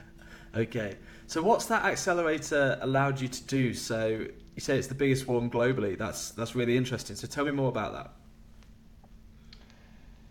okay. 0.56 0.96
So 1.28 1.42
what's 1.42 1.66
that 1.66 1.84
accelerator 1.84 2.78
allowed 2.80 3.20
you 3.20 3.28
to 3.28 3.44
do? 3.44 3.74
So 3.74 4.06
you 4.54 4.60
say 4.60 4.78
it's 4.78 4.86
the 4.86 4.94
biggest 4.94 5.28
one 5.28 5.50
globally. 5.50 5.98
That's 5.98 6.30
that's 6.30 6.54
really 6.54 6.74
interesting. 6.74 7.16
So 7.16 7.26
tell 7.26 7.44
me 7.44 7.50
more 7.50 7.68
about 7.68 7.92
that. 7.92 8.10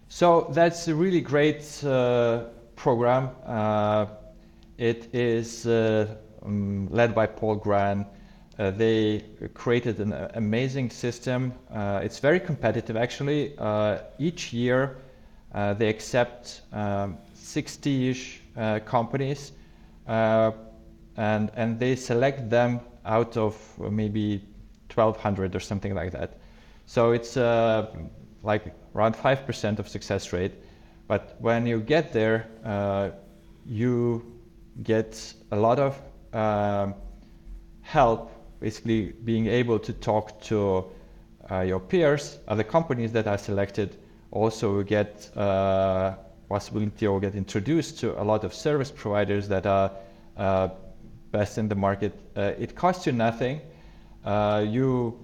So 0.09 0.47
that's 0.49 0.87
a 0.87 0.95
really 0.95 1.21
great 1.21 1.83
uh, 1.83 2.45
program. 2.75 3.29
Uh, 3.45 4.07
it 4.79 5.13
is 5.13 5.67
uh, 5.67 6.15
um, 6.43 6.87
led 6.89 7.13
by 7.13 7.27
Paul 7.27 7.57
Grand. 7.57 8.07
Uh, 8.57 8.71
they 8.71 9.23
created 9.53 9.99
an 9.99 10.13
amazing 10.33 10.89
system. 10.89 11.53
Uh, 11.71 11.99
it's 12.01 12.17
very 12.17 12.39
competitive, 12.39 12.97
actually. 12.97 13.53
Uh, 13.59 13.99
each 14.17 14.51
year, 14.51 14.97
uh, 15.53 15.75
they 15.75 15.89
accept 15.89 16.61
60-ish 16.73 18.41
um, 18.55 18.63
uh, 18.63 18.79
companies, 18.79 19.51
uh, 20.07 20.51
and 21.17 21.51
and 21.55 21.79
they 21.79 21.95
select 21.95 22.49
them 22.49 22.79
out 23.05 23.37
of 23.37 23.55
maybe 23.79 24.37
1,200 24.93 25.55
or 25.55 25.59
something 25.59 25.93
like 25.93 26.11
that. 26.11 26.37
So 26.85 27.11
it's 27.11 27.35
like 28.43 28.73
around 28.95 29.15
five 29.15 29.45
percent 29.45 29.79
of 29.79 29.87
success 29.87 30.31
rate. 30.31 30.53
But 31.07 31.35
when 31.39 31.65
you 31.65 31.79
get 31.79 32.13
there, 32.13 32.47
you 33.65 34.37
get 34.83 35.33
a 35.51 35.55
lot 35.55 35.79
of 35.79 35.99
um, 36.33 36.93
help 37.81 38.31
basically 38.59 39.13
being 39.23 39.47
able 39.47 39.79
to 39.79 39.93
talk 39.93 40.41
to 40.41 40.85
uh, 41.51 41.61
your 41.61 41.79
peers, 41.79 42.39
other 42.47 42.63
companies 42.63 43.11
that 43.11 43.27
are 43.27 43.37
selected, 43.37 43.97
also 44.31 44.83
get 44.83 45.29
uh, 45.37 46.15
possibility 46.49 47.07
or 47.07 47.19
get 47.19 47.35
introduced 47.35 47.99
to 47.99 48.19
a 48.21 48.23
lot 48.23 48.43
of 48.43 48.53
service 48.53 48.91
providers 48.91 49.47
that 49.47 49.65
are 49.65 49.91
uh, 50.37 50.69
best 51.31 51.57
in 51.57 51.67
the 51.67 51.75
market. 51.75 52.13
Uh, 52.35 52.53
it 52.57 52.75
costs 52.75 53.05
you 53.05 53.11
nothing. 53.11 53.61
Uh, 54.23 54.65
you, 54.67 55.17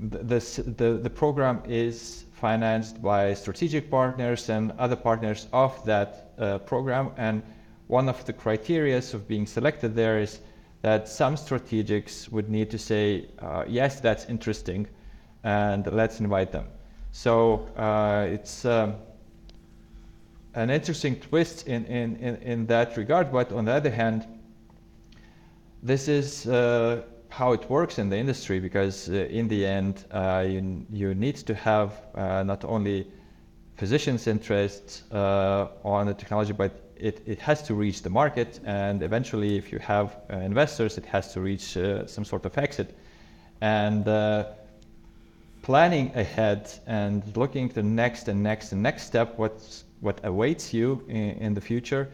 the, 0.00 0.38
the, 0.76 1.00
the 1.02 1.10
program 1.10 1.62
is 1.66 2.24
financed 2.32 3.00
by 3.00 3.34
strategic 3.34 3.90
partners 3.90 4.48
and 4.48 4.72
other 4.78 4.96
partners 4.96 5.46
of 5.52 5.84
that 5.84 6.32
uh, 6.38 6.58
program. 6.58 7.12
And 7.16 7.42
one 7.86 8.08
of 8.08 8.24
the 8.24 8.32
criteria 8.32 8.98
of 8.98 9.28
being 9.28 9.46
selected 9.46 9.94
there 9.94 10.18
is 10.18 10.40
that 10.82 11.08
some 11.08 11.36
strategics 11.36 12.28
would 12.30 12.48
need 12.50 12.70
to 12.70 12.78
say, 12.78 13.28
uh, 13.38 13.64
yes, 13.68 14.00
that's 14.00 14.24
interesting, 14.26 14.88
and 15.44 15.86
let's 15.92 16.18
invite 16.18 16.50
them. 16.50 16.66
So 17.12 17.68
uh, 17.76 18.26
it's 18.28 18.64
um, 18.64 18.96
an 20.54 20.70
interesting 20.70 21.20
twist 21.20 21.68
in, 21.68 21.84
in, 21.86 22.16
in, 22.16 22.36
in, 22.36 22.66
that 22.66 22.96
regard, 22.96 23.30
but 23.30 23.52
on 23.52 23.64
the 23.64 23.72
other 23.72 23.90
hand, 23.90 24.26
this 25.82 26.08
is 26.08 26.46
uh, 26.46 27.02
how 27.28 27.52
it 27.52 27.68
works 27.68 27.98
in 27.98 28.08
the 28.08 28.16
industry 28.16 28.60
because 28.60 29.08
uh, 29.08 29.12
in 29.30 29.48
the 29.48 29.66
end, 29.66 30.04
uh, 30.10 30.44
you, 30.46 30.86
you 30.90 31.14
need 31.14 31.36
to 31.36 31.54
have 31.54 31.92
uh, 32.14 32.42
not 32.42 32.64
only 32.64 33.06
physicians' 33.76 34.26
interest 34.26 35.02
on 35.12 36.06
the 36.06 36.14
technology, 36.14 36.52
but 36.52 36.92
it, 37.02 37.20
it 37.26 37.40
has 37.40 37.62
to 37.64 37.74
reach 37.74 38.02
the 38.02 38.10
market, 38.10 38.60
and 38.64 39.02
eventually, 39.02 39.56
if 39.56 39.72
you 39.72 39.80
have 39.80 40.18
uh, 40.30 40.36
investors, 40.36 40.96
it 40.98 41.04
has 41.06 41.32
to 41.32 41.40
reach 41.40 41.76
uh, 41.76 42.06
some 42.06 42.24
sort 42.24 42.46
of 42.46 42.56
exit. 42.56 42.96
And 43.60 44.06
uh, 44.06 44.46
planning 45.62 46.12
ahead 46.14 46.70
and 46.86 47.36
looking 47.36 47.68
to 47.70 47.74
the 47.74 47.82
next 47.82 48.28
and 48.28 48.40
next 48.42 48.70
and 48.72 48.82
next 48.82 49.02
step, 49.02 49.36
what's, 49.36 49.84
what 50.00 50.20
awaits 50.24 50.72
you 50.72 51.04
in, 51.08 51.30
in 51.46 51.54
the 51.54 51.60
future, 51.60 52.08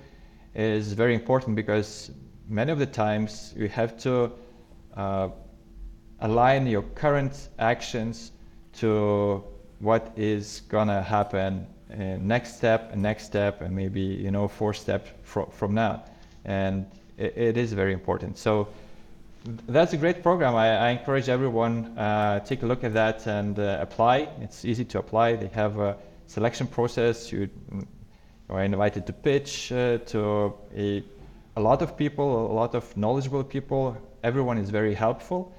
is 0.54 0.94
very 0.94 1.14
important 1.14 1.54
because 1.54 2.10
many 2.48 2.72
of 2.72 2.78
the 2.78 2.86
times 2.86 3.54
you 3.56 3.68
have 3.68 3.98
to 3.98 4.32
uh, 4.96 5.28
align 6.20 6.66
your 6.66 6.82
current 6.82 7.48
actions 7.58 8.32
to 8.72 9.44
what 9.80 10.12
is 10.16 10.62
gonna 10.68 11.02
happen 11.02 11.66
uh, 11.92 11.96
next 12.20 12.56
step 12.56 12.90
and 12.92 13.02
next 13.02 13.24
step 13.24 13.62
and 13.62 13.74
maybe 13.74 14.00
you 14.00 14.30
know 14.30 14.48
four 14.48 14.74
steps 14.74 15.10
fr- 15.22 15.50
from 15.50 15.74
now. 15.74 16.04
And 16.44 16.86
it, 17.16 17.36
it 17.36 17.56
is 17.56 17.72
very 17.72 17.92
important. 17.92 18.38
So 18.38 18.68
that's 19.66 19.92
a 19.92 19.96
great 19.96 20.22
program. 20.22 20.54
I, 20.54 20.76
I 20.76 20.90
encourage 20.90 21.28
everyone 21.28 21.96
uh, 21.96 22.40
take 22.40 22.62
a 22.62 22.66
look 22.66 22.84
at 22.84 22.94
that 22.94 23.26
and 23.26 23.58
uh, 23.58 23.78
apply. 23.80 24.28
It's 24.40 24.64
easy 24.64 24.84
to 24.86 24.98
apply. 24.98 25.36
They 25.36 25.48
have 25.48 25.78
a 25.78 25.96
selection 26.26 26.66
process. 26.66 27.32
You, 27.32 27.48
are 28.50 28.62
invited 28.62 29.06
to 29.06 29.12
pitch 29.12 29.72
uh, 29.72 29.98
to 29.98 30.54
a, 30.74 31.04
a 31.58 31.60
lot 31.60 31.82
of 31.82 31.96
people 31.96 32.28
a 32.52 32.54
lot 32.62 32.74
of 32.74 32.84
knowledgeable 32.96 33.44
people 33.44 33.96
everyone 34.22 34.58
is 34.58 34.70
very 34.70 34.94
helpful 34.94 35.52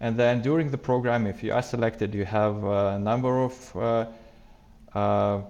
and 0.00 0.16
then 0.16 0.42
during 0.42 0.70
the 0.70 0.78
program 0.90 1.26
if 1.26 1.42
you 1.44 1.52
are 1.52 1.62
selected 1.62 2.14
you 2.14 2.24
have 2.24 2.64
a 2.64 2.98
number 2.98 3.32
of 3.48 3.76
uh, 3.76 4.06
uh, 4.98 5.40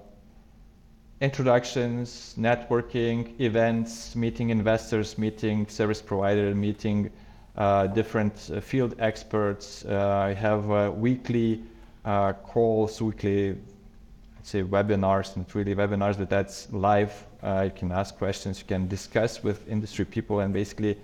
introductions, 1.20 2.34
networking, 2.38 3.40
events, 3.40 4.14
meeting 4.14 4.50
investors, 4.50 5.16
meeting 5.16 5.66
service 5.66 6.02
provider, 6.02 6.54
meeting 6.54 7.10
uh, 7.56 7.86
different 7.86 8.50
uh, 8.52 8.60
field 8.60 8.94
experts. 8.98 9.84
Uh, 9.86 10.26
I 10.28 10.34
have 10.34 10.70
uh, 10.70 10.92
weekly 10.94 11.62
calls, 12.04 13.00
weekly, 13.00 13.56
let's 14.36 14.50
say 14.50 14.62
webinars, 14.62 15.36
not 15.36 15.54
really 15.54 15.74
webinars, 15.74 16.18
but 16.18 16.28
that's 16.28 16.70
live. 16.72 17.26
Uh, 17.46 17.62
you 17.62 17.70
can 17.70 17.92
ask 17.92 18.18
questions, 18.18 18.58
you 18.58 18.66
can 18.66 18.88
discuss 18.88 19.42
with 19.42 19.68
industry 19.68 20.04
people, 20.04 20.40
and 20.40 20.52
basically 20.52 20.98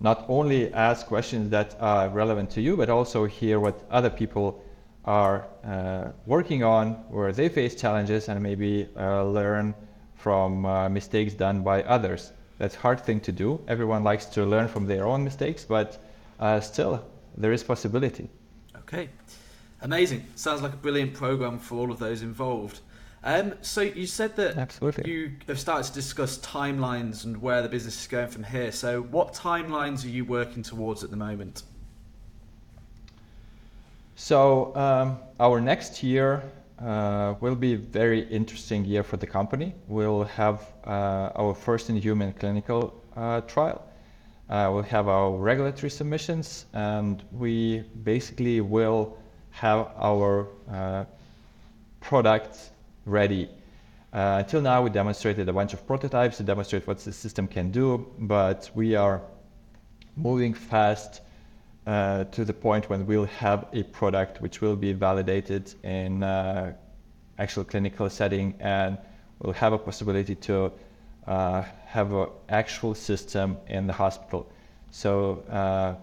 not 0.00 0.24
only 0.28 0.72
ask 0.74 1.06
questions 1.06 1.50
that 1.50 1.76
are 1.80 2.08
relevant 2.08 2.50
to 2.50 2.60
you, 2.60 2.76
but 2.76 2.88
also 2.88 3.24
hear 3.24 3.58
what 3.58 3.84
other 3.90 4.10
people 4.10 4.62
are 5.04 5.46
uh, 5.64 6.10
working 6.26 6.62
on 6.62 6.92
where 7.10 7.32
they 7.32 7.48
face 7.48 7.74
challenges 7.74 8.28
and 8.28 8.42
maybe 8.42 8.88
uh, 8.96 9.24
learn 9.24 9.74
from 10.14 10.66
uh, 10.66 10.88
mistakes 10.88 11.34
done 11.34 11.62
by 11.62 11.82
others. 11.84 12.32
That's 12.58 12.76
a 12.76 12.78
hard 12.78 13.00
thing 13.00 13.20
to 13.20 13.32
do. 13.32 13.60
Everyone 13.68 14.04
likes 14.04 14.26
to 14.26 14.44
learn 14.44 14.68
from 14.68 14.86
their 14.86 15.06
own 15.06 15.24
mistakes, 15.24 15.64
but 15.64 15.98
uh, 16.38 16.60
still, 16.60 17.04
there 17.36 17.52
is 17.52 17.62
possibility. 17.62 18.28
Okay, 18.76 19.08
amazing. 19.80 20.24
Sounds 20.34 20.62
like 20.62 20.72
a 20.72 20.76
brilliant 20.76 21.14
program 21.14 21.58
for 21.58 21.76
all 21.76 21.90
of 21.90 21.98
those 21.98 22.22
involved. 22.22 22.80
Um, 23.28 23.52
so 23.60 23.82
you 23.82 24.06
said 24.06 24.36
that 24.36 24.56
Absolutely. 24.56 25.12
you 25.12 25.32
have 25.48 25.60
started 25.60 25.86
to 25.88 25.92
discuss 25.92 26.38
timelines 26.38 27.26
and 27.26 27.36
where 27.42 27.60
the 27.60 27.68
business 27.68 28.00
is 28.00 28.06
going 28.06 28.28
from 28.28 28.42
here. 28.42 28.72
So 28.72 29.02
what 29.02 29.34
timelines 29.34 30.02
are 30.06 30.08
you 30.08 30.24
working 30.24 30.62
towards 30.62 31.04
at 31.04 31.10
the 31.10 31.16
moment? 31.18 31.64
So 34.16 34.74
um, 34.74 35.18
our 35.38 35.60
next 35.60 36.02
year 36.02 36.42
uh, 36.78 37.34
will 37.42 37.54
be 37.54 37.74
a 37.74 37.76
very 37.76 38.20
interesting 38.28 38.86
year 38.86 39.02
for 39.02 39.18
the 39.18 39.26
company. 39.26 39.74
We'll 39.88 40.24
have 40.24 40.66
uh, 40.86 41.32
our 41.36 41.54
first 41.54 41.90
in 41.90 41.96
human 41.96 42.32
clinical 42.32 42.98
uh, 43.14 43.42
trial. 43.42 43.84
Uh, 44.48 44.70
we'll 44.72 44.84
have 44.84 45.06
our 45.06 45.36
regulatory 45.36 45.90
submissions, 45.90 46.64
and 46.72 47.22
we 47.30 47.80
basically 48.04 48.62
will 48.62 49.18
have 49.50 49.90
our 49.98 50.48
uh, 50.72 51.04
product 52.00 52.70
ready. 53.08 53.48
Uh, 54.12 54.42
until 54.44 54.60
now, 54.60 54.82
we 54.82 54.90
demonstrated 54.90 55.48
a 55.48 55.52
bunch 55.52 55.74
of 55.74 55.86
prototypes 55.86 56.36
to 56.36 56.42
demonstrate 56.42 56.86
what 56.86 56.98
the 56.98 57.12
system 57.12 57.46
can 57.46 57.70
do, 57.70 58.06
but 58.18 58.70
we 58.74 58.94
are 58.94 59.22
moving 60.16 60.54
fast 60.54 61.20
uh, 61.86 62.24
to 62.24 62.44
the 62.44 62.52
point 62.52 62.90
when 62.90 63.06
we'll 63.06 63.24
have 63.24 63.66
a 63.72 63.82
product 63.82 64.40
which 64.40 64.60
will 64.60 64.76
be 64.76 64.92
validated 64.92 65.74
in 65.84 66.22
uh, 66.22 66.72
actual 67.38 67.64
clinical 67.64 68.10
setting 68.10 68.54
and 68.60 68.98
we'll 69.38 69.54
have 69.54 69.72
a 69.72 69.78
possibility 69.78 70.34
to 70.34 70.70
uh, 71.26 71.62
have 71.86 72.12
an 72.12 72.26
actual 72.48 72.94
system 72.94 73.56
in 73.68 73.86
the 73.86 73.92
hospital. 73.92 74.50
So 74.90 75.44
uh, 75.50 75.94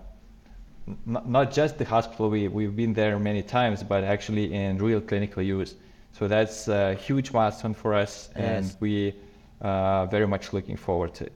n- 0.87 1.21
not 1.25 1.51
just 1.51 1.77
the 1.77 1.85
hospital, 1.85 2.29
we, 2.29 2.47
we've 2.47 2.75
been 2.75 2.93
there 2.93 3.19
many 3.19 3.43
times, 3.43 3.83
but 3.83 4.03
actually 4.03 4.53
in 4.53 4.77
real 4.77 5.01
clinical 5.01 5.43
use. 5.43 5.75
So 6.17 6.29
that's 6.29 6.69
a 6.69 6.93
huge 6.93 7.33
milestone 7.33 7.73
for 7.73 7.93
us, 7.93 8.29
and 8.35 8.73
we 8.79 9.13
uh, 9.59 10.05
very 10.05 10.25
much 10.25 10.53
looking 10.53 10.77
forward 10.77 11.13
to 11.15 11.25
it. 11.25 11.33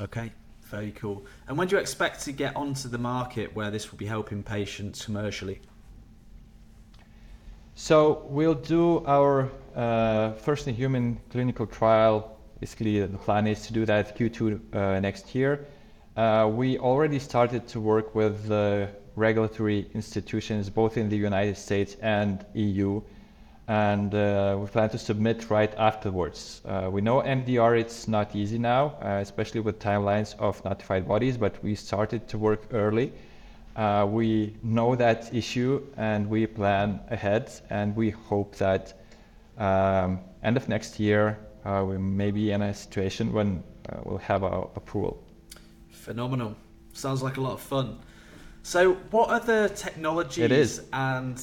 Okay, 0.00 0.30
very 0.70 0.92
cool. 0.92 1.26
And 1.48 1.58
when 1.58 1.66
do 1.66 1.74
you 1.74 1.80
expect 1.80 2.22
to 2.22 2.30
get 2.30 2.54
onto 2.54 2.88
the 2.88 2.98
market 2.98 3.52
where 3.56 3.68
this 3.68 3.90
will 3.90 3.98
be 3.98 4.06
helping 4.06 4.44
patients 4.44 5.04
commercially? 5.04 5.60
So 7.74 8.24
we'll 8.28 8.54
do 8.54 9.04
our 9.06 9.50
uh, 9.74 10.34
first 10.34 10.68
in 10.68 10.76
human 10.76 11.18
clinical 11.30 11.66
trial. 11.66 12.38
Basically, 12.60 13.04
the 13.04 13.18
plan 13.18 13.48
is 13.48 13.66
to 13.66 13.72
do 13.72 13.84
that 13.86 14.16
Q2 14.16 14.40
uh, 14.72 15.00
next 15.00 15.34
year. 15.34 15.66
Uh, 16.16 16.48
we 16.54 16.78
already 16.78 17.18
started 17.18 17.66
to 17.66 17.80
work 17.80 18.14
with 18.14 18.52
regulatory 19.16 19.90
institutions 19.94 20.70
both 20.70 20.96
in 20.96 21.08
the 21.08 21.16
United 21.16 21.56
States 21.56 21.96
and 22.02 22.46
EU, 22.54 23.02
and 23.68 24.14
uh, 24.14 24.56
we 24.60 24.66
plan 24.68 24.88
to 24.90 24.98
submit 24.98 25.50
right 25.50 25.74
afterwards. 25.76 26.60
Uh, 26.64 26.88
we 26.90 27.00
know 27.00 27.20
MDR 27.22 27.78
it's 27.78 28.06
not 28.06 28.34
easy 28.36 28.58
now, 28.58 28.94
uh, 29.02 29.18
especially 29.20 29.60
with 29.60 29.78
timelines 29.80 30.38
of 30.38 30.64
notified 30.64 31.08
bodies, 31.08 31.36
but 31.36 31.62
we 31.64 31.74
started 31.74 32.28
to 32.28 32.38
work 32.38 32.62
early. 32.72 33.12
Uh, 33.74 34.06
we 34.08 34.56
know 34.62 34.94
that 34.94 35.34
issue 35.34 35.82
and 35.96 36.28
we 36.30 36.46
plan 36.46 37.00
ahead, 37.10 37.50
and 37.70 37.94
we 37.96 38.10
hope 38.10 38.54
that 38.56 38.94
um, 39.58 40.20
end 40.42 40.56
of 40.56 40.68
next 40.68 41.00
year 41.00 41.38
uh, 41.64 41.84
we 41.84 41.98
may 41.98 42.30
be 42.30 42.52
in 42.52 42.62
a 42.62 42.72
situation 42.72 43.32
when 43.32 43.62
uh, 43.88 43.96
we'll 44.04 44.18
have 44.18 44.44
our 44.44 44.70
approval. 44.76 45.22
Phenomenal. 45.90 46.54
Sounds 46.92 47.22
like 47.22 47.36
a 47.36 47.40
lot 47.40 47.54
of 47.54 47.60
fun. 47.60 47.98
So, 48.62 48.94
what 49.10 49.30
are 49.30 49.40
the 49.40 49.72
technologies 49.74 50.44
It 50.44 50.52
is. 50.52 50.82
and 50.92 51.40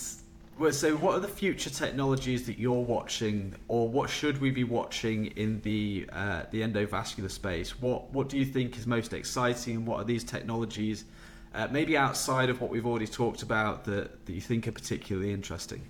so 0.72 0.96
what 0.98 1.16
are 1.16 1.20
the 1.20 1.28
future 1.28 1.70
technologies 1.70 2.46
that 2.46 2.58
you're 2.58 2.74
watching, 2.74 3.56
or 3.68 3.90
what 3.90 4.10
should 4.10 4.40
we 4.40 4.52
be 4.52 4.64
watching 4.64 5.28
in 5.28 5.62
the 5.62 6.08
uh, 6.12 6.44
the 6.52 6.62
endovascular 6.62 7.32
space? 7.32 7.82
What 7.82 8.12
what 8.12 8.30
do 8.30 8.38
you 8.38 8.46
think 8.46 8.78
is 8.78 8.88
most 8.88 9.14
exciting, 9.14 9.78
and 9.78 9.88
what 9.88 10.00
are 10.00 10.04
these 10.04 10.24
technologies, 10.24 11.06
uh, 11.54 11.68
maybe 11.72 11.98
outside 11.98 12.50
of 12.50 12.62
what 12.62 12.70
we've 12.70 12.86
already 12.86 13.08
talked 13.08 13.42
about, 13.44 13.84
that, 13.86 14.26
that 14.26 14.34
you 14.34 14.42
think 14.42 14.68
are 14.68 14.72
particularly 14.72 15.34
interesting? 15.34 15.82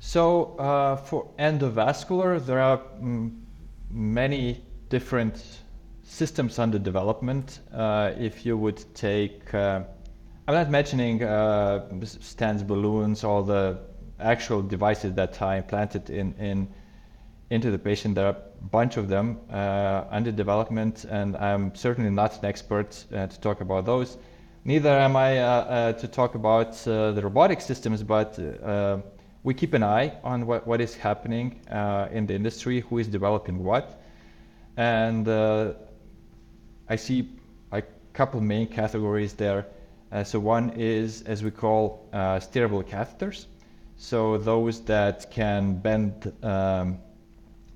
So 0.00 0.56
uh, 0.56 0.96
for 0.96 1.28
endovascular, 1.38 2.44
there 2.44 2.58
are 2.60 2.78
mm, 3.02 3.38
many 3.90 4.64
different 4.88 5.60
systems 6.02 6.58
under 6.58 6.78
development. 6.78 7.60
Uh, 7.72 8.12
if 8.18 8.44
you 8.46 8.56
would 8.56 8.82
take, 8.94 9.52
uh, 9.54 9.82
I'm 10.48 10.54
not 10.54 10.70
mentioning 10.70 11.22
uh, 11.22 11.86
stents, 12.02 12.66
balloons, 12.66 13.24
all 13.24 13.42
the 13.42 13.78
actual 14.18 14.62
devices 14.62 15.14
that 15.14 15.40
are 15.40 15.56
implanted 15.56 16.10
in, 16.10 16.34
in 16.34 16.68
into 17.50 17.70
the 17.70 17.78
patient. 17.78 18.14
There 18.14 18.26
are 18.26 18.36
a 18.36 18.64
bunch 18.70 18.96
of 18.96 19.08
them 19.08 19.40
uh, 19.50 20.04
under 20.10 20.30
development, 20.32 21.04
and 21.04 21.36
I'm 21.36 21.74
certainly 21.74 22.10
not 22.10 22.38
an 22.38 22.44
expert 22.44 23.04
uh, 23.12 23.26
to 23.26 23.40
talk 23.40 23.60
about 23.60 23.84
those. 23.84 24.16
Neither 24.64 24.90
am 24.90 25.16
I 25.16 25.38
uh, 25.38 25.44
uh, 25.44 25.92
to 25.94 26.06
talk 26.08 26.34
about 26.34 26.86
uh, 26.86 27.12
the 27.12 27.22
robotic 27.22 27.60
systems, 27.60 28.02
but 28.02 28.38
we 29.42 29.54
keep 29.54 29.72
an 29.72 29.82
eye 29.82 30.12
on 30.22 30.46
what, 30.46 30.66
what 30.66 30.80
is 30.82 30.94
happening 30.94 31.60
in 32.12 32.26
the 32.26 32.34
industry, 32.34 32.80
who 32.80 32.98
is 32.98 33.08
developing 33.08 33.64
what. 33.64 34.02
And 34.76 35.26
I 36.88 36.96
see 36.96 37.30
a 37.72 37.82
couple 38.12 38.40
main 38.40 38.66
categories 38.66 39.32
there. 39.32 39.66
Uh, 40.12 40.24
so 40.24 40.40
one 40.40 40.70
is, 40.70 41.22
as 41.22 41.44
we 41.44 41.50
call, 41.50 42.08
uh, 42.12 42.40
steerable 42.40 42.82
catheters. 42.82 43.46
So 43.96 44.38
those 44.38 44.80
that 44.86 45.30
can 45.30 45.74
bend 45.74 46.32
um, 46.42 46.98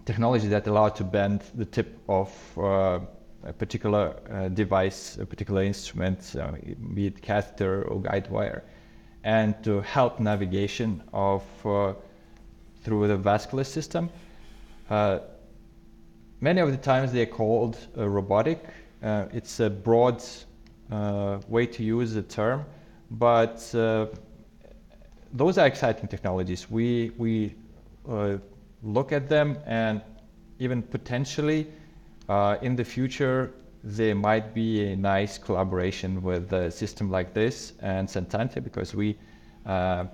technology 0.05 0.49
that 0.49 0.67
allow 0.67 0.89
to 0.89 1.05
bend 1.05 1.43
the 1.55 1.65
tip 1.65 1.99
of 2.09 2.33
uh, 2.59 3.01
a 3.45 3.53
particular 3.53 4.17
uh, 4.31 4.49
device, 4.49 5.17
a 5.19 5.27
particular 5.27 5.63
instrument, 5.63 6.35
uh, 6.35 6.53
be 6.95 7.07
it 7.07 7.23
catheter 7.23 7.85
or 7.85 8.01
guide 8.01 8.29
wire, 8.31 8.65
and 9.23 9.63
to 9.63 9.81
help 9.83 10.19
navigation 10.19 11.03
of 11.13 11.43
uh, 11.65 11.93
through 12.83 13.07
the 13.07 13.17
vascular 13.17 13.65
system. 13.65 14.11
Many 16.41 16.61
of 16.61 16.71
the 16.71 16.77
times 16.77 17.13
they 17.13 17.23
are 17.23 17.27
called 17.27 17.79
robotic. 17.97 18.63
It's 19.03 19.61
a 19.61 19.71
broad 19.71 20.23
way 21.49 21.67
to 21.67 21.83
use 21.83 22.15
the 22.15 22.23
term, 22.23 22.65
but 23.11 23.75
uh, 23.75 24.07
those 25.33 25.59
are 25.59 25.67
exciting 25.67 26.09
technologies. 26.09 26.71
We 26.71 27.13
we 27.19 27.55
uh, 28.09 28.39
look 28.83 29.13
at 29.13 29.29
them 29.29 29.59
and 29.67 30.01
even 30.59 30.83
potentially 30.83 31.67
uh, 32.29 32.57
in 32.63 32.77
the 32.77 32.85
future 32.85 33.53
there 33.83 34.15
might 34.15 34.55
be 34.55 34.93
a 34.93 34.97
nice 34.97 35.37
collaboration 35.37 36.23
with 36.23 36.53
a 36.53 36.71
system 36.71 37.11
like 37.11 37.35
this 37.35 37.75
and 37.81 38.09
Sentante 38.09 38.63
because 38.63 38.95
we 38.95 39.17
uh, 39.67 40.07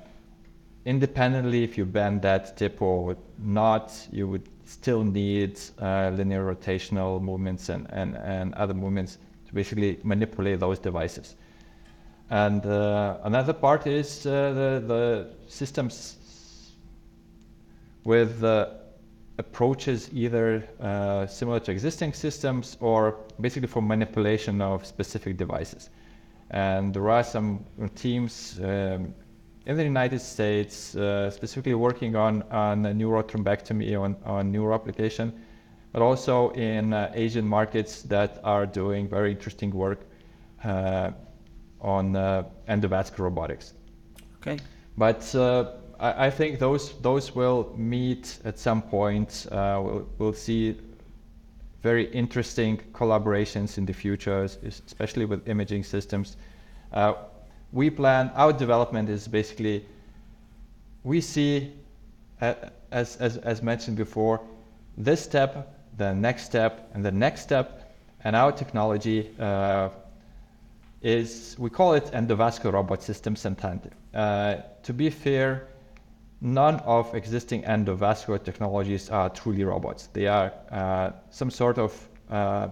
independently 0.85 1.63
if 1.63 1.79
you 1.79 1.85
bend 1.85 2.23
that 2.23 2.57
tip 2.57 2.81
or 2.83 3.17
not 3.39 3.93
you 4.11 4.27
would 4.27 4.49
still 4.65 5.05
need 5.05 5.61
uh, 5.81 6.11
linear 6.15 6.45
rotational 6.45 7.21
movements 7.21 7.69
and, 7.69 7.87
and, 7.91 8.17
and 8.17 8.55
other 8.55 8.75
movements 8.75 9.19
to 9.51 9.55
basically 9.55 9.99
manipulate 10.05 10.61
those 10.61 10.79
devices. 10.79 11.35
And 12.31 12.65
uh, 12.65 13.19
another 13.25 13.53
part 13.53 13.87
is 13.87 14.25
uh, 14.25 14.53
the, 14.53 14.85
the 14.87 15.31
systems 15.49 16.17
with 18.05 18.45
uh, 18.45 18.69
approaches 19.39 20.09
either 20.13 20.63
uh, 20.81 21.27
similar 21.27 21.59
to 21.61 21.73
existing 21.73 22.13
systems 22.13 22.77
or 22.81 23.17
basically 23.41 23.67
for 23.67 23.83
manipulation 23.83 24.63
of 24.63 24.87
specific 24.87 25.37
devices. 25.37 25.91
And 26.51 26.95
there 26.95 27.11
are 27.11 27.25
some 27.25 27.65
teams 27.97 28.61
um, 28.63 29.13
in 29.67 29.77
the 29.77 29.85
United 29.85 30.21
States 30.21 30.95
uh, 30.95 31.31
specifically 31.31 31.75
working 31.75 32.15
on, 32.15 32.43
on 32.51 32.85
neurothrombectomy, 32.85 34.01
on, 34.01 34.17
on 34.25 34.53
neuro 34.53 34.75
application, 34.75 35.33
but 35.93 36.03
also 36.03 36.51
in 36.51 36.93
uh, 36.93 37.11
Asian 37.15 37.47
markets 37.47 38.03
that 38.03 38.41
are 38.45 38.67
doing 38.67 39.09
very 39.09 39.31
interesting 39.31 39.71
work 39.71 40.01
uh, 40.65 41.11
on 41.81 42.15
uh, 42.15 42.45
endovascular 42.69 43.21
robotics. 43.21 43.75
Okay. 44.41 44.59
But 44.97 45.35
uh, 45.35 45.73
I, 45.99 46.27
I 46.27 46.31
think 46.31 46.59
those 46.59 46.95
those 47.01 47.35
will 47.35 47.75
meet 47.77 48.39
at 48.45 48.59
some 48.59 48.83
point. 48.83 49.47
Uh, 49.51 49.81
we'll, 49.83 50.09
we'll 50.19 50.33
see 50.33 50.77
very 51.83 52.11
interesting 52.13 52.79
collaborations 52.93 53.79
in 53.79 53.87
the 53.87 53.93
future, 53.93 54.43
especially 54.43 55.25
with 55.25 55.49
imaging 55.49 55.83
systems. 55.83 56.37
Uh, 56.93 57.15
we 57.73 57.89
plan 57.89 58.31
our 58.35 58.53
development 58.53 59.09
is 59.09 59.29
basically 59.29 59.87
we 61.05 61.21
see 61.21 61.73
uh, 62.41 62.55
as, 62.91 63.17
as 63.17 63.37
as 63.39 63.63
mentioned 63.63 63.97
before 63.97 64.41
this 64.97 65.23
step, 65.23 65.80
the 65.97 66.15
next 66.15 66.45
step, 66.45 66.91
and 66.95 67.05
the 67.05 67.13
next 67.13 67.43
step, 67.43 67.95
and 68.25 68.37
our 68.37 68.53
technology. 68.53 69.31
Uh, 69.39 69.91
is 71.03 71.57
we 71.59 71.71
call 71.71 71.95
it 71.95 72.05
endovascular 72.13 72.73
robot 72.73 73.03
system 73.03 73.35
Sentante. 73.35 73.91
Uh, 74.15 74.57
to 74.83 74.93
be 74.93 75.09
fair, 75.11 75.69
none 76.41 76.77
of 76.81 77.15
existing 77.15 77.63
endovascular 77.63 78.43
technologies 78.43 79.09
are 79.11 79.31
truly 79.31 79.65
robots. 79.65 80.09
They 80.13 80.27
are 80.27 80.53
uh, 80.71 81.13
some 81.31 81.51
sort 81.51 81.79
of 81.79 82.09
uh, 82.31 82.69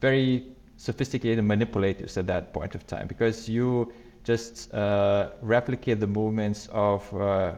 very 0.00 0.46
sophisticated 0.76 1.44
manipulators 1.44 2.16
at 2.16 2.26
that 2.26 2.52
point 2.52 2.74
of 2.74 2.86
time 2.86 3.06
because 3.06 3.48
you 3.48 3.92
just 4.24 4.72
uh, 4.72 5.30
replicate 5.40 5.98
the 5.98 6.06
movements 6.06 6.68
of 6.72 7.14
uh, 7.14 7.54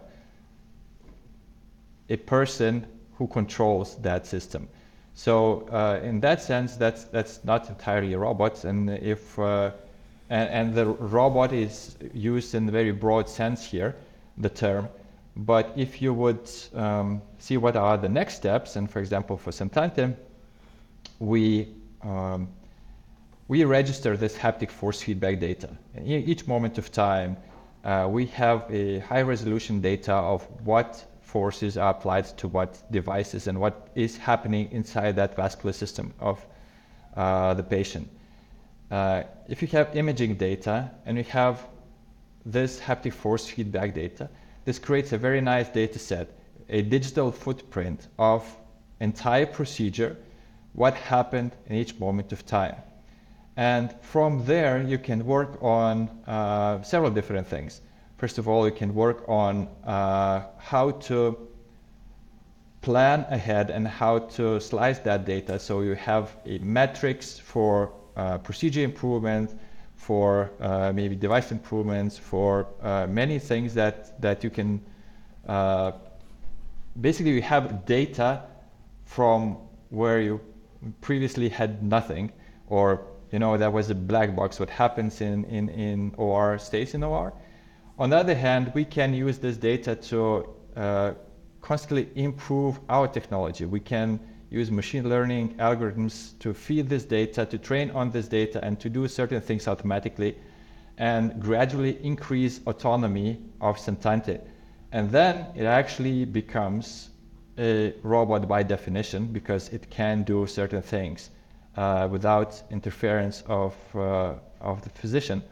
a 2.08 2.16
person 2.16 2.86
who 3.14 3.26
controls 3.26 3.96
that 3.96 4.26
system. 4.26 4.68
So 5.14 5.68
uh, 5.68 6.00
in 6.02 6.20
that 6.20 6.42
sense, 6.42 6.76
that's 6.76 7.04
that's 7.04 7.44
not 7.44 7.68
entirely 7.68 8.12
a 8.14 8.18
robot, 8.18 8.64
and 8.64 8.90
if 8.90 9.38
uh, 9.38 9.70
and, 10.28 10.48
and, 10.50 10.74
the 10.74 10.86
robot 10.86 11.52
is 11.52 11.96
used 12.12 12.54
in 12.54 12.68
a 12.68 12.72
very 12.72 12.90
broad 12.90 13.28
sense 13.28 13.64
here, 13.64 13.94
the 14.38 14.48
term. 14.48 14.88
But 15.36 15.72
if 15.76 16.02
you 16.02 16.12
would 16.14 16.50
um, 16.74 17.22
see 17.38 17.56
what 17.56 17.76
are 17.76 17.96
the 17.96 18.08
next 18.08 18.34
steps, 18.34 18.74
and 18.76 18.90
for 18.90 18.98
example, 18.98 19.36
for 19.36 19.52
Sentante, 19.52 20.16
we 21.20 21.68
um, 22.02 22.48
we 23.46 23.62
register 23.64 24.16
this 24.16 24.36
haptic 24.36 24.70
force 24.70 25.00
feedback 25.00 25.38
data. 25.38 25.68
Each 26.04 26.46
moment 26.48 26.78
of 26.78 26.90
time, 26.90 27.36
uh, 27.84 28.08
we 28.10 28.26
have 28.26 28.64
a 28.68 28.98
high 29.00 29.22
resolution 29.22 29.80
data 29.80 30.14
of 30.14 30.42
what 30.64 31.04
forces 31.34 31.76
are 31.76 31.90
applied 31.90 32.26
to 32.38 32.46
what 32.46 32.70
devices 32.92 33.48
and 33.48 33.58
what 33.58 33.88
is 33.96 34.16
happening 34.16 34.70
inside 34.70 35.16
that 35.16 35.34
vascular 35.34 35.72
system 35.72 36.14
of 36.20 36.46
uh, 37.16 37.52
the 37.54 37.62
patient. 37.76 38.08
Uh, 38.88 39.24
if 39.48 39.60
you 39.60 39.66
have 39.66 39.96
imaging 39.96 40.36
data 40.36 40.88
and 41.04 41.18
you 41.18 41.24
have 41.24 41.66
this 42.46 42.78
haptic 42.78 43.12
force 43.12 43.48
feedback 43.48 43.92
data, 43.94 44.30
this 44.64 44.78
creates 44.78 45.10
a 45.12 45.18
very 45.18 45.40
nice 45.40 45.68
data 45.68 45.98
set, 45.98 46.28
a 46.68 46.82
digital 46.82 47.32
footprint 47.32 48.06
of 48.16 48.40
entire 49.00 49.46
procedure, 49.46 50.16
what 50.74 50.94
happened 50.94 51.50
in 51.66 51.74
each 51.74 51.98
moment 51.98 52.32
of 52.32 52.46
time. 52.46 52.76
And 53.56 53.92
from 54.02 54.44
there, 54.44 54.80
you 54.82 54.98
can 54.98 55.26
work 55.26 55.60
on 55.60 56.08
uh, 56.28 56.82
several 56.82 57.10
different 57.10 57.48
things. 57.48 57.80
First 58.16 58.38
of 58.38 58.48
all, 58.48 58.64
you 58.66 58.72
can 58.72 58.94
work 58.94 59.24
on 59.28 59.68
uh, 59.84 60.44
how 60.58 60.92
to 60.92 61.48
plan 62.80 63.26
ahead 63.30 63.70
and 63.70 63.88
how 63.88 64.18
to 64.18 64.60
slice 64.60 64.98
that 65.00 65.24
data 65.24 65.58
so 65.58 65.80
you 65.80 65.94
have 65.94 66.36
a 66.44 66.58
metrics 66.58 67.38
for 67.38 67.92
uh, 68.16 68.38
procedure 68.38 68.82
improvement, 68.82 69.58
for 69.96 70.50
uh, 70.60 70.92
maybe 70.94 71.16
device 71.16 71.50
improvements, 71.50 72.18
for 72.18 72.66
uh, 72.82 73.06
many 73.08 73.38
things 73.38 73.74
that, 73.74 74.20
that 74.20 74.44
you 74.44 74.50
can 74.50 74.80
uh, 75.48 75.92
basically 77.00 77.32
you 77.32 77.42
have 77.42 77.84
data 77.84 78.42
from 79.04 79.56
where 79.90 80.20
you 80.20 80.40
previously 81.00 81.48
had 81.48 81.82
nothing 81.82 82.32
or 82.68 83.06
you 83.30 83.38
know 83.38 83.56
that 83.56 83.72
was 83.72 83.90
a 83.90 83.94
black 83.94 84.34
box 84.36 84.60
what 84.60 84.70
happens 84.70 85.20
in, 85.20 85.44
in, 85.44 85.68
in 85.70 86.14
OR 86.16 86.58
stays 86.58 86.94
in 86.94 87.02
OR. 87.02 87.32
On 87.96 88.10
the 88.10 88.16
other 88.16 88.34
hand, 88.34 88.72
we 88.74 88.84
can 88.84 89.14
use 89.14 89.38
this 89.38 89.56
data 89.56 89.94
to 89.94 90.48
uh, 90.76 91.12
constantly 91.60 92.08
improve 92.16 92.80
our 92.88 93.06
technology. 93.06 93.66
We 93.66 93.78
can 93.78 94.18
use 94.50 94.70
machine 94.70 95.08
learning 95.08 95.54
algorithms 95.58 96.38
to 96.40 96.52
feed 96.52 96.88
this 96.88 97.04
data, 97.04 97.46
to 97.46 97.56
train 97.56 97.90
on 97.92 98.10
this 98.10 98.26
data, 98.26 98.64
and 98.64 98.80
to 98.80 98.88
do 98.88 99.06
certain 99.06 99.40
things 99.40 99.68
automatically, 99.68 100.36
and 100.98 101.40
gradually 101.40 102.04
increase 102.04 102.60
autonomy 102.66 103.40
of 103.60 103.76
Sentante. 103.76 104.40
And 104.90 105.10
then 105.10 105.46
it 105.54 105.64
actually 105.64 106.24
becomes 106.24 107.10
a 107.58 107.94
robot 108.02 108.48
by 108.48 108.64
definition 108.64 109.26
because 109.26 109.68
it 109.68 109.88
can 109.88 110.24
do 110.24 110.46
certain 110.48 110.82
things 110.82 111.30
uh, 111.76 112.08
without 112.10 112.60
interference 112.70 113.44
of, 113.46 113.74
uh, 113.94 114.34
of 114.60 114.82
the 114.82 114.90
physician. 114.90 115.42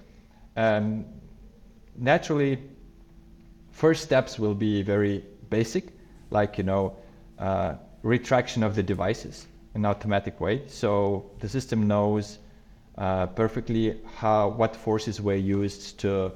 Naturally, 1.97 2.59
first 3.71 4.03
steps 4.03 4.39
will 4.39 4.55
be 4.55 4.83
very 4.83 5.25
basic, 5.51 5.89
like 6.31 6.59
you 6.59 6.65
know, 6.65 6.97
uh, 7.39 7.75
retraction 8.03 8.63
of 8.63 8.75
the 8.75 8.83
devices 8.83 9.47
in 9.75 9.85
automatic 9.85 10.41
way. 10.41 10.63
So 10.67 11.31
the 11.41 11.49
system 11.49 11.87
knows 11.87 12.39
uh, 12.99 13.27
perfectly 13.27 13.99
how 14.17 14.49
what 14.49 14.77
forces 14.77 15.21
were 15.21 15.35
used 15.35 15.99
to 16.01 16.33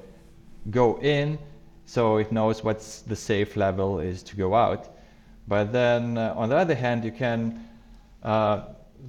go 0.70 0.98
in, 1.00 1.38
so 1.84 2.16
it 2.16 2.32
knows 2.32 2.64
what's 2.64 3.02
the 3.02 3.16
safe 3.16 3.56
level 3.56 4.00
is 4.00 4.22
to 4.24 4.36
go 4.36 4.54
out. 4.54 4.88
But 5.48 5.72
then 5.72 6.18
uh, 6.18 6.34
on 6.36 6.48
the 6.48 6.56
other 6.56 6.74
hand, 6.74 7.04
you 7.04 7.12
can 7.12 7.66
uh, 8.22 8.62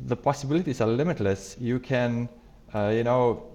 the 0.06 0.16
possibilities 0.16 0.82
are 0.82 0.88
limitless. 0.88 1.56
You 1.60 1.80
can, 1.80 2.30
uh, 2.74 2.92
you 2.94 3.04
know, 3.04 3.47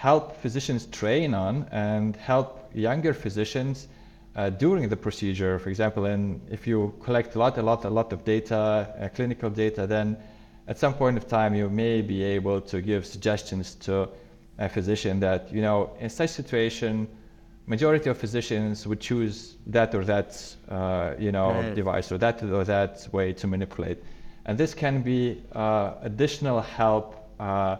help 0.00 0.34
physicians 0.40 0.86
train 0.86 1.34
on 1.34 1.66
and 1.70 2.16
help 2.16 2.70
younger 2.72 3.12
physicians 3.12 3.86
uh, 4.34 4.48
during 4.48 4.88
the 4.88 4.96
procedure. 4.96 5.58
For 5.58 5.68
example, 5.68 6.06
and 6.06 6.40
if 6.50 6.66
you 6.66 6.94
collect 7.04 7.36
a 7.36 7.38
lot, 7.38 7.58
a 7.58 7.62
lot, 7.62 7.84
a 7.84 7.90
lot 7.90 8.10
of 8.14 8.24
data, 8.24 8.56
uh, 8.98 9.08
clinical 9.08 9.50
data, 9.50 9.86
then 9.86 10.16
at 10.68 10.78
some 10.78 10.94
point 10.94 11.18
of 11.18 11.28
time 11.28 11.54
you 11.54 11.68
may 11.68 12.00
be 12.00 12.22
able 12.22 12.62
to 12.62 12.80
give 12.80 13.04
suggestions 13.04 13.74
to 13.74 14.08
a 14.58 14.70
physician 14.70 15.20
that 15.20 15.52
you 15.52 15.60
know 15.60 15.90
in 16.00 16.08
such 16.08 16.30
situation 16.30 17.06
majority 17.66 18.08
of 18.08 18.16
physicians 18.16 18.86
would 18.86 19.00
choose 19.00 19.56
that 19.66 19.94
or 19.94 20.04
that 20.04 20.30
uh, 20.68 21.12
you 21.18 21.32
know 21.32 21.50
right. 21.50 21.74
device 21.74 22.12
or 22.12 22.18
that 22.18 22.42
or 22.42 22.64
that 22.64 23.08
way 23.12 23.32
to 23.32 23.46
manipulate 23.46 23.98
and 24.46 24.56
this 24.58 24.74
can 24.74 25.02
be 25.02 25.42
uh, 25.52 25.94
additional 26.02 26.60
help 26.60 27.16
uh, 27.40 27.76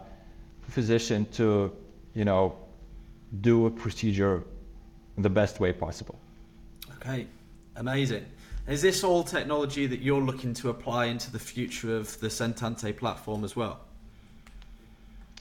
physician 0.69 1.25
to 1.31 1.71
you 2.13 2.25
know, 2.25 2.55
do 3.41 3.65
a 3.65 3.71
procedure 3.71 4.43
in 5.17 5.23
the 5.23 5.29
best 5.29 5.59
way 5.59 5.71
possible. 5.71 6.19
Okay, 6.97 7.27
amazing. 7.75 8.25
Is 8.67 8.81
this 8.81 9.03
all 9.03 9.23
technology 9.23 9.87
that 9.87 10.01
you're 10.01 10.21
looking 10.21 10.53
to 10.55 10.69
apply 10.69 11.05
into 11.05 11.31
the 11.31 11.39
future 11.39 11.95
of 11.95 12.19
the 12.19 12.27
Sentante 12.27 12.95
platform 12.95 13.43
as 13.43 13.55
well? 13.55 13.79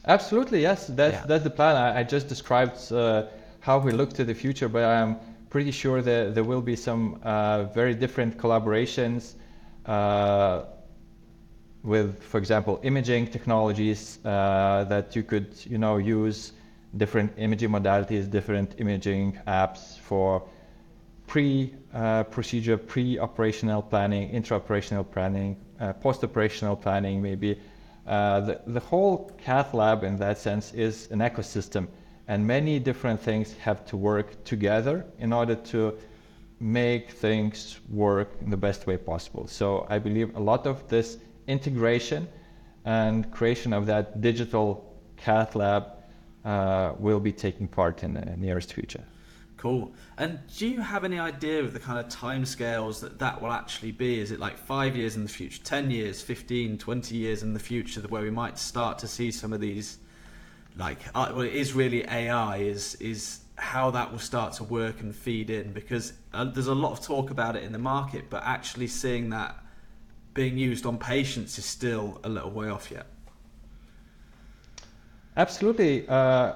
Absolutely, 0.07 0.63
yes. 0.63 0.87
That's 0.87 1.15
yeah. 1.15 1.27
that's 1.27 1.45
the 1.45 1.51
plan. 1.51 1.77
I, 1.77 2.01
I 2.01 2.03
just 2.03 2.29
described 2.29 2.91
uh, 2.91 3.27
how 3.61 3.79
we 3.79 3.93
look 3.93 4.13
to 4.15 4.25
the 4.25 4.35
future, 4.35 4.69
but 4.69 4.85
I'm 4.85 5.17
pretty 5.51 5.71
sure 5.71 6.01
that 6.01 6.35
there 6.35 6.45
will 6.45 6.63
be 6.63 6.77
some 6.77 7.21
uh, 7.23 7.65
very 7.65 7.95
different 7.95 8.39
collaborations. 8.39 9.35
Uh, 9.85 10.65
with, 11.83 12.23
for 12.23 12.39
example, 12.39 12.79
imaging 12.83 13.27
technologies 13.27 14.19
uh, 14.25 14.85
that 14.85 15.17
you 15.17 15.23
could, 15.23 15.55
you 15.65 15.79
know, 15.79 15.97
use 15.97 16.53
different 16.97 17.33
imaging 17.37 17.71
modalities, 17.71 18.31
different 18.31 18.75
imaging 18.79 19.39
apps 19.47 19.99
for 19.99 20.43
pre-procedure, 21.27 22.75
uh, 22.75 22.87
pre-operational 22.89 23.83
planning, 23.83 24.31
intra-operational 24.31 25.05
planning, 25.05 25.57
uh, 25.79 25.93
post-operational 25.93 26.77
planning, 26.77 27.23
maybe. 27.23 27.61
Uh, 28.07 28.41
the, 28.41 28.61
the 28.67 28.81
whole 28.81 29.31
cath 29.39 29.73
lab 29.73 30.03
in 30.03 30.17
that 30.17 30.39
sense 30.39 30.73
is 30.75 31.09
an 31.13 31.21
ecosystem 31.21 31.87
and 32.31 32.47
many 32.47 32.79
different 32.79 33.21
things 33.21 33.57
have 33.59 33.85
to 33.85 33.97
work 33.97 34.45
together 34.45 35.05
in 35.19 35.33
order 35.33 35.57
to 35.57 35.99
make 36.61 37.11
things 37.11 37.81
work 37.89 38.37
in 38.41 38.51
the 38.51 38.57
best 38.57 38.87
way 38.87 38.97
possible. 38.97 39.49
So 39.49 39.85
I 39.89 39.99
believe 39.99 40.37
a 40.37 40.41
lot 40.41 40.65
of 40.65 40.87
this 40.89 41.19
integration 41.49 42.29
and 42.85 43.29
creation 43.33 43.73
of 43.73 43.87
that 43.87 44.21
digital 44.21 44.97
cath 45.17 45.57
lab 45.57 45.85
uh, 46.45 46.93
will 46.99 47.21
be 47.21 47.33
taking 47.33 47.69
part 47.69 48.03
in 48.03 48.15
the 48.15 48.37
nearest 48.37 48.73
future. 48.73 49.05
Cool. 49.61 49.93
And 50.17 50.39
do 50.57 50.67
you 50.67 50.81
have 50.81 51.05
any 51.05 51.19
idea 51.19 51.61
of 51.61 51.75
the 51.75 51.81
kind 51.81 51.99
of 51.99 52.11
timescales 52.11 53.01
that 53.01 53.19
that 53.19 53.43
will 53.43 53.53
actually 53.53 53.93
be? 53.93 54.19
Is 54.19 54.31
it 54.31 54.41
like 54.41 54.57
five 54.57 54.97
years 54.97 55.17
in 55.17 55.23
the 55.23 55.29
future, 55.29 55.63
10 55.63 55.91
years, 55.91 56.23
15, 56.23 56.79
20 56.79 57.15
years 57.15 57.43
in 57.43 57.53
the 57.53 57.61
future 57.61 58.01
where 58.09 58.23
we 58.23 58.31
might 58.31 58.59
start 58.59 58.99
to 59.01 59.07
see 59.07 59.31
some 59.31 59.53
of 59.53 59.61
these, 59.61 59.99
like, 60.79 61.01
uh, 61.15 61.31
well, 61.33 61.43
it 61.43 61.53
is 61.53 61.75
really 61.75 62.09
AI, 62.09 62.57
is, 62.57 62.95
is 62.95 63.41
how 63.57 63.91
that 63.91 64.11
will 64.11 64.19
start 64.19 64.55
to 64.55 64.65
work 64.65 65.03
and 65.03 65.15
feed 65.15 65.51
in? 65.51 65.75
Because 65.75 66.15
uh, 66.33 66.45
there's 66.45 66.69
a 66.69 66.75
lot 66.75 66.93
of 66.93 67.03
talk 67.03 67.31
about 67.31 67.55
it 67.55 67.63
in 67.63 67.73
the 67.73 67.79
market, 67.79 68.31
but 68.31 68.43
actually 68.47 68.87
seeing 68.87 69.29
that 69.29 69.63
being 70.33 70.57
used 70.57 70.87
on 70.87 70.97
patients 70.97 71.59
is 71.59 71.67
still 71.67 72.19
a 72.25 72.31
little 72.31 72.51
way 72.51 72.71
off 72.71 72.91
yet. 72.91 73.09
Absolutely. 75.37 76.07
Uh, 76.09 76.55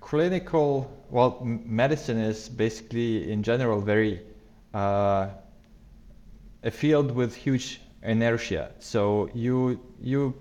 clinical, 0.00 0.90
well, 1.10 1.40
medicine 1.42 2.18
is 2.18 2.48
basically, 2.48 3.30
in 3.30 3.42
general, 3.42 3.80
very 3.80 4.22
uh, 4.74 5.28
a 6.62 6.70
field 6.70 7.12
with 7.12 7.34
huge 7.34 7.80
inertia. 8.02 8.70
So 8.78 9.28
you 9.34 9.80
you 10.00 10.34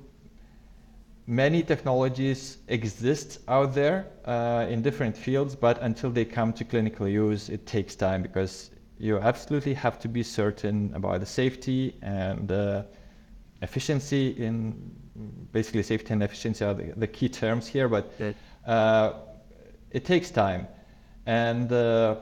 many 1.27 1.63
technologies 1.63 2.57
exist 2.67 3.39
out 3.47 3.73
there 3.73 4.07
uh, 4.25 4.67
in 4.69 4.81
different 4.81 5.17
fields, 5.17 5.55
but 5.55 5.81
until 5.81 6.11
they 6.11 6.25
come 6.25 6.53
to 6.53 6.63
clinical 6.63 7.07
use, 7.07 7.49
it 7.49 7.65
takes 7.65 7.95
time 7.95 8.21
because 8.21 8.69
you 8.99 9.17
absolutely 9.19 9.73
have 9.73 9.99
to 9.99 10.07
be 10.07 10.23
certain 10.23 10.91
about 10.93 11.19
the 11.19 11.25
safety 11.25 11.95
and 12.01 12.51
uh, 12.51 12.83
efficiency 13.61 14.29
in 14.37 14.95
basically 15.51 15.83
safety 15.83 16.13
and 16.13 16.23
efficiency 16.23 16.65
are 16.65 16.73
the, 16.73 16.93
the 16.97 17.07
key 17.07 17.29
terms 17.29 17.67
here, 17.67 17.87
but 17.87 18.11
uh, 18.65 19.13
it 19.91 20.05
takes 20.05 20.31
time. 20.31 20.67
And 21.25 21.71
uh, 21.71 22.17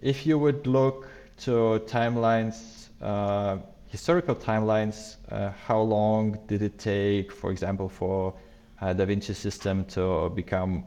if 0.00 0.26
you 0.26 0.38
would 0.38 0.66
look 0.66 1.08
to 1.38 1.82
timelines, 1.86 2.88
uh, 3.00 3.58
historical 3.88 4.34
timelines, 4.34 5.16
uh, 5.30 5.50
how 5.66 5.80
long 5.80 6.38
did 6.46 6.62
it 6.62 6.78
take, 6.78 7.32
for 7.32 7.50
example, 7.50 7.88
for 7.88 8.34
Da 8.80 9.04
Vinci 9.04 9.34
system 9.34 9.84
to 9.86 10.30
become 10.30 10.84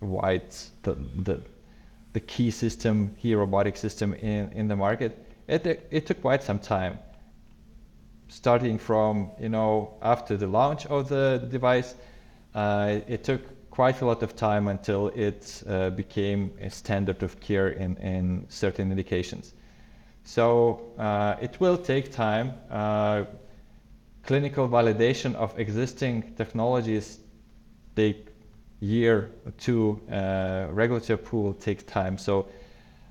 white, 0.00 0.70
the, 0.82 0.94
the, 1.22 1.40
the 2.12 2.20
key 2.20 2.50
system, 2.50 3.14
key 3.20 3.34
robotic 3.34 3.76
system 3.76 4.14
in, 4.14 4.50
in 4.52 4.68
the 4.68 4.76
market? 4.76 5.18
It, 5.46 5.86
it 5.90 6.06
took 6.06 6.22
quite 6.22 6.42
some 6.42 6.58
time 6.58 6.98
starting 8.34 8.78
from 8.78 9.30
you 9.40 9.48
know 9.48 9.94
after 10.02 10.36
the 10.36 10.46
launch 10.46 10.86
of 10.86 11.08
the 11.08 11.46
device 11.50 11.94
uh, 12.54 12.98
it 13.06 13.22
took 13.22 13.42
quite 13.70 14.00
a 14.02 14.06
lot 14.06 14.22
of 14.22 14.34
time 14.36 14.68
until 14.68 15.08
it 15.08 15.62
uh, 15.68 15.90
became 15.90 16.52
a 16.60 16.70
standard 16.70 17.22
of 17.22 17.40
care 17.40 17.70
in, 17.70 17.96
in 17.96 18.46
certain 18.48 18.90
indications. 18.90 19.54
So 20.22 20.92
uh, 20.96 21.34
it 21.40 21.58
will 21.58 21.76
take 21.76 22.12
time. 22.12 22.52
Uh, 22.70 23.24
clinical 24.22 24.68
validation 24.68 25.34
of 25.34 25.58
existing 25.58 26.34
technologies 26.36 27.18
take 27.96 28.28
year 28.78 29.32
or 29.44 29.52
two. 29.58 30.00
Uh, 30.10 30.68
regulatory 30.70 31.14
approval 31.20 31.54
takes 31.54 31.82
time. 31.82 32.16
So 32.16 32.46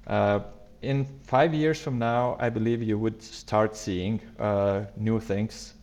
uh, 0.07 0.39
in 0.83 1.05
five 1.23 1.53
years 1.53 1.79
from 1.79 1.97
now, 1.97 2.37
I 2.39 2.49
believe 2.49 2.83
you 2.83 2.99
would 2.99 3.21
start 3.21 3.75
seeing 3.75 4.21
uh, 4.37 4.83
new 4.97 5.19
things 5.19 5.73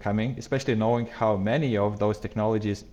coming, 0.00 0.34
especially 0.38 0.74
knowing 0.74 1.06
how 1.06 1.36
many 1.36 1.78
of 1.78 1.98
those 1.98 2.18
technologies 2.18 2.84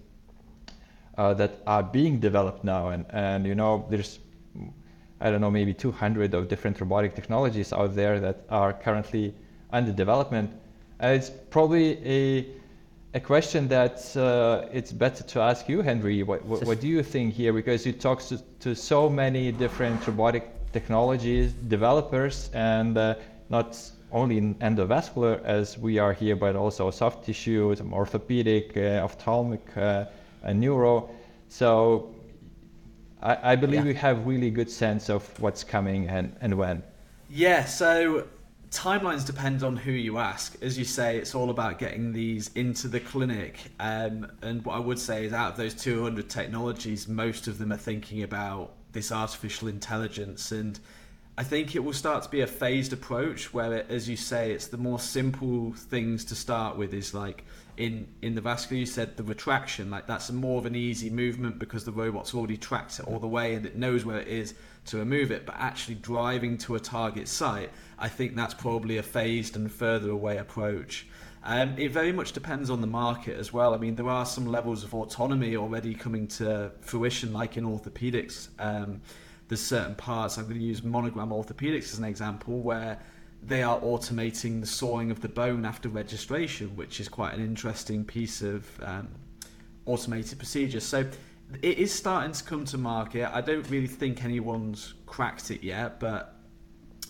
uh, 1.18 1.34
that 1.34 1.62
are 1.68 1.84
being 1.84 2.20
developed 2.20 2.64
now. 2.64 2.90
And, 2.90 3.06
and 3.10 3.46
you 3.46 3.56
know, 3.56 3.86
there's, 3.90 4.20
I 5.20 5.30
don't 5.30 5.42
know, 5.42 5.52
maybe 5.52 5.74
200 5.74 6.34
of 6.34 6.48
different 6.48 6.80
robotic 6.80 7.14
technologies 7.14 7.74
out 7.74 7.96
there 7.96 8.20
that 8.22 8.46
are 8.50 8.72
currently 8.72 9.34
under 9.72 9.92
development. 9.92 10.52
And 11.00 11.16
it's 11.16 11.30
probably 11.50 11.98
a, 12.06 12.46
a 13.16 13.20
question 13.20 13.68
that 13.68 14.16
uh, 14.16 14.68
it's 14.72 14.94
better 14.94 15.24
to 15.24 15.42
ask 15.42 15.68
you, 15.68 15.82
Henry. 15.82 16.24
What, 16.24 16.46
what, 16.46 16.64
what, 16.66 16.80
do 16.80 16.88
you 16.88 17.04
think 17.04 17.34
here? 17.34 17.52
Because 17.52 17.86
you 17.86 17.92
talk 17.92 18.22
to, 18.28 18.38
to 18.60 18.76
so 18.76 19.10
many 19.10 19.52
different 19.52 20.06
robotic 20.08 20.57
technologies 20.74 21.54
developers 21.54 22.50
and 22.54 22.98
uh, 22.98 23.16
not 23.50 23.80
only 24.12 24.38
in 24.38 24.56
endovascular 24.56 25.44
as 25.44 25.78
we 25.78 26.00
are 26.00 26.14
here, 26.14 26.36
but 26.36 26.56
also 26.56 26.90
soft 26.92 27.26
tissue, 27.26 27.76
orthopedic, 27.92 28.78
uh, 28.78 29.04
ophthalmic, 29.04 29.66
uh, 29.76 30.06
and 30.44 30.60
neuro. 30.60 31.10
So 31.50 32.16
I, 33.22 33.52
I 33.52 33.56
believe 33.56 33.82
yeah. 33.82 33.92
we 33.92 33.94
have 33.96 34.26
really 34.26 34.50
good 34.50 34.70
sense 34.70 35.10
of 35.10 35.28
what's 35.40 35.64
coming 35.64 36.08
and, 36.08 36.36
and 36.42 36.58
when. 36.58 36.84
Yeah, 37.30 37.66
so 37.66 38.28
timelines 38.72 39.26
depend 39.26 39.64
on 39.64 39.76
who 39.76 39.92
you 39.92 40.18
ask. 40.18 40.62
As 40.62 40.78
you 40.78 40.86
say, 40.86 41.18
it's 41.18 41.36
all 41.36 41.50
about 41.50 41.80
getting 41.80 42.14
these 42.14 42.50
into 42.56 42.88
the 42.88 43.00
clinic. 43.00 43.60
Um, 43.80 44.32
and 44.42 44.64
what 44.64 44.76
I 44.76 44.80
would 44.80 45.00
say 45.00 45.26
is, 45.26 45.34
out 45.34 45.52
of 45.52 45.58
those 45.58 45.74
200 45.74 46.30
technologies, 46.30 47.08
most 47.08 47.48
of 47.48 47.58
them 47.58 47.74
are 47.74 47.78
thinking 47.78 48.24
about 48.24 48.74
this 48.98 49.12
artificial 49.12 49.68
intelligence. 49.68 50.52
And 50.52 50.80
I 51.38 51.44
think 51.44 51.76
it 51.76 51.84
will 51.84 51.94
start 51.94 52.24
to 52.24 52.30
be 52.30 52.42
a 52.42 52.48
phased 52.48 52.94
approach 52.94 53.54
where, 53.54 53.74
it, 53.74 53.86
as 53.90 54.10
you 54.10 54.18
say, 54.18 54.52
it's 54.52 54.68
the 54.68 54.78
more 54.78 55.00
simple 55.00 55.72
things 55.74 56.26
to 56.26 56.36
start 56.36 56.78
with, 56.78 56.96
is 56.96 57.14
like 57.14 57.46
in 57.78 58.08
in 58.24 58.34
the 58.34 58.42
vascular 58.42 58.80
you 58.80 58.88
said 58.88 59.16
the 59.18 59.24
retraction 59.24 59.92
like 59.92 60.08
that's 60.08 60.32
more 60.32 60.58
of 60.58 60.66
an 60.66 60.76
easy 60.76 61.12
movement 61.12 61.60
because 61.60 61.86
the 61.86 61.92
robot's 61.92 62.34
already 62.34 62.58
tracked 62.58 62.98
it 62.98 63.06
all 63.06 63.20
the 63.20 63.28
way 63.28 63.54
and 63.54 63.68
it 63.68 63.76
knows 63.76 64.04
where 64.04 64.20
it 64.20 64.28
is 64.28 64.56
to 64.84 64.98
remove 64.98 65.32
it 65.32 65.46
but 65.46 65.54
actually 65.60 65.94
driving 65.94 66.58
to 66.58 66.74
a 66.74 66.80
target 66.80 67.28
site 67.28 67.70
i 68.00 68.10
think 68.10 68.36
that's 68.36 68.56
probably 68.56 68.98
a 68.98 69.04
phased 69.04 69.56
and 69.56 69.72
further 69.72 70.10
away 70.10 70.38
approach 70.38 71.06
um, 71.48 71.76
it 71.78 71.92
very 71.92 72.12
much 72.12 72.34
depends 72.34 72.70
on 72.70 72.82
the 72.82 72.88
market 72.88 73.38
as 73.38 73.54
well. 73.54 73.74
I 73.74 73.78
mean, 73.78 73.96
there 73.96 74.10
are 74.10 74.26
some 74.26 74.46
levels 74.46 74.84
of 74.84 74.94
autonomy 74.94 75.56
already 75.56 75.94
coming 75.94 76.28
to 76.28 76.74
fruition, 76.82 77.32
like 77.32 77.56
in 77.56 77.64
orthopedics. 77.64 78.50
Um, 78.60 79.02
there's 79.48 79.62
certain 79.62 79.96
parts, 79.96 80.38
I'm 80.38 80.44
going 80.44 80.60
to 80.60 80.64
use 80.64 80.84
monogram 80.84 81.30
orthopedics 81.30 81.94
as 81.94 82.00
an 82.00 82.04
example, 82.04 82.60
where 82.60 83.00
they 83.42 83.64
are 83.64 83.80
automating 83.80 84.60
the 84.60 84.68
sawing 84.68 85.10
of 85.10 85.22
the 85.22 85.30
bone 85.30 85.64
after 85.64 85.88
registration, 85.88 86.76
which 86.76 87.00
is 87.00 87.08
quite 87.08 87.34
an 87.34 87.42
interesting 87.42 88.04
piece 88.04 88.42
of 88.42 88.68
um, 88.84 89.08
automated 89.86 90.38
procedure. 90.38 90.82
So 90.82 91.10
it 91.62 91.78
is 91.78 91.94
starting 91.94 92.34
to 92.34 92.44
come 92.44 92.66
to 92.66 92.78
market. 92.78 93.34
I 93.34 93.40
don't 93.40 93.70
really 93.70 93.88
think 93.88 94.26
anyone's 94.26 94.96
cracked 95.06 95.50
it 95.50 95.64
yet, 95.64 96.02
but 96.02 96.37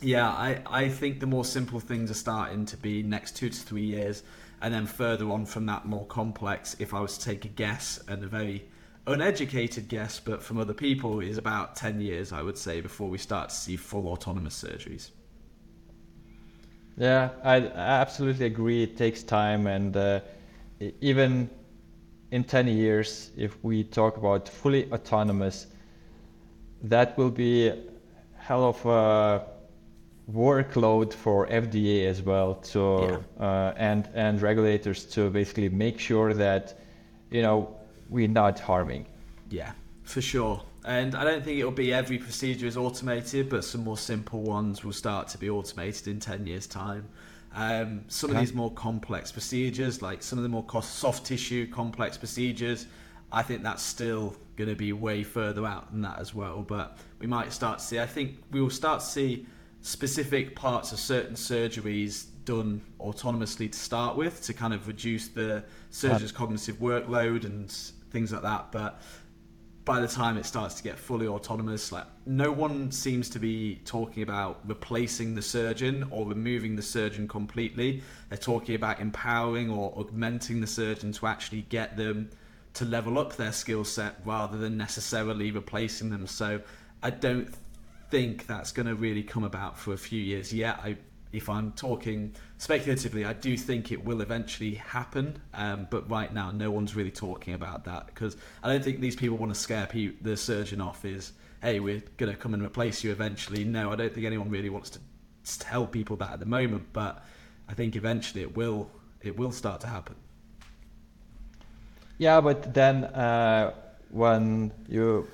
yeah, 0.02 0.30
I, 0.30 0.62
I 0.70 0.90
think 0.90 1.20
the 1.20 1.28
more 1.28 1.46
simple 1.46 1.80
things 1.80 2.12
are 2.12 2.16
starting 2.16 2.66
to 2.68 2.78
be 2.78 3.04
next 3.04 3.36
two 3.36 3.50
to 3.50 3.60
three 3.60 3.86
years, 3.86 4.24
and 4.62 4.74
then 4.74 4.86
further 4.86 5.30
on 5.30 5.46
from 5.46 5.66
that, 5.68 5.86
more 5.86 6.06
complex. 6.06 6.76
If 6.80 6.94
I 6.94 7.00
was 7.00 7.18
to 7.18 7.26
take 7.26 7.46
a 7.46 7.50
guess, 7.50 8.00
and 8.08 8.24
a 8.24 8.28
very 8.28 8.66
uneducated 9.06 9.88
guess, 9.88 10.20
but 10.20 10.44
from 10.44 10.58
other 10.58 10.74
people, 10.74 11.20
is 11.20 11.38
about 11.38 11.76
10 11.76 12.02
years, 12.02 12.32
I 12.32 12.42
would 12.42 12.58
say, 12.58 12.82
before 12.82 13.10
we 13.10 13.18
start 13.18 13.50
to 13.50 13.56
see 13.56 13.76
full 13.76 14.08
autonomous 14.08 14.64
surgeries. 14.64 15.12
Yeah, 16.98 17.30
I, 17.44 17.58
absolutely 17.68 18.48
agree. 18.48 18.84
It 18.84 18.98
takes 18.98 19.24
time, 19.24 19.68
and 19.68 19.96
uh, 19.96 20.20
even 21.02 21.50
in 22.32 22.44
10 22.44 22.68
years, 22.68 23.32
if 23.38 23.64
we 23.64 23.84
talk 23.84 24.18
about 24.18 24.50
fully 24.50 24.92
autonomous, 24.92 25.68
that 26.84 27.18
will 27.18 27.32
be 27.32 27.72
hell 28.36 28.66
of 28.66 28.86
a 28.86 29.57
workload 30.32 31.14
for 31.14 31.48
FDA 31.48 32.06
as 32.06 32.22
well 32.22 32.56
to 32.56 33.22
yeah. 33.40 33.46
uh, 33.46 33.74
and 33.78 34.10
and 34.14 34.42
regulators 34.42 35.06
to 35.06 35.30
basically 35.30 35.70
make 35.70 36.00
sure 36.00 36.34
that 36.34 36.80
you 37.32 37.42
know 37.42 37.76
we're 38.10 38.28
not 38.28 38.60
harming. 38.60 39.06
Yeah, 39.50 39.72
for 40.04 40.22
sure. 40.22 40.62
And 40.86 41.16
I 41.16 41.26
don't 41.26 41.44
think 41.44 41.60
it'll 41.60 41.72
be 41.72 41.94
every 41.94 42.18
procedure 42.18 42.66
is 42.66 42.78
automated, 42.78 43.50
but 43.50 43.66
some 43.66 43.84
more 43.84 43.98
simple 43.98 44.42
ones 44.42 44.86
will 44.86 44.94
start 44.94 45.28
to 45.30 45.38
be 45.38 45.50
automated 45.50 46.08
in 46.08 46.22
10 46.22 46.48
years' 46.48 46.66
time. 46.66 47.10
Um, 47.54 48.06
some 48.08 48.30
okay. 48.30 48.40
of 48.40 48.46
these 48.46 48.56
more 48.56 48.72
complex 48.72 49.30
procedures, 49.30 50.02
like 50.02 50.24
some 50.24 50.40
of 50.40 50.44
the 50.44 50.50
more 50.50 50.66
soft 50.82 51.26
tissue 51.26 51.68
complex 51.68 52.18
procedures, 52.18 52.88
I 53.34 53.44
think 53.44 53.64
that's 53.64 53.84
still 53.84 54.38
going 54.56 54.70
to 54.70 54.76
be 54.76 54.94
way 54.94 55.24
further 55.24 55.66
out 55.66 55.92
than 55.92 56.02
that 56.04 56.20
as 56.20 56.34
well. 56.34 56.62
But 56.62 56.98
we 57.20 57.28
might 57.28 57.52
start 57.52 57.80
to 57.80 57.84
see, 57.84 58.00
I 58.00 58.06
think 58.06 58.38
we 58.52 58.62
will 58.62 58.70
start 58.70 59.02
to 59.02 59.06
see 59.06 59.46
specific 59.88 60.54
parts 60.54 60.92
of 60.92 61.00
certain 61.00 61.36
surgeries 61.36 62.26
done 62.44 62.82
autonomously 63.00 63.72
to 63.72 63.80
start 63.80 64.18
with 64.18 64.42
to 64.42 64.54
kind 64.54 64.74
of 64.74 64.86
reduce 64.86 65.30
the 65.30 65.64
surgeon's 65.92 66.34
cognitive 66.34 66.76
workload 66.78 67.46
and 67.46 67.72
things 68.12 68.34
like 68.34 68.42
that. 68.42 68.70
But 68.74 69.02
by 69.86 70.02
the 70.02 70.08
time 70.08 70.36
it 70.36 70.46
starts 70.46 70.76
to 70.76 70.84
get 70.84 71.00
fully 71.00 71.26
autonomous, 71.26 71.94
like 71.94 72.06
no 72.26 72.52
one 72.52 72.92
seems 72.92 73.30
to 73.30 73.40
be 73.40 73.80
talking 73.86 74.24
about 74.24 74.60
replacing 74.68 75.36
the 75.36 75.42
surgeon 75.42 76.06
or 76.12 76.28
removing 76.28 76.76
the 76.76 76.82
surgeon 76.82 77.26
completely. 77.26 78.04
They're 78.28 78.38
talking 78.38 78.76
about 78.76 79.00
empowering 79.00 79.70
or 79.70 79.94
augmenting 79.98 80.60
the 80.60 80.68
surgeon 80.68 81.14
to 81.14 81.28
actually 81.28 81.62
get 81.62 81.96
them 81.96 82.30
to 82.74 82.84
level 82.84 83.18
up 83.18 83.38
their 83.38 83.54
skill 83.54 83.86
set 83.86 84.20
rather 84.26 84.58
than 84.58 84.76
necessarily 84.76 85.52
replacing 85.52 86.10
them. 86.10 86.28
So 86.28 86.60
I 87.02 87.10
don't 87.10 87.48
think 88.10 88.48
that's 88.48 88.72
going 88.72 88.88
to 88.88 88.96
really 88.96 89.24
come 89.24 89.44
about 89.44 89.78
for 89.78 89.94
a 89.94 89.98
few 89.98 90.22
years 90.22 90.54
yet. 90.54 90.80
I 90.84 90.98
if 91.34 91.50
I'm 91.50 91.74
talking 91.74 92.34
speculatively, 92.58 93.26
I 93.26 93.34
do 93.34 93.58
think 93.58 93.92
it 93.92 94.04
will 94.04 94.22
eventually 94.22 94.76
happen. 94.76 95.42
Um, 95.54 95.88
but 95.90 96.10
right 96.10 96.34
now, 96.34 96.52
no 96.52 96.72
one's 96.72 96.96
really 96.96 97.12
talking 97.12 97.54
about 97.54 97.84
that 97.86 98.08
because 98.08 98.38
I 98.64 98.72
don't 98.72 98.84
think 98.84 99.02
these 99.02 99.16
people 99.16 99.38
want 99.38 99.54
to 99.54 99.60
scare 99.60 99.88
pe- 99.88 100.14
the 100.22 100.38
surgeon 100.38 100.82
off. 100.82 101.06
Is 101.06 101.34
hey, 101.62 101.80
we're 101.80 102.02
going 102.18 102.32
to 102.32 102.38
come 102.38 102.54
and 102.54 102.64
replace 102.64 103.04
you 103.04 103.12
eventually. 103.12 103.64
No, 103.64 103.92
I 103.92 103.96
don't 103.96 104.14
think 104.14 104.26
anyone 104.26 104.50
really 104.50 104.70
wants 104.70 104.90
to 104.92 105.00
tell 105.60 105.86
people 105.86 106.16
that 106.18 106.32
at 106.32 106.40
the 106.40 106.46
moment. 106.46 106.88
But 106.94 107.24
I 107.68 107.74
think 107.74 107.96
eventually 107.96 108.42
it 108.42 108.56
will 108.56 108.90
it 109.22 109.38
will 109.38 109.52
start 109.52 109.82
to 109.82 109.88
happen. 109.88 110.16
Yeah, 112.18 112.42
but 112.42 112.74
then 112.74 113.04
uh, 113.04 113.74
when 114.10 114.72
you 114.88 115.28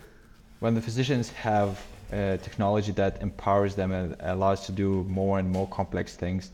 when 0.59 0.75
the 0.75 0.81
physicians 0.81 1.29
have 1.31 1.79
uh, 2.13 2.37
technology 2.37 2.91
that 2.91 3.21
empowers 3.21 3.75
them 3.75 3.91
and 3.91 4.15
allows 4.19 4.65
to 4.67 4.71
do 4.71 5.03
more 5.05 5.39
and 5.39 5.49
more 5.49 5.67
complex 5.67 6.15
things, 6.15 6.51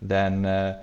then 0.00 0.44
uh, 0.44 0.82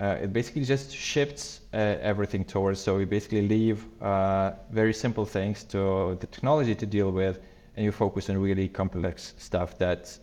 uh, 0.00 0.16
it 0.22 0.32
basically 0.32 0.64
just 0.64 0.94
shifts 0.94 1.60
uh, 1.72 1.76
everything 2.00 2.44
towards. 2.44 2.80
So 2.80 2.96
we 2.96 3.04
basically 3.04 3.46
leave 3.46 3.84
uh, 4.02 4.52
very 4.70 4.92
simple 4.92 5.24
things 5.24 5.64
to 5.64 6.16
the 6.20 6.26
technology 6.26 6.74
to 6.74 6.86
deal 6.86 7.10
with, 7.10 7.40
and 7.76 7.84
you 7.84 7.92
focus 7.92 8.28
on 8.30 8.38
really 8.38 8.68
complex 8.68 9.34
stuff 9.38 9.78
that 9.78 10.18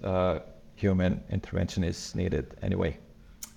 human 0.75 1.23
intervention 1.31 1.83
is 1.83 2.13
needed 2.15 2.55
anyway. 2.61 2.97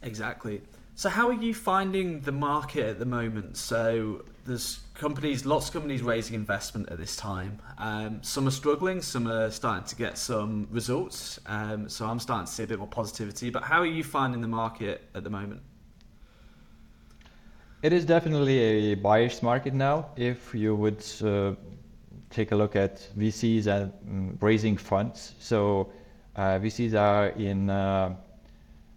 Exactly. 0.03 0.61
So 0.95 1.09
how 1.09 1.29
are 1.29 1.41
you 1.47 1.55
finding 1.55 2.21
the 2.21 2.33
market 2.33 2.85
at 2.87 2.99
the 2.99 3.05
moment? 3.05 3.57
So 3.57 4.25
there's 4.45 4.81
companies, 4.99 5.47
lots 5.47 5.69
of 5.69 5.73
companies 5.73 6.03
raising 6.03 6.35
investment 6.35 6.91
at 6.91 6.99
this 6.99 7.17
time. 7.17 7.61
Um, 7.79 8.19
some 8.23 8.47
are 8.47 8.51
struggling, 8.51 9.01
some 9.01 9.29
are 9.29 9.51
starting 9.51 9.87
to 9.87 9.97
get 9.97 10.19
some 10.19 10.67
results. 10.71 11.41
Um, 11.47 11.89
so 11.89 12.05
I'm 12.05 12.19
starting 12.19 12.47
to 12.47 12.53
see 12.53 12.65
a 12.65 12.67
bit 12.67 12.79
more 12.79 12.89
positivity. 12.89 13.49
But 13.49 13.63
how 13.63 13.81
are 13.81 13.87
you 13.87 14.05
finding 14.05 14.41
the 14.41 14.49
market 14.49 15.09
at 15.15 15.25
the 15.25 15.31
moment? 15.31 15.63
It 17.81 17.93
is 17.93 18.05
definitely 18.05 18.59
a 18.93 18.95
buyer's 18.97 19.41
market 19.41 19.73
now. 19.73 20.11
If 20.17 20.53
you 20.53 20.75
would 20.75 21.05
uh, 21.23 21.55
take 22.29 22.51
a 22.51 22.57
look 22.57 22.75
at 22.75 23.09
VCs 23.17 23.69
and 23.69 23.93
um, 24.09 24.39
raising 24.41 24.77
funds, 24.77 25.35
so 25.39 25.93
uh, 26.35 26.59
VCs 26.59 26.95
are 26.95 27.29
in 27.29 27.71
uh, 27.71 28.17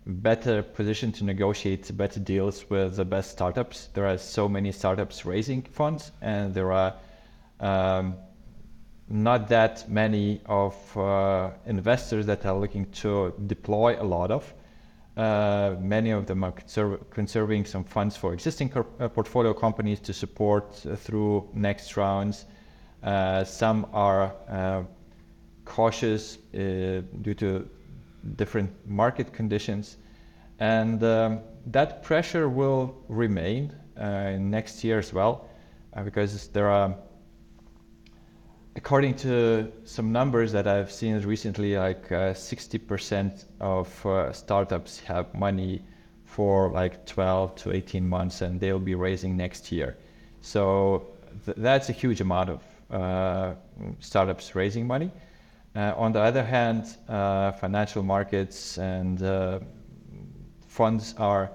better 0.05 0.63
position 0.63 1.11
to 1.11 1.23
negotiate 1.23 1.95
better 1.95 2.19
deals 2.19 2.69
with 2.69 2.95
the 2.95 3.05
best 3.05 3.31
startups. 3.31 3.89
There 3.93 4.07
are 4.07 4.17
so 4.17 4.49
many 4.49 4.71
startups 4.71 5.25
raising 5.25 5.61
funds, 5.61 6.11
and 6.21 6.53
there 6.53 6.71
are 6.71 6.95
um, 7.59 8.15
not 9.07 9.49
that 9.49 9.89
many 9.89 10.41
of 10.45 10.97
uh, 10.97 11.51
investors 11.65 12.25
that 12.25 12.45
are 12.45 12.57
looking 12.57 12.85
to 12.91 13.33
deploy 13.45 14.01
a 14.01 14.03
lot 14.03 14.31
of. 14.31 14.53
Uh, 15.17 15.75
many 15.79 16.11
of 16.11 16.25
them 16.25 16.43
are 16.43 16.53
conserv- 16.53 17.09
conserving 17.09 17.65
some 17.65 17.83
funds 17.83 18.15
for 18.15 18.33
existing 18.33 18.69
cor- 18.69 18.87
uh, 18.99 19.09
portfolio 19.09 19.53
companies 19.53 19.99
to 19.99 20.13
support 20.13 20.83
uh, 20.85 20.95
through 20.95 21.47
next 21.53 21.97
rounds. 21.97 22.45
Uh, 23.03 23.43
some 23.43 23.85
are 23.93 24.33
uh, 24.47 24.83
cautious 25.65 26.37
due 26.53 27.33
to 27.35 27.69
different 28.35 28.71
market 28.87 29.33
conditions. 29.33 29.97
And 30.59 31.03
um, 31.03 31.39
that 31.67 32.03
pressure 32.03 32.47
will 32.47 32.95
remain 33.07 33.73
uh, 33.97 34.31
next 34.39 34.83
year 34.83 34.99
as 34.99 35.13
well, 35.13 35.47
uh, 35.93 36.03
because 36.03 36.47
there 36.49 36.69
are, 36.69 36.95
according 38.75 39.15
to 39.15 39.71
some 39.83 40.11
numbers 40.11 40.51
that 40.51 40.67
I've 40.67 40.91
seen 40.91 41.19
recently, 41.21 41.77
like 41.77 42.09
60% 42.09 43.45
uh, 43.59 43.63
of 43.63 44.05
uh, 44.05 44.31
startups 44.31 44.99
have 45.01 45.33
money 45.33 45.81
for 46.25 46.71
like 46.71 47.05
12 47.05 47.55
to 47.55 47.73
18 47.73 48.07
months, 48.07 48.41
and 48.41 48.59
they'll 48.59 48.79
be 48.79 48.95
raising 48.95 49.35
next 49.35 49.71
year. 49.71 49.97
So 50.41 51.07
th- 51.45 51.57
that's 51.57 51.89
a 51.89 51.93
huge 51.93 52.21
amount 52.21 52.49
of 52.49 52.63
uh, 52.89 53.53
startups 53.99 54.55
raising 54.55 54.87
money. 54.87 55.11
Uh, 55.73 55.93
on 55.95 56.11
the 56.11 56.19
other 56.19 56.43
hand, 56.43 56.97
uh, 57.07 57.51
financial 57.53 58.03
markets 58.03 58.77
and 58.77 59.23
uh, 59.23 59.59
funds 60.67 61.15
are 61.17 61.49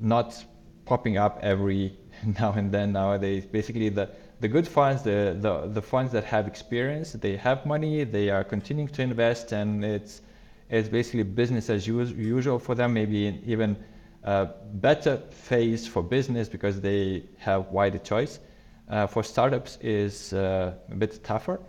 not 0.00 0.42
popping 0.86 1.18
up 1.18 1.38
every 1.42 1.94
now 2.40 2.52
and 2.52 2.72
then 2.72 2.92
nowadays. 2.92 3.44
Basically, 3.44 3.90
the, 3.90 4.08
the 4.40 4.48
good 4.48 4.66
funds, 4.66 5.02
the, 5.02 5.36
the, 5.38 5.68
the 5.68 5.82
funds 5.82 6.10
that 6.12 6.24
have 6.24 6.46
experience, 6.46 7.12
they 7.12 7.36
have 7.36 7.66
money, 7.66 8.04
they 8.04 8.30
are 8.30 8.44
continuing 8.44 8.88
to 8.88 9.02
invest, 9.02 9.52
and 9.52 9.84
it's, 9.84 10.22
it's 10.70 10.88
basically 10.88 11.22
business 11.22 11.68
as 11.68 11.86
usual 11.86 12.58
for 12.58 12.74
them, 12.74 12.94
maybe 12.94 13.40
even 13.44 13.76
a 14.22 14.48
better 14.74 15.18
phase 15.30 15.86
for 15.86 16.02
business 16.02 16.48
because 16.48 16.80
they 16.80 17.24
have 17.36 17.68
wider 17.68 17.98
choice. 17.98 18.40
Uh, 18.88 19.06
for 19.06 19.22
startups 19.22 19.78
is 19.82 20.32
uh, 20.32 20.74
a 20.90 20.94
bit 20.94 21.22
tougher 21.24 21.60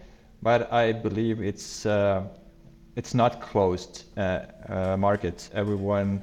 but 0.45 0.71
I 0.71 0.91
believe 0.91 1.41
it's 1.41 1.87
uh, 1.87 2.21
it's 2.95 3.15
not 3.15 3.41
closed 3.41 4.03
uh, 4.15 4.21
uh, 4.69 4.95
market. 4.95 5.49
Everyone 5.55 6.21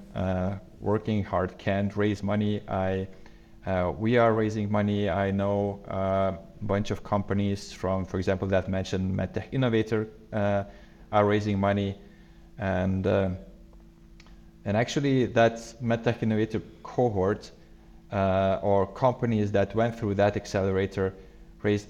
working 0.81 1.25
hard 1.25 1.59
can 1.59 1.91
raise 1.97 2.23
money. 2.23 2.63
I 2.69 3.09
we 3.99 4.19
are 4.19 4.33
raising 4.33 4.71
money. 4.71 5.11
I 5.11 5.33
know 5.33 5.81
a 5.89 6.39
bunch 6.63 6.93
of 6.93 7.03
companies 7.03 7.73
from, 7.73 8.05
for 8.05 8.19
example, 8.19 8.47
that 8.49 8.69
mentioned 8.69 9.13
MedTech 9.19 9.47
Innovator 9.51 10.07
are 10.33 11.27
raising 11.35 11.59
money, 11.59 11.99
and 12.59 13.05
and 14.65 14.77
actually 14.83 15.27
that 15.39 15.55
MedTech 15.83 16.23
Innovator 16.23 16.63
cohort 16.85 17.51
or 18.13 18.87
companies 18.95 19.51
that 19.51 19.75
went 19.75 19.99
through 19.99 20.15
that 20.15 20.37
accelerator 20.37 21.13
raised 21.65 21.89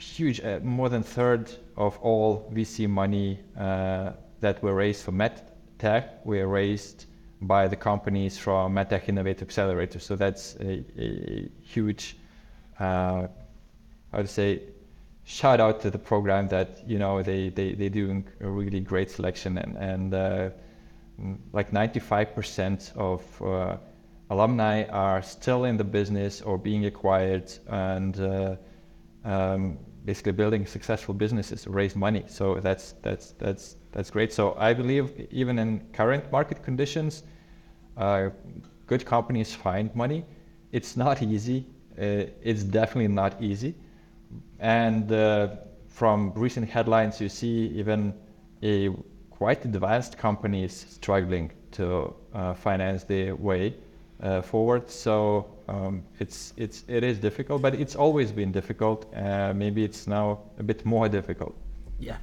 huge, 0.00 0.40
uh, 0.40 0.60
more 0.62 0.88
than 0.88 1.02
third 1.02 1.50
of 1.76 1.98
all 1.98 2.50
VC 2.52 2.88
money 2.88 3.38
uh, 3.58 4.12
that 4.40 4.62
were 4.62 4.74
raised 4.74 5.04
for 5.04 5.12
MedTech 5.12 6.24
were 6.24 6.48
raised 6.48 7.06
by 7.42 7.68
the 7.68 7.76
companies 7.76 8.38
from 8.38 8.74
MedTech 8.74 9.08
Innovator 9.08 9.44
Accelerator. 9.44 9.98
So 9.98 10.16
that's 10.16 10.56
a, 10.56 10.84
a 10.98 11.48
huge, 11.62 12.16
uh, 12.78 13.28
I 14.12 14.16
would 14.16 14.28
say, 14.28 14.62
shout 15.24 15.60
out 15.60 15.80
to 15.80 15.90
the 15.90 15.98
program 15.98 16.48
that 16.48 16.82
you 16.88 16.98
know 16.98 17.22
they 17.22 17.50
they 17.50 17.72
they 17.74 17.88
doing 17.88 18.26
a 18.40 18.48
really 18.48 18.80
great 18.80 19.10
selection 19.10 19.58
and 19.58 19.76
and 19.76 20.14
uh, 20.14 20.50
like 21.52 21.70
95% 21.70 22.96
of 22.96 23.42
uh, 23.42 23.76
alumni 24.30 24.84
are 24.84 25.22
still 25.22 25.64
in 25.64 25.76
the 25.76 25.84
business 25.84 26.40
or 26.40 26.56
being 26.56 26.86
acquired 26.86 27.52
and 27.68 28.18
uh, 28.20 28.56
um, 29.24 29.78
basically 30.04 30.32
building 30.32 30.66
successful 30.66 31.14
businesses 31.14 31.62
to 31.62 31.70
raise 31.70 31.96
money. 31.96 32.24
So 32.26 32.60
that's 32.60 32.94
that's 33.02 33.32
that's 33.32 33.76
that's 33.92 34.10
great. 34.10 34.32
So 34.32 34.56
I 34.58 34.72
believe 34.74 35.28
even 35.30 35.58
in 35.58 35.80
current 35.92 36.30
market 36.32 36.62
conditions, 36.62 37.22
uh, 37.96 38.30
good 38.86 39.04
companies 39.04 39.54
find 39.54 39.94
money. 39.94 40.24
It's 40.72 40.96
not 40.96 41.22
easy. 41.22 41.66
Uh, 41.98 42.26
it's 42.42 42.62
definitely 42.62 43.08
not 43.08 43.40
easy. 43.42 43.74
And 44.58 45.10
uh, 45.12 45.48
from 45.88 46.32
recent 46.34 46.68
headlines, 46.68 47.20
you 47.20 47.28
see 47.28 47.72
even 47.74 48.14
a 48.62 48.90
quite 49.30 49.64
advanced 49.64 50.18
companies 50.18 50.86
struggling 50.88 51.50
to 51.72 52.14
uh, 52.34 52.54
finance 52.54 53.04
their 53.04 53.34
way 53.36 53.74
uh, 54.22 54.42
forward. 54.42 54.90
So 54.90 55.46
um, 55.70 56.02
it's 56.18 56.52
it's 56.56 56.84
it 56.88 57.04
is 57.04 57.18
difficult, 57.18 57.62
but 57.62 57.74
it's 57.74 57.94
always 57.94 58.32
been 58.32 58.50
difficult. 58.50 59.06
Uh, 59.14 59.52
maybe 59.54 59.84
it's 59.84 60.06
now 60.08 60.40
a 60.58 60.64
bit 60.64 60.84
more 60.84 61.08
difficult. 61.08 61.54
Yeah, 62.00 62.16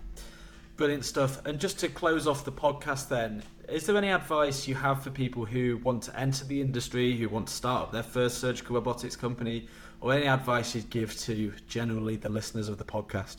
brilliant 0.75 1.05
stuff. 1.05 1.45
And 1.45 1.57
just 1.57 1.79
to 1.79 1.87
close 1.87 2.27
off 2.27 2.43
the 2.43 2.51
podcast, 2.51 3.07
then, 3.07 3.41
is 3.69 3.85
there 3.85 3.95
any 3.95 4.09
advice 4.09 4.67
you 4.67 4.75
have 4.75 5.01
for 5.01 5.11
people 5.11 5.45
who 5.45 5.77
want 5.77 6.03
to 6.03 6.19
enter 6.19 6.43
the 6.43 6.59
industry, 6.59 7.15
who 7.15 7.29
want 7.29 7.47
to 7.47 7.53
start 7.53 7.83
up 7.83 7.91
their 7.93 8.03
first 8.03 8.39
surgical 8.39 8.75
robotics 8.75 9.15
company, 9.15 9.69
or 10.01 10.13
any 10.13 10.27
advice 10.27 10.75
you'd 10.75 10.89
give 10.89 11.17
to 11.19 11.53
generally 11.69 12.17
the 12.17 12.29
listeners 12.29 12.67
of 12.67 12.77
the 12.77 12.85
podcast? 12.85 13.37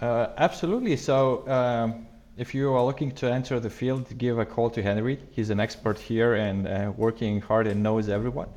Uh, 0.00 0.28
absolutely. 0.38 0.96
So. 0.96 1.46
Um, 1.46 2.06
if 2.36 2.54
you 2.54 2.70
are 2.72 2.84
looking 2.84 3.10
to 3.12 3.32
enter 3.32 3.58
the 3.58 3.70
field, 3.70 4.06
give 4.18 4.38
a 4.38 4.44
call 4.44 4.68
to 4.70 4.82
Henry. 4.82 5.18
He's 5.30 5.50
an 5.50 5.58
expert 5.58 5.98
here 5.98 6.34
and 6.34 6.68
uh, 6.68 6.92
working 6.96 7.40
hard 7.40 7.66
and 7.66 7.82
knows 7.82 8.08
everyone. 8.08 8.48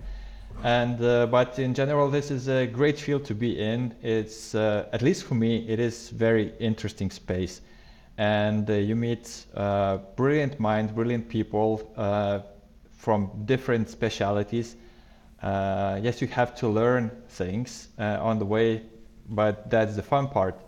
And 0.63 1.01
uh, 1.01 1.27
but 1.27 1.57
in 1.57 1.73
general, 1.73 2.09
this 2.09 2.31
is 2.31 2.49
a 2.49 2.67
great 2.67 2.99
field 2.99 3.23
to 3.25 3.33
be 3.33 3.57
in. 3.57 3.95
It's 4.01 4.53
uh, 4.53 4.89
at 4.91 5.01
least 5.01 5.23
for 5.23 5.35
me, 5.35 5.65
it 5.69 5.79
is 5.79 6.09
very 6.09 6.53
interesting 6.59 7.09
space, 7.09 7.61
and 8.17 8.69
uh, 8.69 8.73
you 8.73 8.97
meet 8.97 9.45
uh, 9.55 9.99
brilliant 10.17 10.59
minds, 10.59 10.91
brilliant 10.91 11.29
people 11.29 11.89
uh, 11.95 12.39
from 12.91 13.31
different 13.45 13.89
specialities. 13.89 14.75
yes, 15.41 16.21
you 16.21 16.27
have 16.27 16.53
to 16.55 16.67
learn 16.67 17.09
things 17.29 17.87
on 17.97 18.39
the 18.39 18.45
way, 18.45 18.81
but 19.29 19.69
that's 19.69 19.95
the 19.95 20.03
fun 20.03 20.27
part 20.27 20.59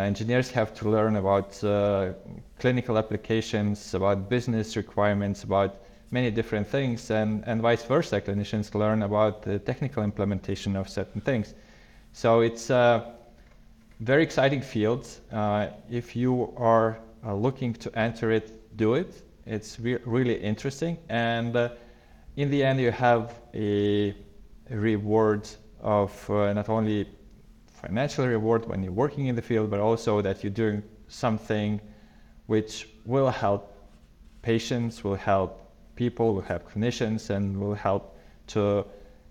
engineers 0.00 0.50
have 0.50 0.72
to 0.74 0.88
learn 0.88 1.16
about 1.16 1.62
uh, 1.62 2.12
clinical 2.58 2.96
applications, 2.96 3.94
about 3.94 4.28
business 4.28 4.76
requirements, 4.76 5.44
about 5.44 5.76
many 6.10 6.30
different 6.30 6.66
things, 6.66 7.10
and, 7.10 7.42
and 7.46 7.60
vice 7.60 7.84
versa. 7.84 8.20
Clinicians 8.20 8.74
learn 8.74 9.02
about 9.02 9.42
the 9.42 9.58
technical 9.58 10.02
implementation 10.02 10.76
of 10.76 10.88
certain 10.88 11.20
things. 11.20 11.54
So 12.12 12.40
it's 12.40 12.70
a 12.70 13.14
very 14.00 14.22
exciting 14.22 14.60
field. 14.60 15.08
Uh, 15.30 15.68
if 15.90 16.16
you 16.16 16.52
are 16.56 16.98
uh, 17.24 17.34
looking 17.34 17.72
to 17.74 17.98
enter 17.98 18.30
it, 18.30 18.76
do 18.76 18.94
it. 18.94 19.22
It's 19.46 19.78
re- 19.80 19.98
really 20.04 20.34
interesting. 20.40 20.98
And 21.08 21.56
uh, 21.56 21.70
in 22.36 22.50
the 22.50 22.62
end, 22.64 22.80
you 22.80 22.90
have 22.90 23.34
a 23.54 24.14
reward 24.70 25.48
of 25.80 26.30
uh, 26.30 26.52
not 26.52 26.68
only 26.68 27.08
financial 27.82 28.26
reward 28.26 28.68
when 28.68 28.82
you're 28.82 28.92
working 28.92 29.26
in 29.26 29.34
the 29.34 29.42
field, 29.42 29.70
but 29.70 29.80
also 29.80 30.22
that 30.22 30.42
you're 30.42 30.58
doing 30.64 30.82
something 31.08 31.80
which 32.46 32.88
will 33.04 33.30
help 33.30 33.76
patients, 34.42 35.04
will 35.04 35.16
help 35.16 35.50
people, 35.96 36.34
will 36.34 36.42
help 36.42 36.70
clinicians, 36.72 37.30
and 37.30 37.60
will 37.60 37.74
help 37.74 38.16
to 38.46 38.84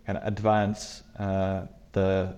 kind 0.06 0.18
of 0.18 0.28
advance 0.28 1.04
uh, 1.18 1.66
the 1.94 2.36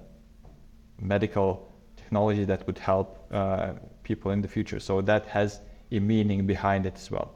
medical 1.00 1.72
technology 1.96 2.46
that 2.46 2.66
would 2.68 2.78
help 2.78 3.28
uh, 3.32 3.74
people 4.04 4.32
in 4.32 4.42
the 4.42 4.48
future. 4.48 4.80
So 4.80 5.02
that 5.02 5.26
has 5.28 5.60
a 5.92 6.00
meaning 6.00 6.46
behind 6.46 6.86
it 6.86 6.96
as 6.96 7.10
well. 7.10 7.34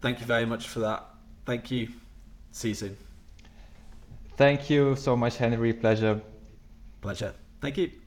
Thank 0.00 0.20
you 0.20 0.26
very 0.26 0.46
much 0.46 0.68
for 0.68 0.80
that. 0.80 1.04
Thank 1.44 1.70
you. 1.70 1.88
See 2.50 2.68
you 2.68 2.74
soon. 2.74 2.96
Thank 4.36 4.70
you 4.70 4.96
so 4.96 5.16
much, 5.16 5.36
Henry. 5.36 5.72
Pleasure. 5.72 6.20
Pleasure. 7.00 7.34
Thank 7.64 7.78
you. 7.78 8.03